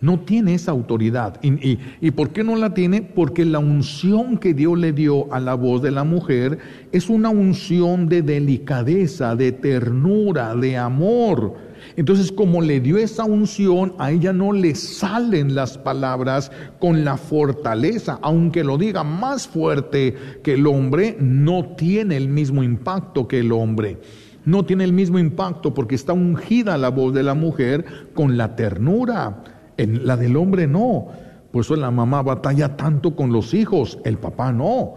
No 0.01 0.19
tiene 0.19 0.53
esa 0.53 0.71
autoridad. 0.71 1.39
¿Y, 1.41 2.11
por 2.11 2.31
qué 2.31 2.43
no 2.43 2.57
la 2.57 2.73
tiene? 2.73 3.01
Porque 3.01 3.45
la 3.45 3.59
unción 3.59 4.37
que 4.37 4.53
Dios 4.53 4.77
le 4.77 4.91
dio 4.91 5.33
a 5.33 5.39
la 5.39 5.53
voz 5.53 5.81
de 5.81 5.91
la 5.91 6.03
mujer 6.03 6.59
es 6.91 7.09
una 7.09 7.29
unción 7.29 8.09
de 8.09 8.21
delicadeza, 8.21 9.37
de 9.37 9.53
ternura, 9.53 10.55
de 10.55 10.75
amor. 10.75 11.55
Entonces, 11.95 12.31
como 12.31 12.61
le 12.61 12.79
dio 12.79 12.97
esa 12.97 13.23
unción, 13.23 13.93
a 13.99 14.11
ella 14.11 14.33
no 14.33 14.51
le 14.51 14.75
salen 14.75 15.55
las 15.55 15.77
palabras 15.77 16.51
con 16.79 17.05
la 17.05 17.17
fortaleza, 17.17 18.19
aunque 18.21 18.63
lo 18.63 18.77
diga 18.77 19.03
más 19.03 19.47
fuerte 19.47 20.15
que 20.43 20.53
el 20.53 20.65
hombre, 20.65 21.17
no 21.19 21.75
tiene 21.75 22.17
el 22.17 22.29
mismo 22.29 22.63
impacto 22.63 23.27
que 23.27 23.39
el 23.39 23.51
hombre. 23.51 23.99
No 24.45 24.65
tiene 24.65 24.83
el 24.83 24.93
mismo 24.93 25.19
impacto 25.19 25.73
porque 25.73 25.95
está 25.95 26.13
ungida 26.13 26.77
la 26.77 26.89
voz 26.89 27.13
de 27.13 27.23
la 27.23 27.33
mujer 27.33 27.85
con 28.13 28.37
la 28.37 28.55
ternura. 28.55 29.43
En 29.77 30.05
la 30.05 30.17
del 30.17 30.35
hombre 30.35 30.67
no. 30.67 31.07
Por 31.51 31.61
eso 31.61 31.75
la 31.75 31.91
mamá 31.91 32.23
batalla 32.23 32.75
tanto 32.75 33.15
con 33.15 33.31
los 33.31 33.53
hijos, 33.53 33.99
el 34.03 34.17
papá 34.17 34.51
no. 34.51 34.95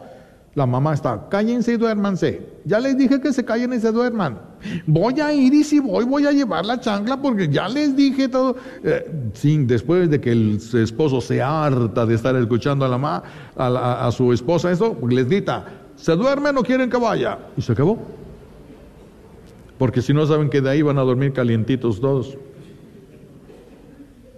La 0.57 0.65
mamá 0.65 0.95
está, 0.95 1.29
cállense 1.29 1.75
y 1.75 1.77
duérmanse. 1.77 2.41
Ya 2.65 2.81
les 2.81 2.97
dije 2.97 3.21
que 3.21 3.31
se 3.31 3.45
callen 3.45 3.75
y 3.75 3.79
se 3.79 3.93
duerman. 3.93 4.39
Voy 4.87 5.21
a 5.21 5.31
ir 5.31 5.53
y 5.53 5.63
si 5.63 5.81
voy, 5.81 6.07
voy 6.07 6.27
a 6.27 6.33
llevar 6.33 6.65
la 6.65 6.81
chancla 6.81 7.21
porque 7.21 7.47
ya 7.47 7.69
les 7.69 7.95
dije 7.95 8.27
todo. 8.27 8.57
Eh, 8.83 9.07
sí, 9.35 9.59
después 9.65 10.09
de 10.09 10.19
que 10.19 10.33
el 10.33 10.59
esposo 10.73 11.21
se 11.21 11.43
harta 11.43 12.07
de 12.07 12.15
estar 12.15 12.35
escuchando 12.37 12.87
a 12.87 12.89
la 12.89 12.97
mamá, 12.97 13.23
a, 13.55 14.11
su 14.11 14.33
esposa 14.33 14.73
eso, 14.73 14.97
les 15.07 15.29
grita, 15.29 15.67
¿se 15.95 16.17
duermen 16.17 16.57
o 16.57 16.63
quieren 16.63 16.89
que 16.89 16.97
vaya? 16.97 17.39
Y 17.55 17.61
se 17.61 17.73
acabó. 17.73 17.99
Porque 19.77 20.01
si 20.01 20.15
no 20.15 20.25
saben 20.25 20.49
que 20.49 20.63
de 20.63 20.71
ahí 20.71 20.81
van 20.81 20.97
a 20.97 21.03
dormir 21.03 21.35
calientitos 21.35 22.01
todos. 22.01 22.39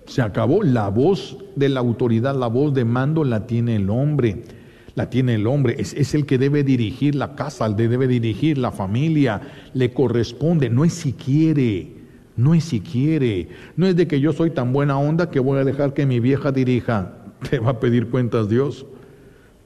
Se 0.07 0.21
acabó. 0.21 0.65
La 0.65 0.89
voz 0.89 1.39
de 1.55 1.69
la 1.69 1.79
autoridad, 1.79 2.35
la 2.35 2.49
voz 2.49 2.75
de 2.75 2.85
mando 2.85 3.23
la 3.23 3.47
tiene 3.47 3.77
el 3.77 3.89
hombre 3.89 4.58
la 4.99 5.09
tiene 5.09 5.37
el 5.37 5.47
hombre, 5.47 5.77
es, 5.79 6.13
el 6.13 6.27
que 6.27 6.39
debe 6.39 6.65
dirigir 6.65 7.15
la 7.15 7.37
casa, 7.37 7.65
el 7.67 7.77
que 7.77 7.87
debe 7.87 8.09
dirigir 8.09 8.59
la 8.59 8.73
familia, 8.73 9.41
le 9.73 9.93
corresponde, 9.93 10.71
no 10.71 10.85
es 10.85 10.93
si 10.93 11.13
quiere, 11.13 11.93
no 12.37 12.53
es 12.53 12.65
si 12.65 12.81
quiere, 12.81 13.49
no 13.77 13.87
es 13.87 13.95
de 13.95 14.09
que 14.09 14.19
yo 14.19 14.33
soy 14.33 14.51
tan 14.51 14.73
buena 14.73 14.99
onda 14.99 15.31
que 15.31 15.39
voy 15.39 15.61
a 15.61 15.65
dejar 15.65 15.95
que 15.95 16.05
mi 16.05 16.19
vieja 16.19 16.51
dirija, 16.51 17.15
te 17.49 17.61
va 17.61 17.71
a 17.71 17.81
pedir 17.81 18.09
cuentas 18.09 18.49
Dios, 18.49 18.87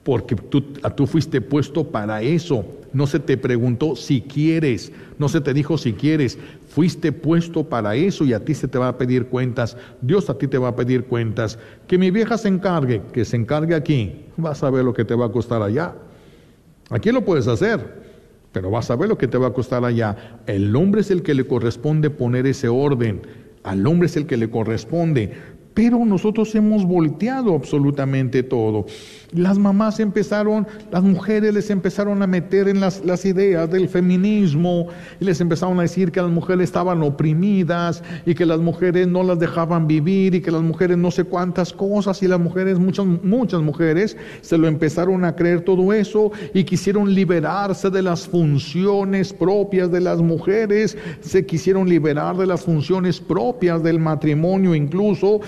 porque 0.02 0.36
tú, 0.36 0.60
tú 0.60 1.06
fuiste 1.06 1.40
puesto 1.40 1.84
para 1.84 2.20
eso, 2.20 2.66
no 2.92 3.06
se 3.06 3.18
te 3.18 3.38
preguntó 3.38 3.96
si 3.96 4.20
quieres, 4.20 4.92
no 5.18 5.30
se 5.30 5.40
te 5.40 5.54
dijo 5.54 5.78
si 5.78 5.94
quieres, 5.94 6.38
Fuiste 6.72 7.12
puesto 7.12 7.64
para 7.64 7.94
eso 7.96 8.24
y 8.24 8.32
a 8.32 8.42
ti 8.42 8.54
se 8.54 8.66
te 8.66 8.78
va 8.78 8.88
a 8.88 8.96
pedir 8.96 9.26
cuentas. 9.26 9.76
Dios 10.00 10.30
a 10.30 10.38
ti 10.38 10.48
te 10.48 10.56
va 10.56 10.68
a 10.68 10.74
pedir 10.74 11.04
cuentas. 11.04 11.58
Que 11.86 11.98
mi 11.98 12.10
vieja 12.10 12.38
se 12.38 12.48
encargue, 12.48 13.02
que 13.12 13.26
se 13.26 13.36
encargue 13.36 13.74
aquí. 13.74 14.24
Vas 14.38 14.62
a 14.62 14.70
ver 14.70 14.82
lo 14.82 14.94
que 14.94 15.04
te 15.04 15.14
va 15.14 15.26
a 15.26 15.28
costar 15.30 15.60
allá. 15.60 15.94
Aquí 16.88 17.12
lo 17.12 17.26
puedes 17.26 17.46
hacer, 17.46 17.78
pero 18.52 18.70
vas 18.70 18.90
a 18.90 18.96
ver 18.96 19.10
lo 19.10 19.18
que 19.18 19.28
te 19.28 19.36
va 19.36 19.48
a 19.48 19.52
costar 19.52 19.84
allá. 19.84 20.38
El 20.46 20.74
hombre 20.74 21.02
es 21.02 21.10
el 21.10 21.22
que 21.22 21.34
le 21.34 21.46
corresponde 21.46 22.08
poner 22.08 22.46
ese 22.46 22.68
orden. 22.68 23.20
Al 23.64 23.86
hombre 23.86 24.06
es 24.06 24.16
el 24.16 24.26
que 24.26 24.38
le 24.38 24.48
corresponde. 24.48 25.30
Pero 25.74 26.04
nosotros 26.04 26.54
hemos 26.54 26.84
volteado 26.84 27.54
absolutamente 27.54 28.42
todo. 28.42 28.86
Las 29.32 29.58
mamás 29.58 29.98
empezaron, 29.98 30.66
las 30.90 31.02
mujeres 31.02 31.54
les 31.54 31.70
empezaron 31.70 32.22
a 32.22 32.26
meter 32.26 32.68
en 32.68 32.80
las, 32.80 33.00
ideas 33.24 33.70
del 33.70 33.88
feminismo 33.88 34.88
y 35.20 35.24
les 35.24 35.40
empezaron 35.40 35.78
a 35.78 35.82
decir 35.82 36.12
que 36.12 36.20
las 36.20 36.30
mujeres 36.30 36.64
estaban 36.64 37.02
oprimidas 37.02 38.02
y 38.26 38.34
que 38.34 38.44
las 38.44 38.60
mujeres 38.60 39.08
no 39.08 39.22
las 39.22 39.38
dejaban 39.38 39.86
vivir 39.86 40.34
y 40.34 40.42
que 40.42 40.50
las 40.50 40.60
mujeres 40.60 40.98
no 40.98 41.10
sé 41.10 41.24
cuántas 41.24 41.72
cosas 41.72 42.22
y 42.22 42.28
las 42.28 42.40
mujeres, 42.40 42.78
muchas, 42.78 43.06
muchas 43.06 43.62
mujeres 43.62 44.18
se 44.42 44.58
lo 44.58 44.68
empezaron 44.68 45.24
a 45.24 45.34
creer 45.34 45.62
todo 45.62 45.94
eso 45.94 46.30
y 46.52 46.64
quisieron 46.64 47.14
liberarse 47.14 47.88
de 47.88 48.02
las 48.02 48.28
funciones 48.28 49.32
propias 49.32 49.90
de 49.90 50.00
las 50.00 50.20
mujeres, 50.20 50.98
se 51.20 51.46
quisieron 51.46 51.88
liberar 51.88 52.36
de 52.36 52.46
las 52.46 52.62
funciones 52.62 53.18
propias 53.18 53.82
del 53.82 53.98
matrimonio 53.98 54.74
incluso, 54.74 55.40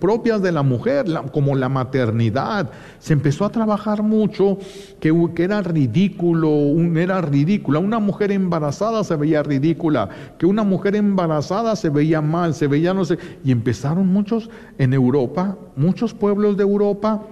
propias 0.00 0.42
de 0.42 0.52
la 0.52 0.62
mujer, 0.62 1.06
como 1.32 1.54
la 1.54 1.68
maternidad. 1.68 2.70
Se 2.98 3.12
empezó 3.12 3.44
a 3.44 3.50
trabajar 3.50 4.02
mucho 4.02 4.58
que, 5.00 5.12
que 5.34 5.44
era 5.44 5.60
ridículo, 5.62 6.50
era 6.96 7.20
ridícula. 7.20 7.78
Una 7.78 7.98
mujer 7.98 8.32
embarazada 8.32 9.04
se 9.04 9.16
veía 9.16 9.42
ridícula, 9.42 10.08
que 10.38 10.46
una 10.46 10.62
mujer 10.62 10.96
embarazada 10.96 11.76
se 11.76 11.88
veía 11.90 12.20
mal, 12.20 12.54
se 12.54 12.66
veía 12.66 12.94
no 12.94 13.04
sé. 13.04 13.18
Y 13.44 13.52
empezaron 13.52 14.06
muchos 14.06 14.50
en 14.78 14.92
Europa, 14.92 15.56
muchos 15.76 16.14
pueblos 16.14 16.56
de 16.56 16.62
Europa 16.62 17.22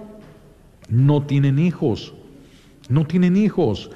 no 0.89 1.23
tienen 1.23 1.59
hijos, 1.59 2.13
no 2.89 3.05
tienen 3.05 3.35
hijos 3.35 3.89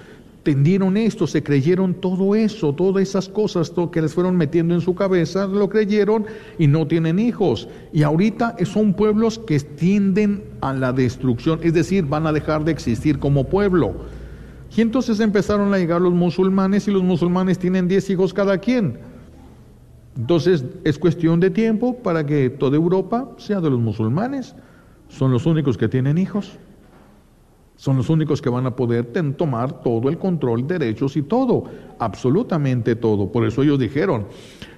tendieron 0.43 0.97
esto, 0.97 1.27
se 1.27 1.43
creyeron 1.43 1.93
todo 1.93 2.35
eso, 2.35 2.73
todas 2.73 3.03
esas 3.03 3.29
cosas 3.29 3.71
que 3.91 4.01
les 4.01 4.13
fueron 4.13 4.37
metiendo 4.37 4.73
en 4.73 4.81
su 4.81 4.95
cabeza, 4.95 5.45
lo 5.45 5.69
creyeron 5.69 6.25
y 6.57 6.67
no 6.67 6.87
tienen 6.87 7.19
hijos. 7.19 7.67
Y 7.93 8.03
ahorita 8.03 8.55
son 8.65 8.93
pueblos 8.93 9.39
que 9.39 9.59
tienden 9.59 10.43
a 10.61 10.73
la 10.73 10.93
destrucción, 10.93 11.59
es 11.63 11.73
decir, 11.73 12.05
van 12.05 12.25
a 12.25 12.33
dejar 12.33 12.63
de 12.65 12.71
existir 12.71 13.19
como 13.19 13.47
pueblo. 13.47 13.93
Y 14.75 14.81
entonces 14.81 15.19
empezaron 15.19 15.73
a 15.73 15.77
llegar 15.77 16.01
los 16.01 16.13
musulmanes 16.13 16.87
y 16.87 16.91
los 16.91 17.03
musulmanes 17.03 17.59
tienen 17.59 17.87
10 17.87 18.09
hijos 18.11 18.33
cada 18.33 18.57
quien. 18.57 18.99
Entonces 20.17 20.65
es 20.83 20.97
cuestión 20.97 21.39
de 21.39 21.49
tiempo 21.49 21.97
para 21.97 22.25
que 22.25 22.49
toda 22.49 22.77
Europa 22.77 23.31
sea 23.37 23.61
de 23.61 23.69
los 23.69 23.79
musulmanes. 23.79 24.55
Son 25.09 25.31
los 25.31 25.45
únicos 25.45 25.77
que 25.77 25.87
tienen 25.87 26.17
hijos. 26.17 26.57
Son 27.81 27.97
los 27.97 28.11
únicos 28.11 28.43
que 28.43 28.49
van 28.51 28.67
a 28.67 28.75
poder 28.75 29.07
tomar 29.35 29.81
todo 29.81 30.07
el 30.09 30.19
control, 30.19 30.67
derechos 30.67 31.17
y 31.17 31.23
todo, 31.23 31.63
absolutamente 31.97 32.95
todo. 32.95 33.31
Por 33.31 33.43
eso 33.43 33.63
ellos 33.63 33.79
dijeron, 33.79 34.27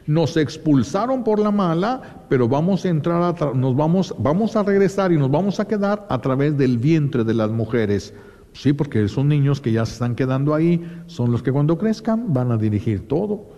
nos 0.07 0.37
expulsaron 0.37 1.21
por 1.21 1.37
la 1.37 1.51
mala, 1.51 2.23
pero 2.29 2.47
vamos 2.47 2.85
a 2.85 2.87
entrar, 2.87 3.53
nos 3.57 3.75
vamos, 3.75 4.15
vamos 4.19 4.55
a 4.55 4.63
regresar 4.63 5.11
y 5.11 5.17
nos 5.17 5.29
vamos 5.29 5.59
a 5.59 5.67
quedar 5.67 6.07
a 6.09 6.21
través 6.21 6.57
del 6.57 6.77
vientre 6.77 7.25
de 7.25 7.33
las 7.33 7.51
mujeres. 7.51 8.13
Sí, 8.53 8.71
porque 8.71 9.05
son 9.09 9.27
niños 9.27 9.59
que 9.59 9.73
ya 9.73 9.85
se 9.85 9.91
están 9.91 10.15
quedando 10.15 10.55
ahí, 10.55 10.81
son 11.07 11.29
los 11.29 11.43
que 11.43 11.51
cuando 11.51 11.77
crezcan 11.77 12.31
van 12.31 12.53
a 12.53 12.57
dirigir 12.57 13.05
todo, 13.09 13.49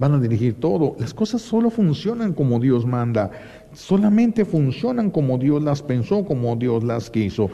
van 0.00 0.14
a 0.14 0.18
dirigir 0.18 0.54
todo. 0.54 0.96
Las 0.98 1.14
cosas 1.14 1.40
solo 1.40 1.70
funcionan 1.70 2.32
como 2.32 2.58
Dios 2.58 2.84
manda, 2.84 3.30
solamente 3.74 4.44
funcionan 4.44 5.12
como 5.12 5.38
Dios 5.38 5.62
las 5.62 5.82
pensó, 5.82 6.24
como 6.24 6.56
Dios 6.56 6.82
las 6.82 7.10
quiso. 7.10 7.48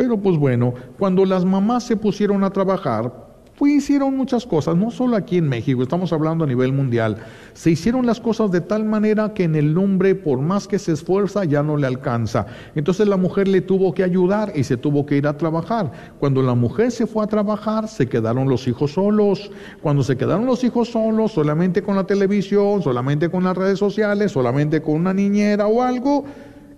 Pero 0.00 0.16
pues 0.16 0.38
bueno, 0.38 0.72
cuando 0.98 1.26
las 1.26 1.44
mamás 1.44 1.84
se 1.84 1.94
pusieron 1.94 2.42
a 2.42 2.48
trabajar, 2.48 3.12
pues 3.58 3.72
hicieron 3.72 4.16
muchas 4.16 4.46
cosas, 4.46 4.74
no 4.74 4.90
solo 4.90 5.14
aquí 5.14 5.36
en 5.36 5.46
México, 5.46 5.82
estamos 5.82 6.10
hablando 6.14 6.44
a 6.44 6.46
nivel 6.46 6.72
mundial. 6.72 7.18
Se 7.52 7.72
hicieron 7.72 8.06
las 8.06 8.18
cosas 8.18 8.50
de 8.50 8.62
tal 8.62 8.86
manera 8.86 9.34
que 9.34 9.44
en 9.44 9.54
el 9.54 9.76
hombre, 9.76 10.14
por 10.14 10.40
más 10.40 10.66
que 10.66 10.78
se 10.78 10.92
esfuerza, 10.92 11.44
ya 11.44 11.62
no 11.62 11.76
le 11.76 11.86
alcanza. 11.86 12.46
Entonces 12.74 13.08
la 13.08 13.18
mujer 13.18 13.46
le 13.46 13.60
tuvo 13.60 13.92
que 13.92 14.02
ayudar 14.02 14.54
y 14.56 14.64
se 14.64 14.78
tuvo 14.78 15.04
que 15.04 15.18
ir 15.18 15.26
a 15.26 15.36
trabajar. 15.36 15.92
Cuando 16.18 16.40
la 16.40 16.54
mujer 16.54 16.92
se 16.92 17.06
fue 17.06 17.22
a 17.22 17.26
trabajar, 17.26 17.86
se 17.86 18.08
quedaron 18.08 18.48
los 18.48 18.66
hijos 18.68 18.92
solos. 18.92 19.50
Cuando 19.82 20.02
se 20.02 20.16
quedaron 20.16 20.46
los 20.46 20.64
hijos 20.64 20.88
solos, 20.88 21.32
solamente 21.32 21.82
con 21.82 21.96
la 21.96 22.04
televisión, 22.04 22.82
solamente 22.82 23.28
con 23.28 23.44
las 23.44 23.54
redes 23.54 23.78
sociales, 23.78 24.32
solamente 24.32 24.80
con 24.80 24.94
una 24.94 25.12
niñera 25.12 25.66
o 25.66 25.82
algo, 25.82 26.24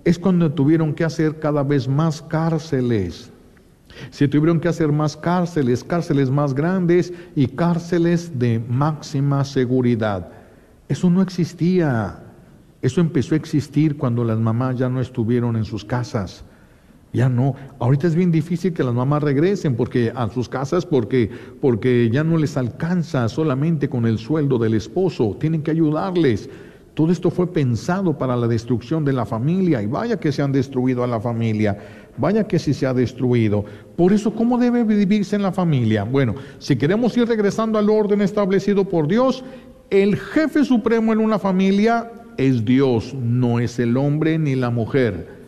es 0.05 0.19
cuando 0.19 0.51
tuvieron 0.53 0.95
que 0.95 1.05
hacer 1.05 1.39
cada 1.39 1.63
vez 1.63 1.89
más 1.89 2.23
cárceles. 2.23 3.31
Se 4.11 4.27
tuvieron 4.27 4.59
que 4.59 4.69
hacer 4.69 4.91
más 4.91 5.17
cárceles, 5.17 5.85
cárceles 5.85 6.31
más 6.31 6.55
grandes 6.55 7.13
y 7.37 7.47
cárceles 7.47 8.39
de 8.39 8.59
máxima 8.59 9.45
seguridad. 9.45 10.31
Eso 10.89 11.11
no 11.11 11.23
existía. 11.23 12.23
Eso 12.81 13.01
empezó 13.01 13.35
a 13.35 13.39
existir 13.39 13.97
cuando 13.97 14.25
las 14.25 14.39
mamás 14.39 14.79
ya 14.79 14.89
no 14.89 15.01
estuvieron 15.01 15.57
en 15.57 15.65
sus 15.65 15.85
casas. 15.85 16.45
Ya 17.13 17.29
no. 17.29 17.55
Ahorita 17.79 18.07
es 18.07 18.15
bien 18.15 18.33
difícil 18.33 18.73
que 18.73 18.83
las 18.83 18.95
mamás 18.95 19.23
regresen 19.23 19.77
porque 19.77 20.11
a 20.15 20.29
sus 20.31 20.49
casas 20.49 20.87
porque 20.87 21.31
porque 21.61 22.09
ya 22.11 22.25
no 22.25 22.39
les 22.39 22.57
alcanza 22.57 23.29
solamente 23.29 23.89
con 23.89 24.07
el 24.07 24.19
sueldo 24.19 24.59
del 24.59 24.75
esposo. 24.75 25.37
Tienen 25.39 25.63
que 25.63 25.71
ayudarles. 25.71 26.49
Todo 26.95 27.11
esto 27.11 27.31
fue 27.31 27.51
pensado 27.51 28.19
para 28.19 28.37
la 28.37 28.47
destrucción 28.47 29.05
de 29.05 29.15
la 29.15 29.25
familia 29.25 29.81
y 29.81 29.87
vaya 29.87 30.21
que 30.21 30.31
se 30.31 30.43
han 30.43 30.53
destruido 30.53 31.03
a 31.03 31.07
la 31.07 31.21
familia, 31.21 31.79
vaya 32.19 32.47
que 32.47 32.59
sí 32.59 32.75
se 32.75 32.87
ha 32.87 32.93
destruido. 32.93 33.65
Por 33.97 34.13
eso, 34.13 34.35
¿cómo 34.35 34.59
debe 34.59 34.85
vivirse 34.85 35.37
en 35.37 35.43
la 35.43 35.53
familia? 35.53 36.05
Bueno, 36.05 36.35
si 36.59 36.77
queremos 36.77 37.17
ir 37.17 37.27
regresando 37.27 37.79
al 37.79 37.89
orden 37.89 38.21
establecido 38.21 38.85
por 38.85 39.09
Dios, 39.09 39.43
el 39.89 40.17
jefe 40.17 40.65
supremo 40.65 41.15
en 41.15 41.21
una 41.21 41.39
familia 41.39 42.11
es 42.37 42.65
Dios, 42.65 43.15
no 43.15 43.59
es 43.59 43.79
el 43.79 43.97
hombre 43.97 44.39
ni 44.39 44.55
la 44.55 44.71
mujer. 44.71 45.42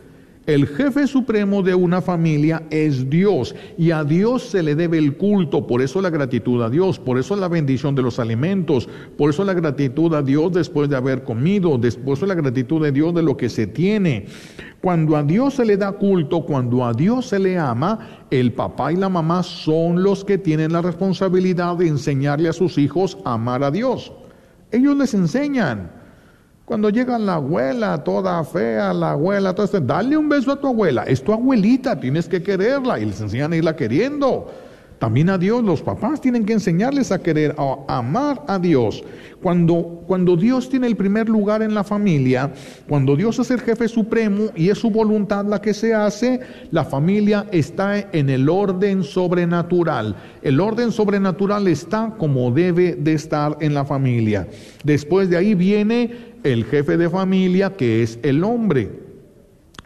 El 0.45 0.67
jefe 0.67 1.07
supremo 1.07 1.63
de 1.63 1.73
una 1.73 2.03
familia 2.03 2.61
es 2.69 3.09
Dios 3.09 3.55
y 3.79 3.89
a 3.89 4.03
Dios 4.03 4.43
se 4.43 4.61
le 4.61 4.75
debe 4.75 4.99
el 4.99 5.17
culto, 5.17 5.65
por 5.65 5.81
eso 5.81 6.01
la 6.01 6.11
gratitud 6.11 6.61
a 6.61 6.69
Dios, 6.69 6.99
por 6.99 7.17
eso 7.17 7.35
la 7.35 7.47
bendición 7.47 7.95
de 7.95 8.03
los 8.03 8.19
alimentos, 8.19 8.87
por 9.17 9.31
eso 9.31 9.43
la 9.43 9.55
gratitud 9.55 10.13
a 10.13 10.21
Dios 10.21 10.53
después 10.53 10.87
de 10.87 10.97
haber 10.97 11.23
comido, 11.23 11.79
después 11.79 12.21
la 12.21 12.35
gratitud 12.35 12.83
de 12.83 12.91
Dios 12.91 13.15
de 13.15 13.23
lo 13.23 13.35
que 13.37 13.49
se 13.49 13.65
tiene. 13.65 14.27
Cuando 14.81 15.17
a 15.17 15.23
Dios 15.23 15.55
se 15.55 15.65
le 15.65 15.77
da 15.77 15.93
culto, 15.93 16.45
cuando 16.45 16.85
a 16.85 16.93
Dios 16.93 17.25
se 17.25 17.39
le 17.39 17.57
ama, 17.57 18.25
el 18.29 18.53
papá 18.53 18.93
y 18.93 18.97
la 18.97 19.09
mamá 19.09 19.41
son 19.41 20.03
los 20.03 20.23
que 20.23 20.37
tienen 20.37 20.73
la 20.73 20.83
responsabilidad 20.83 21.75
de 21.77 21.87
enseñarle 21.87 22.49
a 22.49 22.53
sus 22.53 22.77
hijos 22.77 23.17
a 23.25 23.33
amar 23.33 23.63
a 23.63 23.71
Dios. 23.71 24.13
Ellos 24.71 24.95
les 24.95 25.15
enseñan. 25.15 25.94
Cuando 26.65 26.89
llega 26.89 27.19
la 27.19 27.35
abuela 27.35 28.03
toda 28.03 28.43
fea, 28.43 28.91
la 28.91 29.11
abuela, 29.11 29.53
todo 29.53 29.65
esto, 29.65 29.79
dale 29.79 30.17
un 30.17 30.27
beso 30.27 30.51
a 30.51 30.59
tu 30.59 30.65
abuela. 30.65 31.03
Es 31.03 31.23
tu 31.23 31.31
abuelita, 31.31 31.99
tienes 31.99 32.27
que 32.27 32.41
quererla 32.41 32.99
y 32.99 33.05
les 33.05 33.21
enseñan 33.21 33.53
a 33.53 33.55
irla 33.55 33.75
queriendo. 33.75 34.47
También 34.97 35.29
a 35.29 35.37
Dios, 35.37 35.63
los 35.63 35.83
papás 35.83 36.21
tienen 36.21 36.43
que 36.43 36.53
enseñarles 36.53 37.11
a 37.11 37.21
querer, 37.21 37.53
a 37.59 37.99
amar 37.99 38.43
a 38.47 38.57
Dios. 38.57 39.03
Cuando, 39.43 40.03
cuando 40.07 40.35
Dios 40.35 40.69
tiene 40.69 40.87
el 40.87 40.95
primer 40.95 41.29
lugar 41.29 41.61
en 41.61 41.75
la 41.75 41.83
familia, 41.83 42.51
cuando 42.87 43.15
Dios 43.15 43.37
es 43.37 43.51
el 43.51 43.59
jefe 43.59 43.87
supremo 43.87 44.45
y 44.55 44.69
es 44.69 44.79
su 44.79 44.89
voluntad 44.89 45.45
la 45.45 45.61
que 45.61 45.73
se 45.73 45.93
hace, 45.93 46.39
la 46.71 46.85
familia 46.85 47.45
está 47.51 47.99
en 47.99 48.29
el 48.31 48.49
orden 48.49 49.03
sobrenatural. 49.03 50.15
El 50.41 50.59
orden 50.59 50.91
sobrenatural 50.91 51.67
está 51.67 52.15
como 52.17 52.49
debe 52.49 52.95
de 52.95 53.13
estar 53.13 53.57
en 53.59 53.75
la 53.75 53.85
familia. 53.85 54.47
Después 54.83 55.29
de 55.29 55.37
ahí 55.37 55.53
viene 55.53 56.34
el 56.45 56.63
jefe 56.65 56.95
de 56.95 57.09
familia, 57.09 57.75
que 57.75 58.03
es 58.03 58.19
el 58.21 58.43
hombre. 58.43 58.91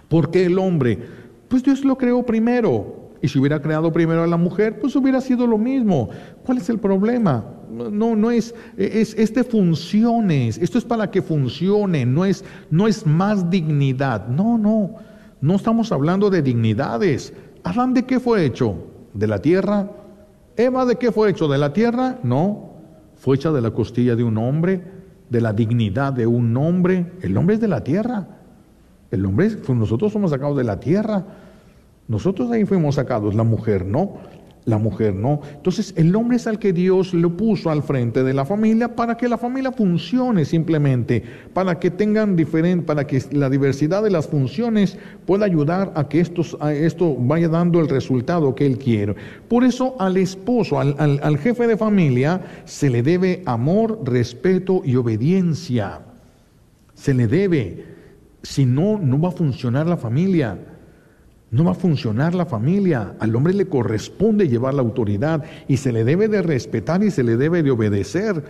¿Por 0.09 0.29
qué 0.29 0.45
el 0.45 0.59
hombre? 0.59 0.99
Pues 1.47 1.63
Dios 1.63 1.85
lo 1.85 1.97
creó 1.97 2.23
primero. 2.25 3.11
Y 3.21 3.27
si 3.27 3.39
hubiera 3.39 3.61
creado 3.61 3.91
primero 3.91 4.23
a 4.23 4.27
la 4.27 4.37
mujer, 4.37 4.79
pues 4.79 4.95
hubiera 4.95 5.21
sido 5.21 5.47
lo 5.47 5.57
mismo. 5.57 6.09
¿Cuál 6.45 6.57
es 6.57 6.69
el 6.69 6.79
problema? 6.79 7.45
No, 7.71 8.15
no 8.15 8.31
es, 8.31 8.53
es, 8.77 9.13
este 9.17 9.43
funciones, 9.43 10.57
esto 10.57 10.77
es 10.77 10.85
para 10.85 11.11
que 11.11 11.21
funcione, 11.21 12.05
no 12.05 12.25
es, 12.25 12.43
no 12.71 12.87
es 12.87 13.05
más 13.05 13.49
dignidad. 13.49 14.27
No, 14.27 14.57
no, 14.57 14.95
no 15.41 15.55
estamos 15.55 15.91
hablando 15.91 16.29
de 16.29 16.41
dignidades. 16.41 17.33
¿Adán 17.63 17.93
de 17.93 18.03
qué 18.03 18.19
fue 18.19 18.45
hecho? 18.45 18.75
¿De 19.13 19.27
la 19.27 19.39
tierra? 19.39 19.89
¿Eva 20.57 20.85
de 20.85 20.97
qué 20.97 21.11
fue 21.11 21.29
hecho? 21.29 21.47
¿De 21.47 21.57
la 21.57 21.71
tierra? 21.71 22.19
No, 22.23 22.73
fue 23.15 23.35
hecha 23.35 23.51
de 23.51 23.61
la 23.61 23.71
costilla 23.71 24.15
de 24.15 24.23
un 24.23 24.37
hombre 24.37 24.98
de 25.29 25.41
la 25.41 25.53
dignidad 25.53 26.13
de 26.13 26.27
un 26.27 26.55
hombre. 26.57 27.13
El 27.21 27.37
hombre 27.37 27.55
es 27.55 27.61
de 27.61 27.67
la 27.67 27.83
tierra. 27.83 28.27
El 29.11 29.25
hombre, 29.25 29.49
nosotros 29.67 30.11
somos 30.11 30.31
sacados 30.31 30.57
de 30.57 30.63
la 30.63 30.79
tierra. 30.79 31.25
Nosotros 32.07 32.51
ahí 32.51 32.65
fuimos 32.65 32.95
sacados, 32.95 33.35
la 33.35 33.43
mujer 33.43 33.85
no 33.85 34.17
la 34.69 34.77
mujer 34.77 35.13
no. 35.15 35.41
Entonces 35.55 35.93
el 35.97 36.15
hombre 36.15 36.37
es 36.37 36.47
al 36.47 36.59
que 36.59 36.71
Dios 36.71 37.13
lo 37.13 37.35
puso 37.35 37.69
al 37.69 37.83
frente 37.83 38.23
de 38.23 38.33
la 38.33 38.45
familia 38.45 38.95
para 38.95 39.17
que 39.17 39.27
la 39.27 39.37
familia 39.37 39.71
funcione 39.71 40.45
simplemente, 40.45 41.23
para 41.53 41.79
que 41.79 41.91
tengan 41.91 42.35
diferente, 42.35 42.85
para 42.85 43.05
que 43.05 43.21
la 43.31 43.49
diversidad 43.49 44.03
de 44.03 44.11
las 44.11 44.27
funciones 44.27 44.97
pueda 45.25 45.45
ayudar 45.45 45.91
a 45.95 46.07
que 46.07 46.19
esto, 46.19 46.43
a 46.61 46.73
esto 46.73 47.15
vaya 47.19 47.49
dando 47.49 47.79
el 47.79 47.89
resultado 47.89 48.55
que 48.55 48.65
él 48.65 48.77
quiere. 48.77 49.15
Por 49.47 49.63
eso 49.63 49.95
al 49.99 50.17
esposo, 50.17 50.79
al, 50.79 50.95
al 50.99 51.37
jefe 51.37 51.67
de 51.67 51.77
familia, 51.77 52.41
se 52.65 52.89
le 52.89 53.03
debe 53.03 53.43
amor, 53.45 53.99
respeto 54.05 54.81
y 54.85 54.95
obediencia. 54.95 56.01
Se 56.93 57.13
le 57.13 57.27
debe. 57.27 57.85
Si 58.43 58.65
no, 58.65 58.99
no 58.99 59.19
va 59.19 59.29
a 59.29 59.31
funcionar 59.33 59.87
la 59.87 59.97
familia. 59.97 60.57
No 61.51 61.63
va 61.63 61.71
a 61.71 61.75
funcionar 61.75 62.35
la 62.35 62.45
familia. 62.45 63.15
Al 63.19 63.35
hombre 63.35 63.53
le 63.53 63.67
corresponde 63.67 64.47
llevar 64.47 64.73
la 64.75 64.81
autoridad 64.81 65.43
y 65.67 65.77
se 65.77 65.91
le 65.91 66.03
debe 66.03 66.27
de 66.27 66.41
respetar 66.41 67.03
y 67.03 67.09
se 67.09 67.23
le 67.23 67.37
debe 67.37 67.63
de 67.63 67.71
obedecer. 67.71 68.43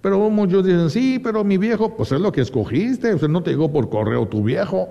Pero 0.00 0.30
muchos 0.30 0.64
dicen, 0.64 0.90
sí, 0.90 1.20
pero 1.22 1.44
mi 1.44 1.58
viejo, 1.58 1.96
pues 1.96 2.12
es 2.12 2.20
lo 2.20 2.30
que 2.32 2.40
escogiste. 2.40 3.14
Usted 3.14 3.28
no 3.28 3.42
te 3.42 3.50
llegó 3.50 3.72
por 3.72 3.88
correo 3.88 4.26
tu 4.26 4.42
viejo. 4.42 4.88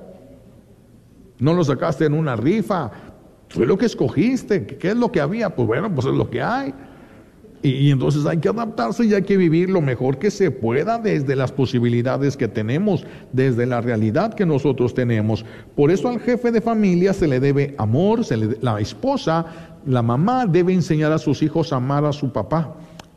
No 1.40 1.54
lo 1.54 1.64
sacaste 1.64 2.06
en 2.06 2.14
una 2.14 2.36
rifa. 2.36 2.92
Fue 3.50 3.66
lo 3.66 3.78
que 3.78 3.86
escogiste. 3.86 4.66
¿Qué 4.66 4.90
es 4.90 4.96
lo 4.96 5.12
que 5.12 5.22
había? 5.22 5.56
Pues 5.56 5.68
bueno, 5.68 5.94
pues 5.94 6.08
es 6.08 6.14
lo 6.14 6.30
que 6.30 6.42
hay. 6.42 6.74
Y, 7.64 7.92
entonces 7.92 8.26
hay 8.26 8.40
que 8.40 8.50
adaptarse 8.50 9.06
y 9.06 9.14
hay 9.14 9.22
que 9.22 9.38
vivir 9.38 9.70
lo 9.70 9.82
mejor 9.82 10.18
que 10.18 10.32
se 10.32 10.50
pueda 10.50 10.98
desde 10.98 11.36
las 11.36 11.52
posibilidades 11.52 12.36
que 12.36 12.48
tenemos, 12.48 13.06
desde 13.32 13.68
la 13.68 13.82
realidad 13.82 14.34
que 14.34 14.48
nosotros 14.48 14.96
tenemos. 14.96 15.46
Por 15.76 15.92
eso 15.92 16.10
al 16.10 16.20
jefe 16.20 16.52
de 16.52 16.60
familia 16.60 17.14
se 17.14 17.28
le 17.28 17.40
debe 17.40 17.76
amor, 17.78 18.26
se 18.26 18.38
le, 18.38 18.58
la 18.62 18.80
esposa, 18.80 19.46
la 19.86 20.02
mamá 20.02 20.48
debe 20.48 20.74
enseñar 20.74 21.12
a 21.12 21.20
sus 21.20 21.44
hijos 21.44 21.72
a 21.72 21.76
amar 21.76 22.04
a 22.06 22.14
su 22.14 22.32
papá 22.32 22.76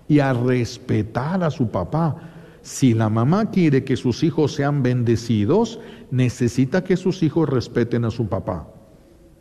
y 0.08 0.18
a 0.18 0.34
respetar 0.34 1.42
a 1.42 1.50
su 1.50 1.68
papá. 1.68 2.16
Si 2.60 2.92
la 2.92 3.08
mamá 3.08 3.50
quiere 3.50 3.84
que 3.84 3.96
sus 3.96 4.22
hijos 4.22 4.54
sean 4.54 4.82
bendecidos, 4.82 5.80
necesita 6.10 6.84
que 6.84 6.98
sus 6.98 7.22
hijos 7.22 7.48
respeten 7.48 8.04
a 8.04 8.10
su 8.10 8.28
papá. 8.28 8.73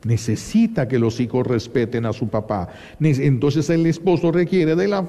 Necesita 0.06 0.88
que 0.88 1.00
los 1.00 1.20
hijos 1.22 1.48
respeten 1.48 2.06
a 2.06 2.12
su 2.12 2.28
papá. 2.28 2.68
Entonces 3.00 3.70
el 3.70 3.86
esposo 3.86 4.34
requiere 4.34 4.76
de 4.76 4.90
la... 4.90 5.08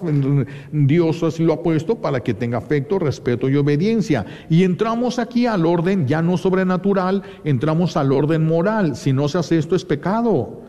Dios 0.71 1.23
así 1.25 1.43
lo 1.43 1.55
ha 1.55 1.63
puesto 1.63 1.97
para 1.97 2.21
que 2.21 2.33
tenga 2.33 2.59
afecto, 2.59 3.01
respeto 3.01 3.49
y 3.49 3.57
obediencia. 3.57 4.25
Y 4.49 4.63
entramos 4.63 5.19
aquí 5.19 5.47
al 5.47 5.67
orden 5.67 6.07
ya 6.07 6.23
no 6.23 6.37
sobrenatural, 6.37 7.23
entramos 7.43 7.97
al 7.97 8.13
orden 8.13 8.47
moral. 8.47 8.95
Si 8.95 9.13
no 9.13 9.29
se 9.29 9.39
hace 9.39 9.59
esto 9.59 9.75
es 9.75 9.85
pecado. 9.85 10.63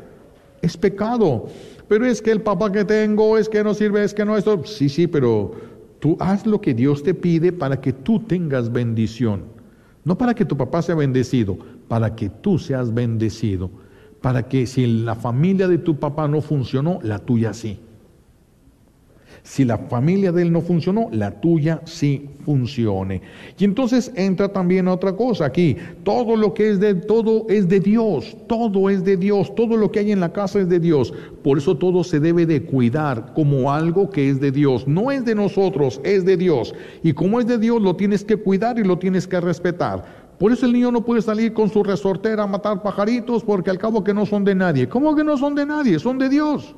Es 0.63 0.75
pecado. 0.75 1.45
Pero 1.87 2.07
es 2.07 2.19
que 2.19 2.31
el 2.31 2.41
papá 2.41 2.71
que 2.71 2.83
tengo 2.83 3.37
es 3.37 3.47
que 3.47 3.63
no 3.63 3.75
sirve, 3.75 4.03
es 4.03 4.15
que 4.15 4.25
no 4.25 4.37
esto. 4.37 4.63
Sí, 4.65 4.89
sí, 4.89 5.05
pero 5.05 5.51
tú 5.99 6.17
haz 6.19 6.47
lo 6.47 6.59
que 6.59 6.73
Dios 6.73 7.03
te 7.03 7.13
pide 7.13 7.51
para 7.51 7.79
que 7.79 7.93
tú 7.93 8.19
tengas 8.21 8.71
bendición. 8.71 9.43
No 10.03 10.17
para 10.17 10.33
que 10.33 10.45
tu 10.45 10.57
papá 10.57 10.81
sea 10.81 10.95
bendecido, 10.95 11.59
para 11.87 12.15
que 12.15 12.29
tú 12.29 12.57
seas 12.57 12.91
bendecido 12.91 13.84
para 14.25 14.41
que 14.41 14.65
si 14.65 14.87
la 14.87 15.13
familia 15.13 15.67
de 15.67 15.77
tu 15.77 15.99
papá 15.99 16.27
no 16.27 16.41
funcionó, 16.41 16.97
la 17.03 17.19
tuya 17.19 17.53
sí. 17.53 17.77
Si 19.43 19.63
la 19.63 19.77
familia 19.77 20.31
de 20.31 20.41
él 20.41 20.51
no 20.51 20.61
funcionó, 20.61 21.09
la 21.11 21.39
tuya 21.39 21.81
sí 21.85 22.31
funcione. 22.43 23.21
Y 23.59 23.65
entonces 23.65 24.11
entra 24.15 24.47
también 24.51 24.87
otra 24.87 25.15
cosa 25.15 25.45
aquí. 25.45 25.77
Todo 26.03 26.35
lo 26.35 26.55
que 26.55 26.71
es 26.71 26.79
de 26.79 26.95
todo 26.95 27.45
es 27.49 27.69
de 27.69 27.79
Dios. 27.79 28.35
Todo 28.47 28.89
es 28.89 29.05
de 29.05 29.15
Dios. 29.15 29.53
Todo 29.53 29.77
lo 29.77 29.91
que 29.91 29.99
hay 29.99 30.11
en 30.11 30.21
la 30.21 30.33
casa 30.33 30.59
es 30.59 30.69
de 30.69 30.79
Dios. 30.79 31.13
Por 31.43 31.59
eso 31.59 31.77
todo 31.77 32.03
se 32.03 32.19
debe 32.19 32.47
de 32.47 32.63
cuidar 32.63 33.31
como 33.35 33.71
algo 33.71 34.09
que 34.09 34.31
es 34.31 34.39
de 34.41 34.51
Dios. 34.51 34.87
No 34.87 35.11
es 35.11 35.23
de 35.23 35.35
nosotros, 35.35 36.01
es 36.03 36.25
de 36.25 36.35
Dios. 36.35 36.73
Y 37.03 37.13
como 37.13 37.39
es 37.39 37.45
de 37.45 37.59
Dios, 37.59 37.79
lo 37.79 37.95
tienes 37.95 38.23
que 38.23 38.37
cuidar 38.37 38.79
y 38.79 38.83
lo 38.83 38.97
tienes 38.97 39.27
que 39.27 39.39
respetar. 39.39 40.24
Por 40.39 40.51
eso 40.51 40.65
el 40.65 40.73
niño 40.73 40.91
no 40.91 41.05
puede 41.05 41.21
salir 41.21 41.53
con 41.53 41.69
su 41.69 41.83
resortera 41.83 42.43
a 42.43 42.47
matar 42.47 42.81
pajaritos 42.81 43.43
porque 43.43 43.69
al 43.69 43.77
cabo 43.77 44.03
que 44.03 44.13
no 44.13 44.25
son 44.25 44.43
de 44.43 44.55
nadie. 44.55 44.89
¿Cómo 44.89 45.15
que 45.15 45.23
no 45.23 45.37
son 45.37 45.55
de 45.55 45.65
nadie? 45.65 45.97
Son 45.99 46.17
de 46.17 46.29
Dios. 46.29 46.75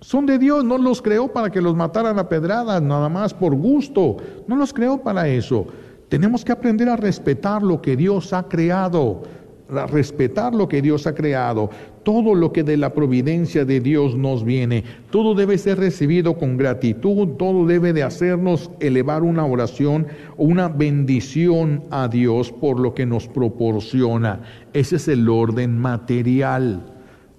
Son 0.00 0.26
de 0.26 0.38
Dios, 0.38 0.64
no 0.64 0.76
los 0.76 1.00
creó 1.00 1.32
para 1.32 1.50
que 1.50 1.62
los 1.62 1.74
mataran 1.74 2.18
a 2.18 2.28
pedradas, 2.28 2.82
nada 2.82 3.08
más 3.08 3.32
por 3.32 3.54
gusto. 3.54 4.16
No 4.46 4.56
los 4.56 4.72
creó 4.72 5.02
para 5.02 5.28
eso. 5.28 5.66
Tenemos 6.08 6.44
que 6.44 6.52
aprender 6.52 6.88
a 6.88 6.96
respetar 6.96 7.62
lo 7.62 7.80
que 7.80 7.96
Dios 7.96 8.32
ha 8.32 8.42
creado 8.48 9.22
respetar 9.68 10.54
lo 10.54 10.68
que 10.68 10.82
Dios 10.82 11.06
ha 11.06 11.14
creado, 11.14 11.70
todo 12.02 12.34
lo 12.34 12.52
que 12.52 12.62
de 12.62 12.76
la 12.76 12.92
providencia 12.92 13.64
de 13.64 13.80
Dios 13.80 14.14
nos 14.14 14.44
viene, 14.44 14.84
todo 15.10 15.34
debe 15.34 15.56
ser 15.56 15.78
recibido 15.78 16.34
con 16.34 16.56
gratitud, 16.56 17.28
todo 17.38 17.66
debe 17.66 17.92
de 17.92 18.02
hacernos 18.02 18.70
elevar 18.80 19.22
una 19.22 19.46
oración 19.46 20.06
o 20.36 20.44
una 20.44 20.68
bendición 20.68 21.82
a 21.90 22.08
Dios 22.08 22.52
por 22.52 22.78
lo 22.78 22.94
que 22.94 23.06
nos 23.06 23.26
proporciona. 23.26 24.40
Ese 24.72 24.96
es 24.96 25.08
el 25.08 25.28
orden 25.28 25.78
material. 25.78 26.90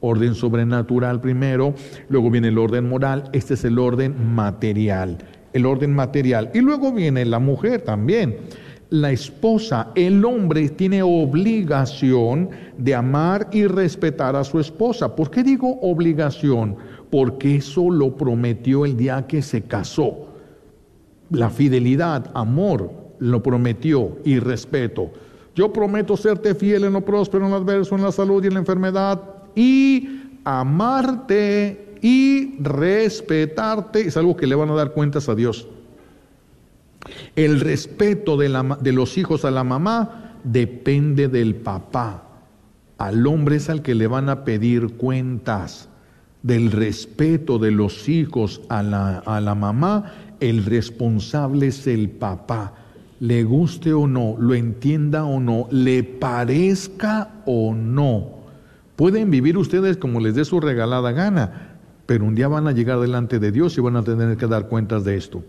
Orden 0.01 0.35
sobrenatural 0.35 1.19
primero, 1.19 1.73
luego 2.09 2.29
viene 2.29 2.49
el 2.49 2.59
orden 2.59 2.87
moral, 2.87 3.23
este 3.33 3.55
es 3.55 3.65
el 3.65 3.79
orden 3.79 4.35
material, 4.35 5.17
el 5.53 5.65
orden 5.65 5.95
material. 5.95 6.51
Y 6.53 6.59
luego 6.59 6.91
viene 6.91 7.25
la 7.25 7.39
mujer 7.39 7.81
también 7.81 8.35
la 8.89 9.11
esposa, 9.11 9.91
el 9.95 10.23
hombre 10.23 10.69
tiene 10.69 11.01
obligación 11.01 12.49
de 12.77 12.93
amar 12.93 13.49
y 13.51 13.65
respetar 13.65 14.35
a 14.35 14.43
su 14.43 14.59
esposa. 14.59 15.15
¿Por 15.15 15.31
qué 15.31 15.43
digo 15.43 15.79
obligación? 15.81 16.75
Porque 17.09 17.55
eso 17.55 17.89
lo 17.89 18.15
prometió 18.15 18.85
el 18.85 18.95
día 18.95 19.25
que 19.27 19.41
se 19.41 19.63
casó. 19.63 20.27
La 21.29 21.49
fidelidad, 21.49 22.29
amor, 22.35 22.91
lo 23.19 23.41
prometió 23.41 24.19
y 24.23 24.39
respeto. 24.39 25.11
Yo 25.55 25.71
prometo 25.71 26.17
serte 26.17 26.53
fiel 26.53 26.83
en 26.83 26.93
lo 26.93 27.03
próspero, 27.03 27.45
en 27.45 27.51
lo 27.51 27.57
adverso, 27.57 27.95
en 27.95 28.03
la 28.03 28.11
salud 28.11 28.43
y 28.43 28.47
en 28.47 28.53
la 28.53 28.59
enfermedad 28.59 29.21
y 29.55 30.21
amarte 30.43 31.95
y 32.01 32.57
respetarte. 32.61 34.01
Es 34.01 34.17
algo 34.17 34.35
que 34.35 34.47
le 34.47 34.55
van 34.55 34.69
a 34.69 34.75
dar 34.75 34.91
cuentas 34.91 35.27
a 35.29 35.35
Dios. 35.35 35.67
El 37.35 37.59
respeto 37.59 38.37
de, 38.37 38.49
los 38.91 39.17
hijos 39.17 39.45
a 39.45 39.51
la 39.51 39.63
mamá 39.63 40.39
depende 40.43 41.27
del 41.27 41.55
papá. 41.55 42.23
Al 42.97 43.27
hombre 43.27 43.57
es 43.57 43.69
al 43.69 43.81
que 43.81 43.95
le 43.95 44.07
van 44.07 44.29
a 44.29 44.43
pedir 44.43 44.95
cuentas. 44.95 45.89
Del 46.43 46.71
respeto 46.71 47.57
de 47.57 47.71
los 47.71 48.07
hijos 48.07 48.61
a 48.69 48.83
la 48.83 49.55
mamá, 49.55 50.13
el 50.39 50.65
responsable 50.65 51.67
es 51.67 51.87
el 51.87 52.09
papá. 52.09 52.73
Le 53.19 53.43
guste 53.43 53.93
o 53.93 54.07
no, 54.07 54.35
lo 54.39 54.53
entienda 54.53 55.23
o 55.23 55.39
no, 55.39 55.67
le 55.71 56.03
parezca 56.03 57.31
o 57.45 57.73
no. 57.73 58.35
Pueden 58.95 59.31
vivir 59.31 59.57
ustedes 59.57 59.97
como 59.97 60.19
les 60.19 60.35
dé 60.35 60.45
su 60.45 60.59
regalada 60.59 61.11
gana, 61.11 61.77
pero 62.05 62.25
un 62.25 62.35
día 62.35 62.47
van 62.47 62.67
a 62.67 62.71
llegar 62.71 62.99
delante 62.99 63.39
de 63.39 63.51
Dios 63.51 63.77
y 63.77 63.81
van 63.81 63.95
a 63.95 64.03
tener 64.03 64.37
que 64.37 64.47
dar 64.47 64.67
cuentas 64.67 65.03
de 65.03 65.15
esto. 65.15 65.43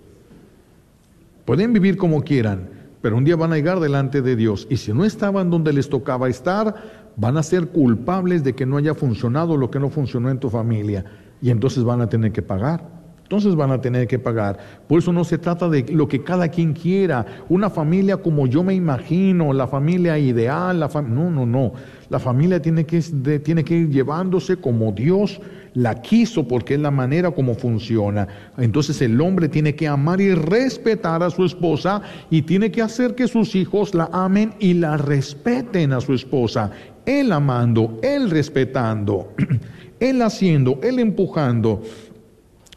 Pueden 1.47 1.73
vivir 1.73 1.97
como 1.97 2.23
quieran, 2.23 2.69
pero 3.01 3.17
un 3.17 3.25
día 3.25 3.37
van 3.37 3.53
a 3.53 3.55
llegar 3.55 3.79
delante 3.79 4.21
de 4.21 4.35
Dios 4.35 4.67
y 4.69 4.79
si 4.79 4.93
no 4.93 5.05
estaban 5.05 5.49
donde 5.49 5.73
les 5.73 5.89
tocaba 5.89 6.29
estar, 6.29 6.75
van 7.15 7.37
a 7.37 7.45
ser 7.45 7.69
culpables 7.69 8.43
de 8.43 8.57
que 8.57 8.67
no 8.67 8.77
haya 8.77 8.95
funcionado 8.95 9.57
lo 9.57 9.71
que 9.71 9.79
no 9.79 9.89
funcionó 9.89 10.29
en 10.29 10.41
tu 10.41 10.51
familia 10.51 11.05
y 11.41 11.51
entonces 11.51 11.85
van 11.85 12.01
a 12.01 12.09
tener 12.09 12.33
que 12.33 12.43
pagar. 12.43 12.97
Entonces 13.23 13.55
van 13.55 13.71
a 13.71 13.81
tener 13.81 14.09
que 14.09 14.19
pagar. 14.19 14.59
Por 14.89 14.99
eso 14.99 15.13
no 15.13 15.23
se 15.23 15.39
trata 15.39 15.69
de 15.69 15.85
lo 15.93 16.09
que 16.09 16.25
cada 16.25 16.49
quien 16.49 16.73
quiera, 16.73 17.27
una 17.49 17.71
familia 17.71 18.17
como 18.17 18.49
yo 18.49 18.65
me 18.65 18.75
imagino, 18.75 19.53
la 19.53 19.69
familia 19.69 20.19
ideal, 20.19 20.81
la 20.81 20.89
no, 21.03 21.31
no, 21.31 21.47
no. 21.47 21.73
La 22.09 22.19
familia 22.19 22.61
tiene 22.61 22.87
que, 22.87 23.01
tiene 23.39 23.65
que 23.65 23.75
ir 23.75 23.91
llevándose 23.91 24.57
como 24.57 24.91
Dios 24.91 25.41
la 25.77 26.01
quiso 26.01 26.49
porque 26.49 26.75
es 26.75 26.81
la 26.81 26.91
manera 26.91 27.31
como 27.31 27.55
funciona. 27.55 28.27
Entonces 28.57 29.01
el 29.03 29.21
hombre 29.21 29.49
tiene 29.49 29.75
que 29.75 29.87
amar 29.87 30.23
y 30.23 30.35
respetar 30.35 31.23
a 31.23 31.29
su 31.29 31.45
esposa 31.45 32.01
y 32.31 32.43
tiene 32.43 32.71
que 32.71 32.81
hacer 32.81 33.15
que 33.15 33.29
sus 33.29 33.55
hijos 33.55 33.95
la 33.95 34.09
amen 34.11 34.55
y 34.59 34.73
la 34.73 34.97
respeten 34.97 35.93
a 35.93 36.01
su 36.01 36.15
esposa. 36.15 36.71
Él 37.05 37.31
amando, 37.31 38.01
él 38.03 38.31
respetando, 38.31 39.35
él 40.01 40.23
haciendo, 40.23 40.81
él 40.83 40.99
empujando, 40.99 41.83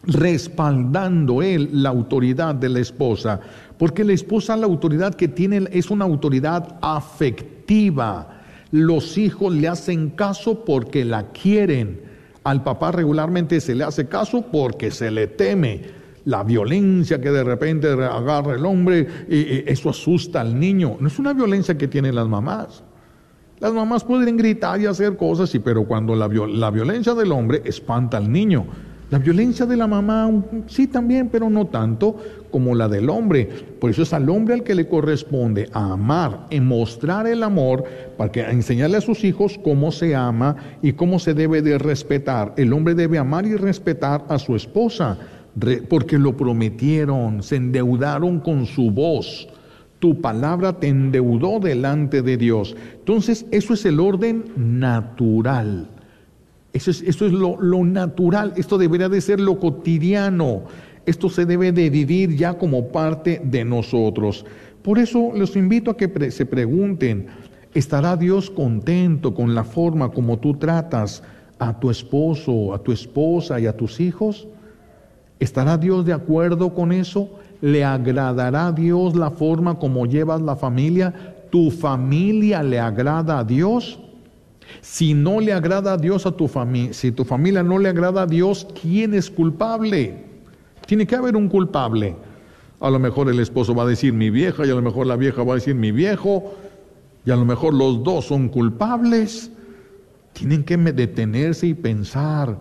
respaldando 0.03 1.41
él 1.41 1.69
la 1.71 1.89
autoridad 1.89 2.53
de 2.53 2.67
la 2.67 2.79
esposa. 2.81 3.39
Porque 3.77 4.03
la 4.03 4.11
esposa 4.11 4.57
la 4.57 4.65
autoridad 4.65 5.15
que 5.15 5.29
tiene 5.29 5.69
es 5.71 5.89
una 5.89 6.03
autoridad 6.03 6.77
afectiva. 6.81 8.41
Los 8.71 9.17
hijos 9.17 9.53
le 9.55 9.69
hacen 9.69 10.09
caso 10.09 10.65
porque 10.65 11.05
la 11.05 11.31
quieren 11.31 12.08
al 12.43 12.63
papá 12.63 12.91
regularmente 12.91 13.59
se 13.59 13.75
le 13.75 13.83
hace 13.83 14.07
caso 14.07 14.43
porque 14.51 14.91
se 14.91 15.11
le 15.11 15.27
teme 15.27 15.81
la 16.25 16.43
violencia 16.43 17.19
que 17.19 17.31
de 17.31 17.43
repente 17.43 17.87
agarra 17.91 18.55
el 18.55 18.65
hombre 18.65 19.07
y, 19.27 19.69
eso 19.69 19.89
asusta 19.89 20.41
al 20.41 20.59
niño. 20.59 20.97
No 20.99 21.07
es 21.07 21.19
una 21.19 21.33
violencia 21.33 21.77
que 21.77 21.87
tienen 21.87 22.15
las 22.15 22.27
mamás. 22.27 22.83
Las 23.59 23.73
mamás 23.73 24.03
pueden 24.03 24.37
gritar 24.37 24.79
y 24.79 24.85
hacer 24.85 25.17
cosas, 25.17 25.51
pero 25.63 25.85
cuando 25.85 26.15
la, 26.15 26.27
la 26.27 26.71
violencia 26.71 27.13
del 27.13 27.31
hombre 27.31 27.61
espanta 27.65 28.17
al 28.17 28.31
niño. 28.31 28.65
La 29.09 29.17
violencia 29.17 29.65
de 29.65 29.75
la 29.75 29.87
mamá, 29.87 30.31
sí 30.67 30.85
también, 30.85 31.29
pero 31.29 31.49
no 31.49 31.65
tanto 31.65 32.15
como 32.51 32.75
la 32.75 32.87
del 32.87 33.09
hombre. 33.09 33.49
Por 33.79 33.89
eso 33.89 34.03
es 34.03 34.13
al 34.13 34.29
hombre 34.29 34.53
al 34.53 34.63
que 34.63 34.75
le 34.75 34.87
corresponde 34.87 35.67
amar, 35.73 36.45
en 36.51 36.67
mostrar 36.67 37.25
el 37.25 37.41
amor, 37.41 37.83
para 38.17 38.31
que 38.31 38.41
enseñarle 38.41 38.97
a 38.97 39.01
sus 39.01 39.23
hijos 39.23 39.59
cómo 39.63 39.91
se 39.91 40.15
ama 40.15 40.55
y 40.83 40.93
cómo 40.93 41.17
se 41.17 41.33
debe 41.33 41.63
de 41.63 41.79
respetar. 41.79 42.53
El 42.55 42.71
hombre 42.71 42.93
debe 42.93 43.17
amar 43.17 43.47
y 43.47 43.55
respetar 43.55 44.25
a 44.29 44.37
su 44.37 44.55
esposa, 44.55 45.17
porque 45.89 46.19
lo 46.19 46.37
prometieron, 46.37 47.41
se 47.41 47.55
endeudaron 47.55 48.39
con 48.39 48.67
su 48.67 48.91
voz. 48.91 49.47
Tu 49.97 50.21
palabra 50.21 50.73
te 50.73 50.87
endeudó 50.87 51.59
delante 51.59 52.21
de 52.21 52.37
Dios. 52.37 52.75
Entonces, 52.99 53.47
eso 53.49 53.73
es 53.73 53.85
el 53.85 53.99
orden 53.99 54.45
natural. 54.55 55.89
Eso 56.71 56.91
es, 56.91 57.01
esto 57.01 57.25
es 57.25 57.31
lo, 57.31 57.57
natural, 57.83 58.53
esto 58.55 58.77
debería 58.77 59.09
de 59.09 59.21
ser 59.21 59.39
lo 59.39 59.59
cotidiano, 59.59 60.63
esto 61.05 61.29
se 61.29 61.45
debe 61.45 61.71
de 61.71 61.89
vivir 61.89 62.35
ya 62.35 62.57
como 62.57 62.89
parte 62.89 63.41
de 63.43 63.65
nosotros. 63.65 64.45
Por 64.83 64.99
eso 64.99 65.31
los 65.35 65.55
invito 65.55 65.91
a 65.91 65.97
que 65.97 66.31
se 66.31 66.45
pregunten, 66.45 67.27
¿estará 67.73 68.15
Dios 68.15 68.51
contento 68.51 69.33
con 69.33 69.55
la 69.55 69.63
forma 69.63 70.11
como 70.11 70.37
tú 70.37 70.55
tratas 70.55 71.23
a 71.57 71.79
tu 71.79 71.89
esposo, 71.89 72.73
a 72.73 72.79
tu 72.83 72.91
esposa 72.91 73.59
y 73.59 73.65
a 73.65 73.75
tus 73.75 73.99
hijos? 73.99 74.47
¿Estará 75.39 75.77
Dios 75.77 76.05
de 76.05 76.13
acuerdo 76.13 76.75
con 76.75 76.91
eso? 76.91 77.29
¿Le 77.61 77.83
agradará 77.83 78.67
a 78.67 78.71
Dios 78.71 79.15
la 79.15 79.31
forma 79.31 79.79
como 79.79 80.05
llevas 80.05 80.41
la 80.41 80.55
familia? 80.55 81.13
¿Tu 81.49 81.71
familia 81.71 82.61
le 82.61 82.79
agrada 82.79 83.39
a 83.39 83.43
Dios? 83.43 83.99
Si 84.81 85.13
no 85.13 85.39
le 85.39 85.53
agrada 85.53 85.93
a 85.93 85.97
Dios 85.97 86.25
a 86.25 86.31
tu 86.31 86.47
familia, 86.47 86.93
si 86.93 87.11
tu 87.11 87.25
familia 87.25 87.63
no 87.63 87.77
le 87.79 87.89
agrada 87.89 88.23
a 88.23 88.25
Dios, 88.25 88.67
¿quién 88.81 89.13
es 89.13 89.29
culpable? 89.29 90.23
Tiene 90.85 91.05
que 91.05 91.15
haber 91.15 91.35
un 91.35 91.49
culpable. 91.49 92.15
A 92.79 92.89
lo 92.89 92.99
mejor 92.99 93.29
el 93.29 93.39
esposo 93.39 93.75
va 93.75 93.83
a 93.83 93.87
decir 93.87 94.13
mi 94.13 94.29
vieja 94.29 94.65
y 94.65 94.69
a 94.69 94.75
lo 94.75 94.81
mejor 94.81 95.05
la 95.05 95.15
vieja 95.15 95.43
va 95.43 95.53
a 95.53 95.55
decir 95.55 95.75
mi 95.75 95.91
viejo 95.91 96.55
y 97.25 97.31
a 97.31 97.35
lo 97.35 97.45
mejor 97.45 97.73
los 97.73 98.03
dos 98.03 98.25
son 98.25 98.49
culpables. 98.49 99.51
Tienen 100.33 100.63
que 100.63 100.77
detenerse 100.77 101.67
y 101.67 101.73
pensar, 101.73 102.57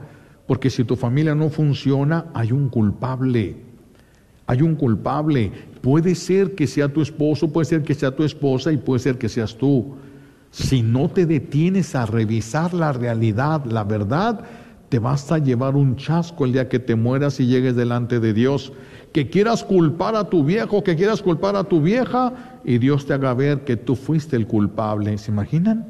porque 0.47 0.71
si 0.71 0.85
tu 0.85 0.97
familia 0.97 1.35
no 1.35 1.51
funciona, 1.51 2.27
hay 2.35 2.53
un 2.53 2.69
culpable. 2.69 3.57
Hay 4.47 4.63
un 4.63 4.75
culpable. 4.75 5.53
Puede 5.83 6.15
ser 6.15 6.55
que 6.55 6.67
sea 6.67 6.93
tu 6.93 7.01
esposo, 7.01 7.53
puede 7.53 7.67
ser 7.67 7.83
que 7.83 7.95
sea 7.95 8.11
tu 8.11 8.25
esposa 8.25 8.73
y 8.73 8.79
puede 8.79 8.99
ser 8.99 9.19
que 9.19 9.29
seas 9.29 9.55
tú. 9.57 9.95
Si 10.51 10.83
no 10.83 11.09
te 11.09 11.27
detienes 11.27 11.95
a 11.95 12.07
revisar 12.07 12.75
la 12.75 12.93
realidad, 12.93 13.65
la 13.65 13.85
verdad, 13.85 14.41
te 14.89 14.99
vas 14.99 15.31
a 15.31 15.39
llevar 15.39 15.77
un 15.77 15.97
chasco 15.97 16.45
el 16.45 16.53
día 16.53 16.69
que 16.69 16.79
te 16.79 16.95
mueras 16.95 17.41
y 17.41 17.47
llegues 17.47 17.77
delante 17.77 18.21
de 18.21 18.33
Dios. 18.33 18.73
Que 19.13 19.29
quieras 19.29 19.65
culpar 19.65 20.17
a 20.17 20.25
tu 20.25 20.45
viejo, 20.45 20.83
que 20.83 20.97
quieras 20.97 21.23
culpar 21.23 21.57
a 21.57 21.65
tu 21.65 21.81
vieja 21.81 22.61
y 22.65 22.79
Dios 22.79 23.07
te 23.07 23.15
haga 23.15 23.35
ver 23.35 23.65
que 23.65 23.77
tú 23.77 23.97
fuiste 23.97 24.37
el 24.37 24.47
culpable. 24.47 25.17
¿Se 25.19 25.31
imaginan? 25.31 25.87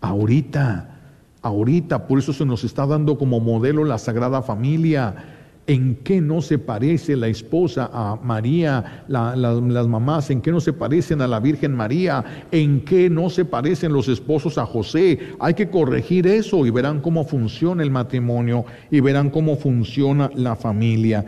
Ahorita, 0.00 0.98
ahorita, 1.42 2.06
por 2.06 2.18
eso 2.18 2.32
se 2.32 2.44
nos 2.44 2.64
está 2.64 2.86
dando 2.86 3.18
como 3.18 3.40
modelo 3.40 3.84
la 3.84 3.98
Sagrada 3.98 4.42
Familia 4.42 5.35
¿En 5.68 5.96
qué 5.96 6.20
no 6.20 6.42
se 6.42 6.58
parece 6.58 7.16
la 7.16 7.26
esposa 7.26 7.90
a 7.92 8.16
María, 8.22 9.04
las 9.08 9.88
mamás? 9.88 10.30
¿En 10.30 10.40
qué 10.40 10.52
no 10.52 10.60
se 10.60 10.72
parecen 10.72 11.20
a 11.20 11.26
la 11.26 11.40
Virgen 11.40 11.74
María? 11.74 12.24
¿En 12.52 12.82
qué 12.82 13.10
no 13.10 13.28
se 13.30 13.44
parecen 13.44 13.92
los 13.92 14.06
esposos 14.06 14.58
a 14.58 14.66
José? 14.66 15.18
Hay 15.40 15.54
que 15.54 15.68
corregir 15.68 16.28
eso 16.28 16.66
y 16.66 16.70
verán 16.70 17.00
cómo 17.00 17.24
funciona 17.24 17.82
el 17.82 17.90
matrimonio 17.90 18.64
y 18.92 19.00
verán 19.00 19.28
cómo 19.28 19.56
funciona 19.56 20.30
la 20.36 20.54
familia. 20.54 21.24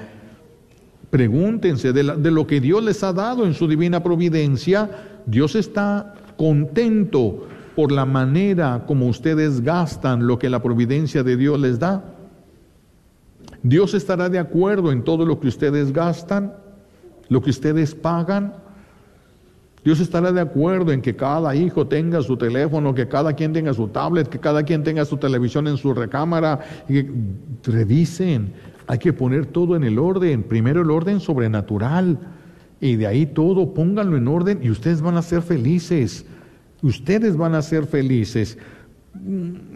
Pregúntense 1.10 1.92
de, 1.92 2.04
de 2.04 2.30
lo 2.30 2.46
que 2.46 2.60
Dios 2.60 2.84
les 2.84 3.02
ha 3.02 3.12
dado 3.12 3.44
en 3.44 3.54
su 3.54 3.66
divina 3.66 4.04
providencia. 4.04 4.88
Dios 5.26 5.56
está 5.56 6.14
contento 6.36 7.48
por 7.74 7.90
la 7.90 8.04
manera 8.04 8.84
como 8.86 9.08
ustedes 9.08 9.62
gastan 9.62 10.28
lo 10.28 10.38
que 10.38 10.48
la 10.48 10.62
providencia 10.62 11.24
de 11.24 11.36
Dios 11.36 11.58
les 11.58 11.80
da. 11.80 12.17
Dios 13.68 13.92
estará 13.92 14.30
de 14.30 14.38
acuerdo 14.38 14.90
en 14.92 15.04
todo 15.04 15.26
lo 15.26 15.38
que 15.38 15.48
ustedes 15.48 15.92
gastan, 15.92 16.54
lo 17.28 17.42
que 17.42 17.50
ustedes 17.50 17.94
pagan. 17.94 18.54
Dios 19.84 20.00
estará 20.00 20.32
de 20.32 20.40
acuerdo 20.40 20.90
en 20.90 21.02
que 21.02 21.14
cada 21.14 21.54
hijo 21.54 21.86
tenga 21.86 22.22
su 22.22 22.38
teléfono, 22.38 22.94
que 22.94 23.08
cada 23.08 23.34
quien 23.34 23.52
tenga 23.52 23.74
su 23.74 23.88
tablet, 23.88 24.28
que 24.28 24.38
cada 24.38 24.62
quien 24.62 24.84
tenga 24.84 25.04
su 25.04 25.18
televisión 25.18 25.68
en 25.68 25.76
su 25.76 25.92
recámara. 25.92 26.60
Revisen, 27.62 28.54
hay 28.86 28.98
que 28.98 29.12
poner 29.12 29.44
todo 29.44 29.76
en 29.76 29.84
el 29.84 29.98
orden. 29.98 30.44
Primero 30.44 30.80
el 30.80 30.90
orden 30.90 31.20
sobrenatural. 31.20 32.18
Y 32.80 32.96
de 32.96 33.06
ahí 33.06 33.26
todo, 33.26 33.74
pónganlo 33.74 34.16
en 34.16 34.28
orden 34.28 34.60
y 34.62 34.70
ustedes 34.70 35.02
van 35.02 35.18
a 35.18 35.22
ser 35.22 35.42
felices. 35.42 36.24
Ustedes 36.80 37.36
van 37.36 37.54
a 37.54 37.60
ser 37.60 37.84
felices 37.86 38.56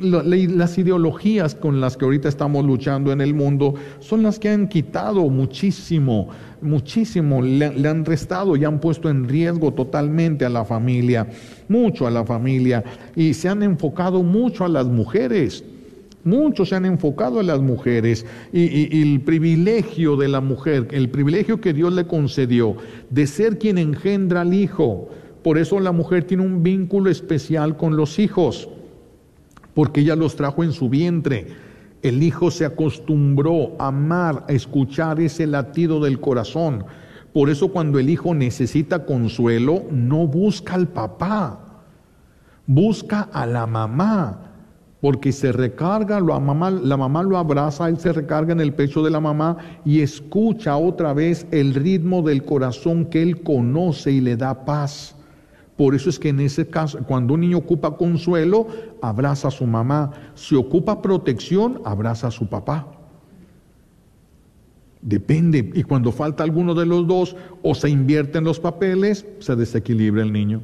las 0.00 0.78
ideologías 0.78 1.54
con 1.54 1.80
las 1.80 1.96
que 1.96 2.04
ahorita 2.04 2.28
estamos 2.28 2.64
luchando 2.64 3.12
en 3.12 3.20
el 3.20 3.34
mundo 3.34 3.74
son 3.98 4.22
las 4.22 4.38
que 4.38 4.48
han 4.48 4.68
quitado 4.68 5.28
muchísimo, 5.28 6.28
muchísimo, 6.60 7.42
le, 7.42 7.66
han 7.88 8.04
restado 8.04 8.56
y 8.56 8.64
han 8.64 8.80
puesto 8.80 9.08
en 9.08 9.28
riesgo 9.28 9.72
totalmente 9.72 10.44
a 10.44 10.48
la 10.48 10.64
familia, 10.64 11.28
mucho 11.68 12.06
a 12.06 12.10
la 12.10 12.24
familia, 12.24 12.84
y 13.16 13.34
se 13.34 13.48
han 13.48 13.62
enfocado 13.62 14.22
mucho 14.22 14.64
a 14.64 14.68
las 14.68 14.86
mujeres. 14.86 15.64
Muchos 16.24 16.68
se 16.68 16.76
han 16.76 16.84
enfocado 16.84 17.40
a 17.40 17.42
las 17.42 17.60
mujeres 17.60 18.24
y, 18.52 19.02
el 19.02 19.22
privilegio 19.22 20.16
de 20.16 20.28
la 20.28 20.40
mujer, 20.40 20.86
el 20.92 21.08
privilegio 21.08 21.60
que 21.60 21.72
Dios 21.72 21.92
le 21.92 22.06
concedió 22.06 22.76
de 23.10 23.26
ser 23.26 23.58
quien 23.58 23.76
engendra 23.76 24.42
al 24.42 24.54
hijo. 24.54 25.08
Por 25.42 25.58
eso 25.58 25.80
la 25.80 25.90
mujer 25.90 26.22
tiene 26.22 26.44
un 26.44 26.62
vínculo 26.62 27.10
especial 27.10 27.76
con 27.76 27.96
los 27.96 28.20
hijos 28.20 28.68
porque 29.74 30.00
ella 30.00 30.16
los 30.16 30.36
trajo 30.36 30.64
en 30.64 30.72
su 30.72 30.88
vientre. 30.88 31.48
El 32.02 32.22
hijo 32.22 32.50
se 32.50 32.64
acostumbró 32.64 33.72
a 33.78 33.88
amar, 33.88 34.44
a 34.48 34.52
escuchar 34.52 35.20
ese 35.20 35.46
latido 35.46 36.00
del 36.00 36.20
corazón. 36.20 36.84
Por 37.32 37.48
eso 37.48 37.68
cuando 37.68 37.98
el 37.98 38.10
hijo 38.10 38.34
necesita 38.34 39.06
consuelo, 39.06 39.84
no 39.90 40.26
busca 40.26 40.74
al 40.74 40.88
papá, 40.88 41.82
busca 42.66 43.28
a 43.32 43.46
la 43.46 43.66
mamá, 43.66 44.52
porque 45.00 45.32
se 45.32 45.50
recarga, 45.50 46.20
la 46.20 46.38
mamá, 46.38 46.70
la 46.70 46.96
mamá 46.96 47.22
lo 47.22 47.38
abraza, 47.38 47.88
él 47.88 47.98
se 47.98 48.12
recarga 48.12 48.52
en 48.52 48.60
el 48.60 48.74
pecho 48.74 49.02
de 49.02 49.10
la 49.10 49.18
mamá 49.18 49.56
y 49.84 50.00
escucha 50.00 50.76
otra 50.76 51.12
vez 51.12 51.46
el 51.50 51.74
ritmo 51.74 52.22
del 52.22 52.44
corazón 52.44 53.06
que 53.06 53.22
él 53.22 53.42
conoce 53.42 54.12
y 54.12 54.20
le 54.20 54.36
da 54.36 54.64
paz. 54.64 55.16
Por 55.76 55.94
eso 55.94 56.10
es 56.10 56.18
que 56.18 56.28
en 56.28 56.40
ese 56.40 56.68
caso, 56.68 56.98
cuando 57.06 57.34
un 57.34 57.40
niño 57.40 57.58
ocupa 57.58 57.96
consuelo, 57.96 58.66
abraza 59.00 59.48
a 59.48 59.50
su 59.50 59.66
mamá. 59.66 60.12
Si 60.34 60.54
ocupa 60.54 61.00
protección, 61.00 61.80
abraza 61.84 62.28
a 62.28 62.30
su 62.30 62.46
papá. 62.46 62.86
Depende. 65.00 65.72
Y 65.74 65.82
cuando 65.82 66.12
falta 66.12 66.44
alguno 66.44 66.74
de 66.74 66.86
los 66.86 67.06
dos 67.06 67.36
o 67.62 67.74
se 67.74 67.90
invierten 67.90 68.44
los 68.44 68.60
papeles, 68.60 69.26
se 69.40 69.56
desequilibra 69.56 70.22
el 70.22 70.32
niño. 70.32 70.62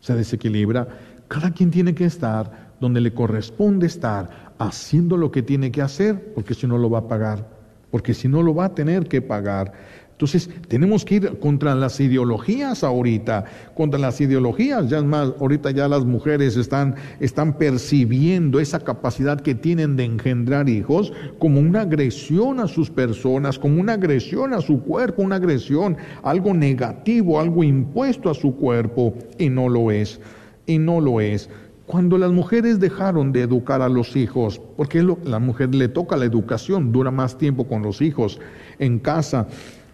Se 0.00 0.14
desequilibra. 0.14 0.88
Cada 1.28 1.52
quien 1.52 1.70
tiene 1.70 1.94
que 1.94 2.04
estar 2.04 2.68
donde 2.80 3.00
le 3.00 3.12
corresponde 3.12 3.86
estar, 3.86 4.54
haciendo 4.58 5.16
lo 5.16 5.30
que 5.30 5.42
tiene 5.42 5.70
que 5.70 5.82
hacer, 5.82 6.32
porque 6.34 6.54
si 6.54 6.66
no 6.66 6.78
lo 6.78 6.90
va 6.90 7.00
a 7.00 7.08
pagar. 7.08 7.46
Porque 7.90 8.14
si 8.14 8.28
no 8.28 8.42
lo 8.42 8.54
va 8.54 8.66
a 8.66 8.74
tener 8.74 9.08
que 9.08 9.22
pagar. 9.22 9.72
Entonces, 10.18 10.50
tenemos 10.66 11.04
que 11.04 11.14
ir 11.14 11.38
contra 11.38 11.76
las 11.76 12.00
ideologías 12.00 12.82
ahorita, 12.82 13.44
contra 13.76 14.00
las 14.00 14.20
ideologías, 14.20 14.90
ya 14.90 14.98
es 14.98 15.04
más, 15.04 15.32
ahorita 15.38 15.70
ya 15.70 15.86
las 15.86 16.04
mujeres 16.04 16.56
están, 16.56 16.96
están 17.20 17.56
percibiendo 17.56 18.58
esa 18.58 18.80
capacidad 18.80 19.40
que 19.40 19.54
tienen 19.54 19.94
de 19.94 20.06
engendrar 20.06 20.68
hijos 20.68 21.12
como 21.38 21.60
una 21.60 21.82
agresión 21.82 22.58
a 22.58 22.66
sus 22.66 22.90
personas, 22.90 23.60
como 23.60 23.80
una 23.80 23.92
agresión 23.92 24.54
a 24.54 24.60
su 24.60 24.82
cuerpo, 24.82 25.22
una 25.22 25.36
agresión, 25.36 25.96
algo 26.24 26.52
negativo, 26.52 27.38
algo 27.38 27.62
impuesto 27.62 28.28
a 28.28 28.34
su 28.34 28.56
cuerpo, 28.56 29.14
y 29.38 29.48
no 29.48 29.68
lo 29.68 29.92
es, 29.92 30.20
y 30.66 30.78
no 30.78 31.00
lo 31.00 31.20
es. 31.20 31.48
Cuando 31.86 32.18
las 32.18 32.32
mujeres 32.32 32.80
dejaron 32.80 33.30
de 33.32 33.42
educar 33.42 33.82
a 33.82 33.88
los 33.88 34.16
hijos, 34.16 34.60
porque 34.76 34.98
a 34.98 35.06
la 35.24 35.38
mujer 35.38 35.74
le 35.74 35.88
toca 35.88 36.16
la 36.16 36.24
educación, 36.24 36.90
dura 36.90 37.12
más 37.12 37.38
tiempo 37.38 37.68
con 37.68 37.82
los 37.82 38.02
hijos 38.02 38.40
en 38.80 38.98
casa, 38.98 39.46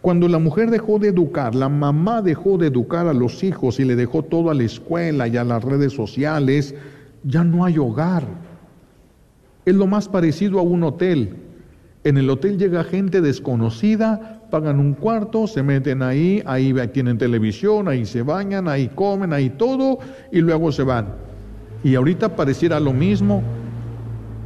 cuando 0.05 0.28
la 0.28 0.38
mujer 0.38 0.70
dejó 0.70 0.98
de 0.98 1.09
educar, 1.09 1.55
la 1.55 1.70
mamá 1.70 2.20
dejó 2.20 2.59
de 2.59 2.66
educar 2.66 3.07
a 3.07 3.14
los 3.14 3.42
hijos 3.42 3.80
y 3.80 3.86
le 3.86 3.96
dejó 3.96 4.22
todo 4.22 4.50
a 4.50 4.55
la 4.55 4.64
escuela 4.64 5.28
y 5.28 5.38
a 5.38 5.44
las 5.44 5.64
redes 5.64 5.94
sociales, 5.94 6.74
ya 7.22 7.42
no 7.42 7.64
hay 7.64 7.78
hogar. 7.78 8.22
Es 9.64 9.74
lo 9.74 9.86
más 9.86 10.11
parecido 10.11 10.59
a 10.59 10.62
un 10.62 10.82
hotel. 10.82 11.36
En 12.05 12.18
el 12.18 12.28
hotel 12.28 12.59
llega 12.59 12.84
gente 12.84 13.22
desconocida, 13.22 14.42
pagan 14.50 14.78
un 14.78 14.92
cuarto, 14.92 15.46
se 15.46 15.62
meten 15.62 16.02
ahí, 16.02 16.42
ahí 16.44 16.74
tienen 16.92 17.16
televisión, 17.16 17.88
ahí 17.88 18.05
se 18.05 18.20
bañan, 18.20 18.68
ahí 18.68 18.88
comen, 18.88 19.32
ahí 19.32 19.48
todo, 19.48 20.00
y 20.30 20.42
luego 20.42 20.70
se 20.70 20.82
van. 20.82 21.14
Y 21.82 21.94
ahorita 21.94 22.36
pareciera 22.36 22.78
lo 22.78 22.92
mismo. 22.92 23.42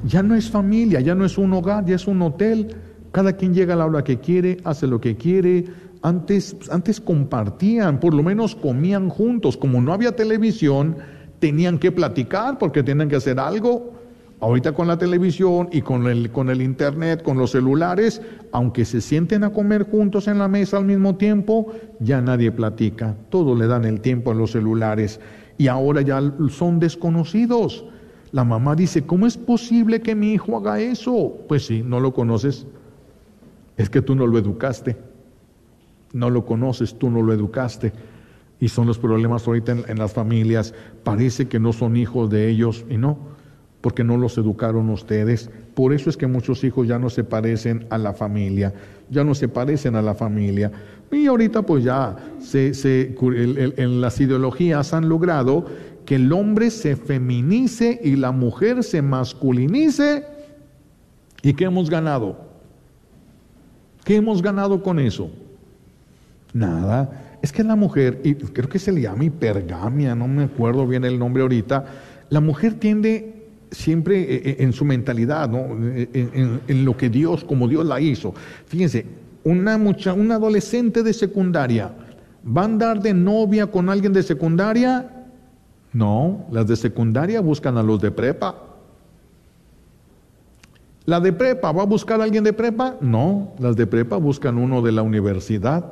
Ya 0.06 0.22
no 0.22 0.36
es 0.36 0.48
familia, 0.48 1.00
ya 1.00 1.16
no 1.16 1.24
es 1.24 1.36
un 1.36 1.52
hogar, 1.52 1.84
ya 1.84 1.96
es 1.96 2.06
un 2.06 2.22
hotel. 2.22 2.76
Cada 3.12 3.32
quien 3.34 3.54
llega 3.54 3.74
a 3.74 3.76
la 3.76 3.86
hora 3.86 4.04
que 4.04 4.18
quiere, 4.18 4.59
hace 4.64 4.86
lo 4.86 5.00
que 5.00 5.16
quiere. 5.16 5.64
Antes, 6.02 6.56
antes 6.70 7.00
compartían, 7.00 7.98
por 8.00 8.14
lo 8.14 8.22
menos 8.22 8.54
comían 8.54 9.09
juntos. 9.09 9.56
Como 9.56 9.80
no 9.80 9.92
había 9.92 10.14
televisión, 10.14 10.96
tenían 11.38 11.78
que 11.78 11.92
platicar 11.92 12.59
porque 12.59 12.82
tenían 12.82 13.09
que 13.09 13.16
hacer 13.16 13.40
algo. 13.40 13.92
Ahorita 14.40 14.72
con 14.72 14.86
la 14.86 14.96
televisión 14.96 15.68
y 15.72 15.82
con 15.82 16.06
el, 16.06 16.30
con 16.30 16.48
el 16.48 16.62
internet, 16.62 17.24
con 17.24 17.38
los 17.38 17.50
celulares, 17.50 18.22
aunque 18.52 18.84
se 18.84 19.00
sienten 19.00 19.42
a 19.42 19.50
comer 19.50 19.90
juntos 19.90 20.28
en 20.28 20.38
la 20.38 20.46
mesa 20.46 20.76
al 20.76 20.84
mismo 20.84 21.16
tiempo, 21.16 21.72
ya 21.98 22.20
nadie 22.20 22.52
platica. 22.52 23.16
Todo 23.30 23.56
le 23.56 23.66
dan 23.66 23.84
el 23.84 24.00
tiempo 24.00 24.30
a 24.30 24.34
los 24.34 24.52
celulares. 24.52 25.18
Y 25.56 25.66
ahora 25.66 26.02
ya 26.02 26.22
son 26.50 26.78
desconocidos. 26.78 27.84
La 28.30 28.44
mamá 28.44 28.76
dice, 28.76 29.04
¿cómo 29.04 29.26
es 29.26 29.36
posible 29.36 30.02
que 30.02 30.14
mi 30.14 30.34
hijo 30.34 30.56
haga 30.56 30.78
eso? 30.78 31.36
Pues 31.48 31.66
sí, 31.66 31.82
no 31.84 31.98
lo 31.98 32.12
conoces. 32.12 32.64
Es 33.79 33.89
que 33.89 34.03
tú 34.03 34.14
no 34.14 34.26
lo 34.26 34.39
educaste, 34.39 34.97
no 36.12 36.29
lo 36.29 36.45
conoces, 36.45 36.99
tú 36.99 37.11
no 37.11 37.22
lo 37.22 37.33
educaste. 37.33 37.93
Y 38.61 38.68
son 38.68 38.89
los 38.89 38.99
problemas 38.99 39.47
ahorita 39.47 39.76
en, 39.87 39.99
las 39.99 40.12
familias. 40.12 40.74
Parece 41.05 41.47
que 41.47 41.61
no 41.61 41.72
son 41.72 41.97
hijos 41.97 42.29
de 42.29 42.49
ellos 42.49 42.85
y 42.91 42.99
no, 42.99 43.16
porque 43.81 44.03
no 44.03 44.16
los 44.16 44.37
educaron 44.37 44.91
ustedes. 44.91 45.49
Por 45.74 45.93
eso 45.93 46.11
es 46.11 46.16
que 46.16 46.26
muchos 46.26 46.64
hijos 46.64 46.89
ya 46.89 46.99
no 46.99 47.09
se 47.09 47.22
parecen 47.22 47.87
a 47.89 47.99
la 47.99 48.12
familia, 48.14 48.74
ya 49.11 49.22
no 49.22 49.33
se 49.37 49.47
parecen 49.47 49.95
a 49.95 50.03
la 50.03 50.16
familia. 50.16 50.72
Y 51.12 51.26
ahorita 51.26 51.62
pues 51.62 51.85
ya 51.85 52.16
se, 52.41 52.72
en 53.76 54.01
las 54.01 54.20
ideologías 54.20 54.93
han 54.93 55.09
logrado 55.09 55.66
que 56.05 56.16
el 56.16 56.33
hombre 56.33 56.70
se 56.70 56.97
feminice 56.97 58.01
y 58.03 58.16
la 58.16 58.33
mujer 58.33 58.83
se 58.83 59.03
masculinice. 59.03 60.24
¿Y 61.43 61.55
qué 61.55 61.66
hemos 61.66 61.89
ganado? 61.89 62.47
¿Qué 64.09 64.16
hemos 64.16 64.40
ganado 64.40 64.82
con 64.82 64.98
eso? 64.98 65.28
Nada. 66.54 67.36
Es 67.42 67.52
que 67.52 67.62
la 67.62 67.76
mujer, 67.76 68.22
y 68.24 68.36
creo 68.36 68.66
que 68.66 68.78
se 68.78 68.90
le 68.90 69.02
llama 69.02 69.24
hipergamia, 69.24 70.14
no 70.14 70.26
me 70.26 70.44
acuerdo 70.44 70.86
bien 70.86 71.04
el 71.04 71.18
nombre 71.18 71.42
ahorita, 71.42 71.84
la 72.30 72.40
mujer 72.40 72.72
tiende 72.80 73.34
siempre 73.70 74.22
eh, 74.22 74.42
eh, 74.46 74.56
en 74.61 74.72
su 74.72 74.86
mentalidad, 74.86 75.50
¿no? 75.50 75.59
en, 75.59 76.61
en, 76.66 76.84
lo 76.86 76.96
que 76.96 77.11
Dios, 77.11 77.44
como 77.44 77.68
Dios 77.68 77.84
la 77.84 78.00
hizo. 78.00 78.32
Fíjense, 78.64 79.04
una, 79.44 79.76
mucha, 79.76 80.14
una 80.14 80.36
adolescente 80.36 81.02
de 81.02 81.12
secundaria, 81.12 81.92
¿va 82.46 82.62
a 82.62 82.64
andar 82.64 83.02
de 83.02 83.12
novia 83.12 83.66
con 83.66 83.90
alguien 83.90 84.14
de 84.14 84.22
secundaria? 84.22 85.26
No, 85.92 86.46
las 86.50 86.66
de 86.66 86.76
secundaria 86.76 87.42
buscan 87.42 87.76
a 87.76 87.82
los 87.82 88.00
de 88.00 88.11
prepa. 88.11 88.68
¿La 91.09 91.20
de 91.20 91.32
prepa 91.32 91.72
va 91.72 91.84
a 91.84 91.86
buscar 91.86 92.20
a 92.20 92.24
alguien 92.24 92.44
de 92.44 92.52
prepa? 92.52 92.98
No, 93.00 93.54
las 93.59 93.76
de 93.76 93.86
prepa 93.86 94.18
buscan 94.18 94.59
uno 94.59 94.82
de 94.82 94.92
la 94.92 95.00
universidad. 95.00 95.90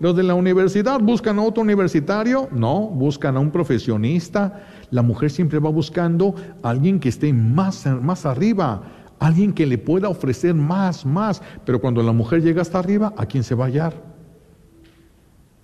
¿Los 0.00 0.14
de 0.14 0.22
la 0.22 0.34
universidad 0.34 1.00
buscan 1.00 1.38
a 1.38 1.42
otro 1.42 1.62
universitario? 1.62 2.46
No, 2.52 2.88
buscan 2.88 3.38
a 3.38 3.40
un 3.40 3.50
profesionista. 3.50 4.66
La 4.90 5.00
mujer 5.00 5.30
siempre 5.30 5.60
va 5.60 5.70
buscando 5.70 6.34
a 6.62 6.68
alguien 6.68 7.00
que 7.00 7.08
esté 7.08 7.32
más, 7.32 7.86
más 8.02 8.26
arriba, 8.26 8.82
alguien 9.18 9.54
que 9.54 9.64
le 9.64 9.78
pueda 9.78 10.10
ofrecer 10.10 10.52
más, 10.52 11.06
más. 11.06 11.40
Pero 11.64 11.80
cuando 11.80 12.02
la 12.02 12.12
mujer 12.12 12.42
llega 12.42 12.60
hasta 12.60 12.80
arriba, 12.80 13.14
¿a 13.16 13.24
quién 13.24 13.42
se 13.42 13.54
va 13.54 13.64
a 13.64 13.68
hallar? 13.68 13.94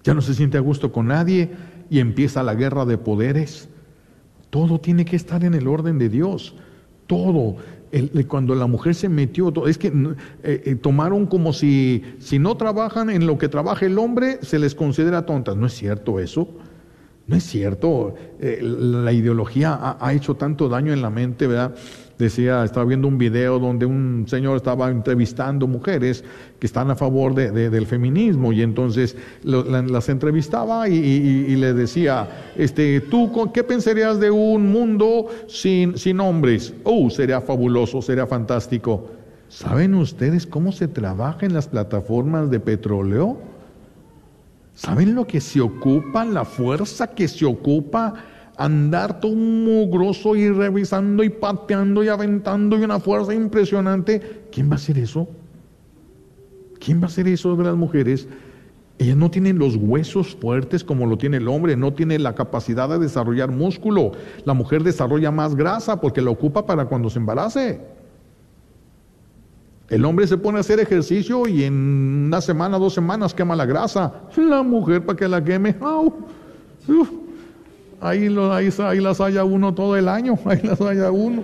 Ya 0.05 0.15
no 0.15 0.23
se 0.23 0.33
siente 0.33 0.57
a 0.57 0.63
gusto 0.63 0.91
con 0.91 1.09
nadie 1.09 1.51
y 1.91 1.99
empieza 1.99 2.43
la 2.43 2.55
guerra 2.55 2.87
de 2.87 2.97
poderes. 2.97 3.69
Todo 4.49 4.81
tiene 4.81 5.05
que 5.05 5.17
estar 5.17 5.45
en 5.45 5.53
el 5.53 5.69
orden 5.69 5.99
de 5.99 6.09
Dios. 6.09 6.55
Todo. 7.07 7.57
Cuando 8.27 8.55
la 8.55 8.67
mujer 8.67 8.95
se 8.95 9.09
metió, 9.09 9.53
es 9.67 9.79
que 9.79 9.89
eh, 9.89 10.63
eh, 10.65 10.75
tomaron 10.77 11.27
como 11.27 11.53
si, 11.53 12.03
si 12.19 12.39
no 12.39 12.57
trabajan 12.57 13.11
en 13.11 13.27
lo 13.27 13.39
que 13.39 13.49
trabaja 13.49 13.87
el 13.87 13.99
hombre, 13.99 14.39
se 14.43 14.59
les 14.59 14.75
considera 14.75 15.27
tontas. 15.27 15.57
No 15.57 15.67
es 15.67 15.75
cierto 15.75 16.21
eso. 16.21 16.49
No 17.27 17.37
es 17.37 17.45
cierto. 17.45 18.15
Eh, 18.41 18.61
la 18.63 19.13
ideología 19.13 19.75
ha, 19.75 19.99
ha, 20.01 20.13
hecho 20.15 20.35
tanto 20.35 20.69
daño 20.69 20.93
en 20.93 21.03
la 21.03 21.11
mente, 21.11 21.47
¿verdad? 21.47 21.75
Decía, 22.19 22.65
estaba 22.65 22.85
viendo 22.85 23.07
un 23.07 23.17
video 23.17 23.59
donde 23.59 23.87
un 23.87 24.27
señor 24.29 24.57
estaba 24.57 24.91
entrevistando 24.91 25.67
mujeres 25.67 26.25
que 26.59 26.67
están 26.67 26.91
a 26.91 26.97
favor 26.97 27.35
de, 27.35 27.71
del 27.71 27.87
feminismo 27.87 28.53
y 28.53 28.63
entonces 28.63 29.17
las 29.45 30.09
entrevistaba 30.09 30.89
y, 30.89 31.57
le 31.57 31.73
decía, 31.75 32.29
este, 32.57 33.01
¿tú 33.01 33.31
qué 33.55 33.63
pensarías 33.63 34.19
de 34.19 34.31
un 34.31 34.71
mundo 34.71 35.27
sin, 35.47 35.97
sin 35.97 36.21
hombres? 36.21 36.75
Oh, 36.85 37.09
sería 37.11 37.41
fabuloso, 37.41 38.03
sería 38.03 38.27
fantástico. 38.27 39.11
¿Saben 39.49 39.95
ustedes 39.95 40.47
cómo 40.47 40.73
se 40.73 40.89
trabaja 40.89 41.47
en 41.47 41.55
las 41.55 41.69
plataformas 41.69 42.51
de 42.51 42.61
petróleo? 42.61 43.39
¿Saben 44.75 45.15
lo 45.15 45.27
que 45.27 45.41
se 45.41 45.61
ocupa, 45.61 46.25
la 46.25 46.45
fuerza 46.45 47.09
que 47.09 47.27
se 47.27 47.45
ocupa? 47.45 48.15
Andar 48.59 49.21
todo 49.21 49.35
mugroso 49.35 50.35
y 50.35 50.51
revisando 50.51 51.23
y 51.23 51.31
pateando 51.31 52.03
y 52.03 52.09
aventando 52.09 52.77
y 52.77 52.83
una 52.83 52.99
fuerza 52.99 53.33
impresionante. 53.33 54.47
¿Quién 54.51 54.69
va 54.69 54.73
a 54.73 54.77
hacer 54.77 54.99
eso? 54.99 55.29
¿Quién 56.81 57.01
va 57.01 57.05
a 57.05 57.07
hacer 57.07 57.29
eso 57.29 57.55
de 57.57 57.65
las 57.65 57.77
mujeres? 57.77 58.29
Ellas 58.99 59.17
no 59.17 59.31
tienen 59.31 59.61
los 59.61 59.77
huesos 59.77 60.35
fuertes 60.35 60.83
como 60.83 61.07
lo 61.07 61.17
tiene 61.17 61.37
el 61.37 61.47
hombre, 61.47 61.77
no 61.77 61.93
tiene 61.93 62.19
la 62.19 62.35
capacidad 62.35 62.89
de 62.89 62.99
desarrollar 62.99 63.53
músculo. 63.53 64.11
La 64.45 64.55
mujer 64.55 64.83
desarrolla 64.83 65.31
más 65.31 65.55
grasa 65.55 66.01
porque 66.01 66.21
la 66.21 66.31
ocupa 66.31 66.67
para 66.67 66.87
cuando 66.87 67.09
se 67.09 67.21
embarace. 67.21 67.81
El 69.89 70.05
hombre 70.05 70.27
se 70.27 70.37
pone 70.37 70.59
a 70.59 70.63
hacer 70.63 70.81
ejercicio 70.81 71.47
y 71.47 71.63
en 71.63 71.75
una 72.27 72.41
semana, 72.41 72.77
dos 72.77 72.93
semanas 72.93 73.33
quema 73.33 73.55
la 73.55 73.67
grasa. 73.67 74.13
La 74.37 74.65
mujer 74.65 75.07
para 75.07 75.17
que 75.17 75.29
la 75.29 75.43
queme, 75.43 75.77
¡au! 75.81 76.13
Ahí, 78.01 78.29
lo, 78.29 78.53
ahí, 78.53 78.71
las 79.01 79.21
haya 79.21 79.45
uno 79.45 79.75
todo 79.75 79.97
el 79.97 80.09
año, 80.09 80.39
ahí 80.45 80.61
las 80.63 80.81
haya 80.81 81.11
uno. 81.11 81.43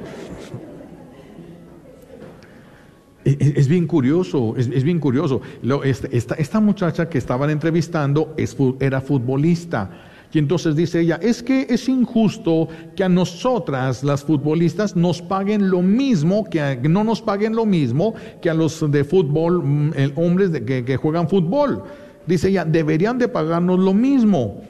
Es, 3.24 3.68
bien 3.68 3.86
curioso, 3.86 4.54
es, 4.56 4.84
bien 4.84 5.00
curioso. 5.00 5.40
Este, 5.82 6.14
esta, 6.14 6.34
esta, 6.34 6.60
muchacha 6.60 7.08
que 7.08 7.16
estaban 7.16 7.48
entrevistando 7.48 8.34
era 8.78 9.00
futbolista. 9.00 9.90
Y 10.30 10.38
entonces 10.38 10.76
dice 10.76 11.00
ella, 11.00 11.18
es 11.22 11.42
que 11.42 11.66
es 11.70 11.88
injusto 11.88 12.68
que 12.96 13.04
a 13.04 13.08
nosotras, 13.08 14.02
las 14.02 14.24
futbolistas, 14.24 14.94
nos 14.94 15.22
paguen 15.22 15.70
lo 15.70 15.80
mismo, 15.80 16.44
que 16.50 16.76
no 16.82 17.02
nos 17.04 17.22
paguen 17.22 17.54
lo 17.54 17.64
mismo 17.64 18.14
que 18.42 18.50
a 18.50 18.54
los 18.54 18.90
de 18.90 19.04
fútbol, 19.04 19.62
mm, 19.62 19.92
hombres 20.16 20.50
que, 20.50 20.84
que 20.84 20.96
juegan 20.96 21.28
fútbol. 21.28 21.84
Dice 22.26 22.48
ella, 22.48 22.64
deberían 22.64 23.16
de 23.16 23.28
pagarnos 23.28 23.78
lo 23.78 23.94
mismo. 23.94 24.60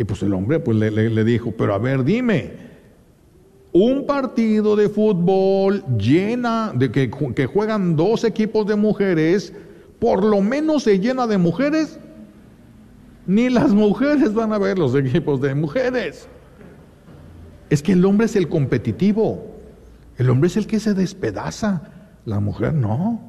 Y 0.00 0.04
pues 0.04 0.22
el 0.22 0.32
hombre 0.32 0.58
pues 0.60 0.78
le, 0.78 1.24
dijo, 1.24 1.52
pero 1.52 1.74
a 1.74 1.78
ver, 1.78 2.04
dime, 2.04 2.52
un 3.70 4.06
partido 4.06 4.74
de 4.74 4.88
fútbol 4.88 5.84
llena, 5.98 6.72
de 6.74 6.90
que, 6.90 7.10
que, 7.36 7.44
juegan 7.44 7.96
dos 7.96 8.24
equipos 8.24 8.66
de 8.66 8.76
mujeres, 8.76 9.52
por 9.98 10.24
lo 10.24 10.40
menos 10.40 10.84
se 10.84 10.98
llena 10.98 11.26
de 11.26 11.36
mujeres. 11.36 12.00
Ni 13.26 13.50
las 13.50 13.74
mujeres 13.74 14.32
van 14.32 14.54
a 14.54 14.58
ver 14.58 14.78
los 14.78 14.94
equipos 14.94 15.38
de 15.42 15.54
mujeres. 15.54 16.26
Es 17.68 17.82
que 17.82 17.92
el 17.92 18.02
hombre 18.06 18.24
es 18.24 18.36
el 18.36 18.48
competitivo. 18.48 19.54
El 20.16 20.30
hombre 20.30 20.46
es 20.46 20.56
el 20.56 20.66
que 20.66 20.80
se 20.80 20.94
despedaza. 20.94 21.82
La 22.24 22.40
mujer 22.40 22.72
no. 22.72 23.20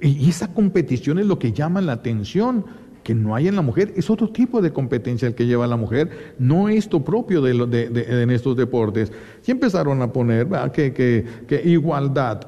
Y 0.00 0.26
esa 0.30 0.54
competición 0.54 1.18
es 1.18 1.26
lo 1.26 1.38
que 1.38 1.52
llama 1.52 1.82
la 1.82 1.92
atención 1.92 2.64
que 3.10 3.14
no 3.16 3.34
hay 3.34 3.48
en 3.48 3.56
la 3.56 3.62
mujer, 3.62 3.92
es 3.96 4.08
otro 4.08 4.30
tipo 4.30 4.62
de 4.62 4.72
competencia 4.72 5.26
el 5.26 5.34
que 5.34 5.44
lleva 5.44 5.66
la 5.66 5.76
mujer, 5.76 6.34
no 6.38 6.68
es 6.68 6.84
esto 6.84 7.04
propio 7.04 7.42
de, 7.42 7.66
de, 7.66 8.22
en 8.22 8.30
estos 8.30 8.56
deportes. 8.56 9.10
Y 9.44 9.50
empezaron 9.50 10.00
a 10.00 10.12
poner 10.12 10.46
que, 10.72 10.92
que, 10.94 11.62
igualdad. 11.64 12.46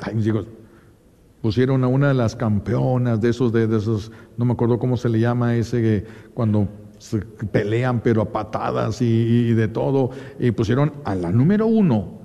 Ay, 0.00 0.14
pusieron 1.42 1.84
a 1.84 1.86
una 1.86 2.08
de 2.08 2.14
las 2.14 2.34
campeonas 2.34 3.20
de 3.20 3.28
esos, 3.28 3.52
de, 3.52 3.64
esos, 3.76 4.10
no 4.38 4.46
me 4.46 4.54
acuerdo 4.54 4.78
cómo 4.78 4.96
se 4.96 5.10
le 5.10 5.20
llama 5.20 5.54
ese, 5.54 6.06
cuando 6.32 6.66
se 6.96 7.18
pelean 7.18 8.00
pero 8.00 8.22
a 8.22 8.32
patadas 8.32 9.02
y, 9.02 9.04
y 9.50 9.52
de 9.52 9.68
todo, 9.68 10.12
y 10.40 10.50
pusieron 10.52 10.94
a 11.04 11.14
la 11.14 11.30
número 11.30 11.66
uno 11.66 12.20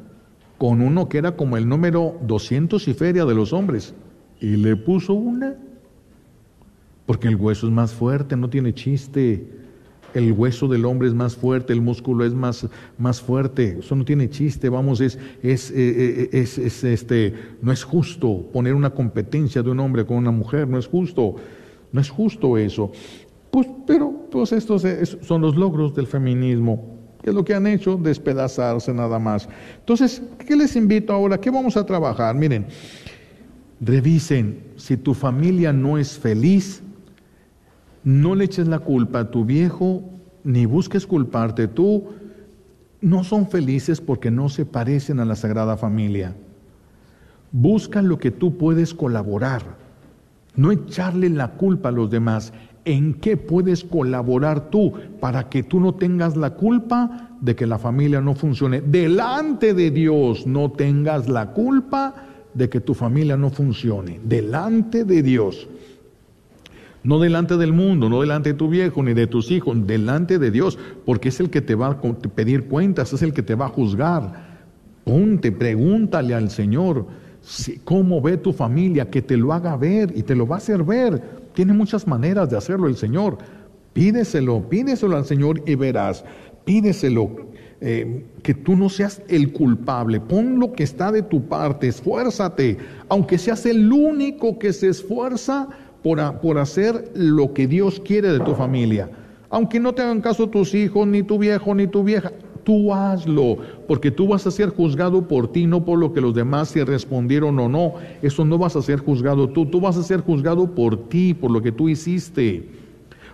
con 0.58 0.80
uno 0.80 1.10
que 1.10 1.18
era 1.18 1.36
como 1.36 1.58
el 1.58 1.68
número 1.68 2.16
200 2.22 2.88
y 2.88 2.94
feria 2.94 3.26
de 3.26 3.36
los 3.36 3.52
hombres, 3.52 3.94
y 4.40 4.56
le 4.56 4.78
puso 4.78 5.14
una 5.14 5.58
porque 7.10 7.28
el 7.28 7.38
hueso 7.38 7.66
es 7.66 7.74
más 7.74 7.92
fuerte, 7.92 8.38
no 8.38 8.52
tiene 8.52 8.72
chiste. 8.72 9.44
El 10.14 10.32
hueso 10.32 10.68
del 10.68 10.86
hombre 10.86 11.08
es 11.08 11.16
más 11.16 11.36
fuerte, 11.36 11.74
el 11.74 11.82
músculo 11.82 12.24
es 12.24 12.36
más, 12.36 12.68
más 13.00 13.20
fuerte. 13.20 13.80
Eso 13.80 13.96
no 13.96 14.06
tiene 14.06 14.30
chiste, 14.30 14.70
vamos, 14.70 15.02
es, 15.02 15.18
es, 15.42 15.72
eh, 15.72 15.76
eh, 15.76 16.30
es, 16.34 16.60
es, 16.60 16.84
este, 16.84 17.34
no 17.64 17.72
es 17.72 17.84
justo 17.84 18.46
poner 18.54 18.76
una 18.76 18.92
competencia 18.92 19.64
de 19.64 19.72
un 19.72 19.80
hombre 19.80 20.06
con 20.06 20.18
una 20.18 20.30
mujer, 20.30 20.68
no 20.68 20.78
es 20.78 20.86
justo, 20.86 21.38
no 21.92 22.00
es 22.00 22.12
justo 22.12 22.60
eso. 22.60 22.92
Pues, 23.50 23.66
pero 23.88 24.28
pues 24.30 24.52
estos 24.52 24.86
son 25.22 25.42
los 25.42 25.56
logros 25.56 25.96
del 25.96 26.06
feminismo, 26.06 26.96
que 27.24 27.32
es 27.32 27.36
lo 27.36 27.44
que 27.44 27.56
han 27.56 27.66
hecho, 27.66 27.98
despedazarse 27.98 28.94
nada 28.94 29.18
más. 29.18 29.50
Entonces, 29.80 30.22
¿qué 30.46 30.56
les 30.56 30.76
invito 30.76 31.12
ahora? 31.12 31.42
¿Qué 31.42 31.50
vamos 31.50 31.76
a 31.76 31.84
trabajar? 31.84 32.36
Miren, 32.36 32.68
revisen, 33.82 34.60
si 34.76 34.96
tu 34.96 35.16
familia 35.16 35.74
no 35.74 35.98
es 35.98 36.16
feliz, 36.16 36.84
no 38.04 38.36
le 38.36 38.46
eches 38.46 38.68
la 38.68 38.80
culpa 38.80 39.20
a 39.20 39.32
tu 39.32 39.46
viejo, 39.46 40.04
ni 40.44 40.66
busques 40.66 41.06
culparte 41.06 41.68
tú. 41.68 42.06
No 43.02 43.24
son 43.24 43.50
felices 43.50 44.02
porque 44.02 44.32
no 44.32 44.50
se 44.50 44.66
parecen 44.66 45.20
a 45.20 45.26
la 45.26 45.36
Sagrada 45.36 45.78
Familia. 45.78 46.36
Busca 47.52 48.02
lo 48.02 48.20
que 48.20 48.32
tú 48.32 48.58
puedes 48.58 48.94
colaborar, 48.94 49.64
no 50.56 50.72
echarle 50.72 51.30
la 51.30 51.52
culpa 51.54 51.90
a 51.90 51.94
los 51.94 52.10
demás. 52.10 52.54
¿En 52.86 53.14
qué 53.14 53.38
puedes 53.38 53.84
colaborar 53.84 54.70
tú 54.70 54.94
para 55.20 55.50
que 55.50 55.64
tú 55.64 55.80
no 55.80 55.96
tengas 55.96 56.38
la 56.38 56.52
culpa 56.52 57.30
de 57.42 57.56
que 57.56 57.68
la 57.68 57.78
familia 57.78 58.22
no 58.22 58.36
funcione? 58.36 58.82
Delante 58.82 59.74
de 59.74 59.92
Dios 59.92 60.48
no 60.48 60.72
tengas 60.72 61.28
la 61.28 61.52
culpa 61.52 62.16
de 62.54 62.70
que 62.70 62.80
tu 62.80 62.94
familia 62.94 63.38
no 63.38 63.50
funcione. 63.50 64.20
Delante 64.24 65.04
de 65.04 65.22
Dios. 65.22 65.68
No 67.04 67.20
delante 67.20 67.58
del 67.58 67.72
mundo, 67.72 68.10
no 68.10 68.22
delante 68.22 68.50
de 68.50 68.56
tu 68.56 68.68
viejo 68.68 69.02
ni 69.04 69.14
de 69.14 69.28
tus 69.28 69.52
hijos, 69.52 69.88
delante 69.88 70.38
de 70.38 70.52
Dios, 70.52 70.78
porque 71.06 71.30
es 71.30 71.40
el 71.40 71.50
que 71.50 71.62
te 71.62 71.76
va 71.76 71.88
a 71.88 72.02
pedir 72.36 72.66
cuentas, 72.66 73.14
es 73.14 73.22
el 73.22 73.34
que 73.34 73.44
te 73.44 73.56
va 73.56 73.66
a 73.66 73.70
juzgar. 73.70 74.60
Ponte, 75.06 75.52
pregúntale 75.52 76.34
al 76.34 76.50
Señor 76.50 77.08
cómo 77.86 78.22
ve 78.22 78.38
tu 78.38 78.52
familia, 78.52 79.10
que 79.10 79.22
te 79.22 79.38
lo 79.38 79.54
haga 79.54 79.78
ver 79.78 80.12
y 80.16 80.24
te 80.24 80.36
lo 80.36 80.46
va 80.46 80.56
a 80.56 80.60
hacer 80.60 80.84
ver. 80.84 81.22
Tiene 81.54 81.74
muchas 81.74 82.06
maneras 82.06 82.50
de 82.50 82.58
hacerlo 82.58 82.88
el 82.88 82.98
Señor. 82.98 83.38
Pídeselo, 83.94 84.70
pídeselo 84.70 85.16
al 85.16 85.26
Señor 85.26 85.64
y 85.66 85.76
verás. 85.76 86.26
Pídeselo, 86.66 87.50
eh, 87.82 88.26
que 88.44 88.54
tú 88.54 88.76
no 88.76 88.90
seas 88.90 89.22
el 89.30 89.54
culpable. 89.54 90.20
Pon 90.20 90.60
lo 90.60 90.74
que 90.74 90.84
está 90.84 91.14
de 91.14 91.22
tu 91.22 91.48
parte, 91.48 91.88
esfuérzate, 91.88 92.78
aunque 93.08 93.38
seas 93.38 93.66
el 93.66 93.92
único 93.92 94.60
que 94.60 94.74
se 94.74 94.90
esfuerza 94.90 95.70
por, 96.04 96.40
por 96.40 96.58
hacer 96.58 97.12
lo 97.14 97.54
que 97.54 97.68
Dios 97.68 98.00
quiere 98.00 98.32
de 98.32 98.40
tu 98.40 98.56
familia. 98.56 99.10
Aunque 99.50 99.80
no 99.80 99.94
te 99.94 100.02
hagan 100.02 100.22
caso 100.22 100.48
tus 100.48 100.74
hijos, 100.76 101.08
ni 101.08 101.24
tu 101.24 101.40
viejo, 101.40 101.74
ni 101.74 101.88
tu 101.88 102.04
vieja, 102.04 102.32
tú 102.64 102.94
hazlo, 102.94 103.58
porque 103.88 104.12
tú 104.12 104.28
vas 104.28 104.46
a 104.46 104.52
ser 104.52 104.70
juzgado 104.70 105.28
por 105.28 105.52
ti, 105.52 105.66
no 105.66 105.84
por 105.84 105.98
lo 105.98 106.14
que 106.14 106.22
los 106.22 106.36
demás 106.36 106.72
te 106.72 106.86
respondieron 106.86 107.58
o 107.60 107.68
no. 107.68 107.96
Eso 108.22 108.46
no 108.46 108.60
vas 108.60 108.76
a 108.76 108.82
ser 108.82 109.00
juzgado 109.00 109.50
tú, 109.50 109.66
tú 109.66 109.82
vas 109.82 109.98
a 109.98 110.04
ser 110.04 110.22
juzgado 110.22 110.76
por 110.76 111.10
ti, 111.10 111.34
por 111.34 111.50
lo 111.50 111.62
que 111.62 111.72
tú 111.72 111.90
hiciste. 111.90 112.70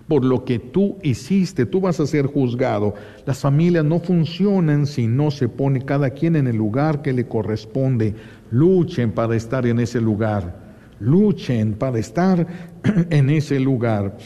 Por 0.07 0.23
lo 0.23 0.45
que 0.45 0.59
tú 0.59 0.97
hiciste, 1.01 1.65
tú 1.65 1.81
vas 1.81 1.99
a 1.99 2.05
ser 2.05 2.27
juzgado. 2.27 2.93
Las 3.25 3.39
familias 3.39 3.83
no 3.83 3.99
funcionan 3.99 4.85
si 4.85 5.07
no 5.07 5.31
se 5.31 5.49
pone 5.49 5.83
cada 5.83 6.11
quien 6.11 6.35
en 6.35 6.47
el 6.47 6.55
lugar 6.55 7.01
que 7.01 7.11
le 7.11 7.27
corresponde. 7.27 8.13
Luchen 8.51 9.11
para 9.11 9.35
estar 9.35 9.65
en 9.65 9.79
ese 9.79 9.99
lugar. 9.99 10.64
Luchen 10.99 11.73
para 11.73 11.99
estar 11.99 12.47
en 13.09 13.29
ese 13.29 13.59
lugar. 13.59 14.17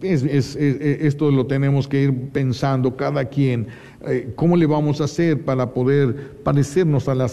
Es, 0.00 0.22
esto 0.56 1.30
lo 1.30 1.46
tenemos 1.46 1.88
que 1.88 2.02
ir 2.02 2.30
pensando 2.30 2.94
cada 2.94 3.24
quien, 3.24 3.68
eh, 4.06 4.32
cómo 4.36 4.54
le 4.54 4.66
vamos 4.66 5.00
a 5.00 5.04
hacer 5.04 5.44
para 5.44 5.72
poder 5.72 6.42
parecernos 6.42 7.08
a 7.08 7.14
las 7.14 7.22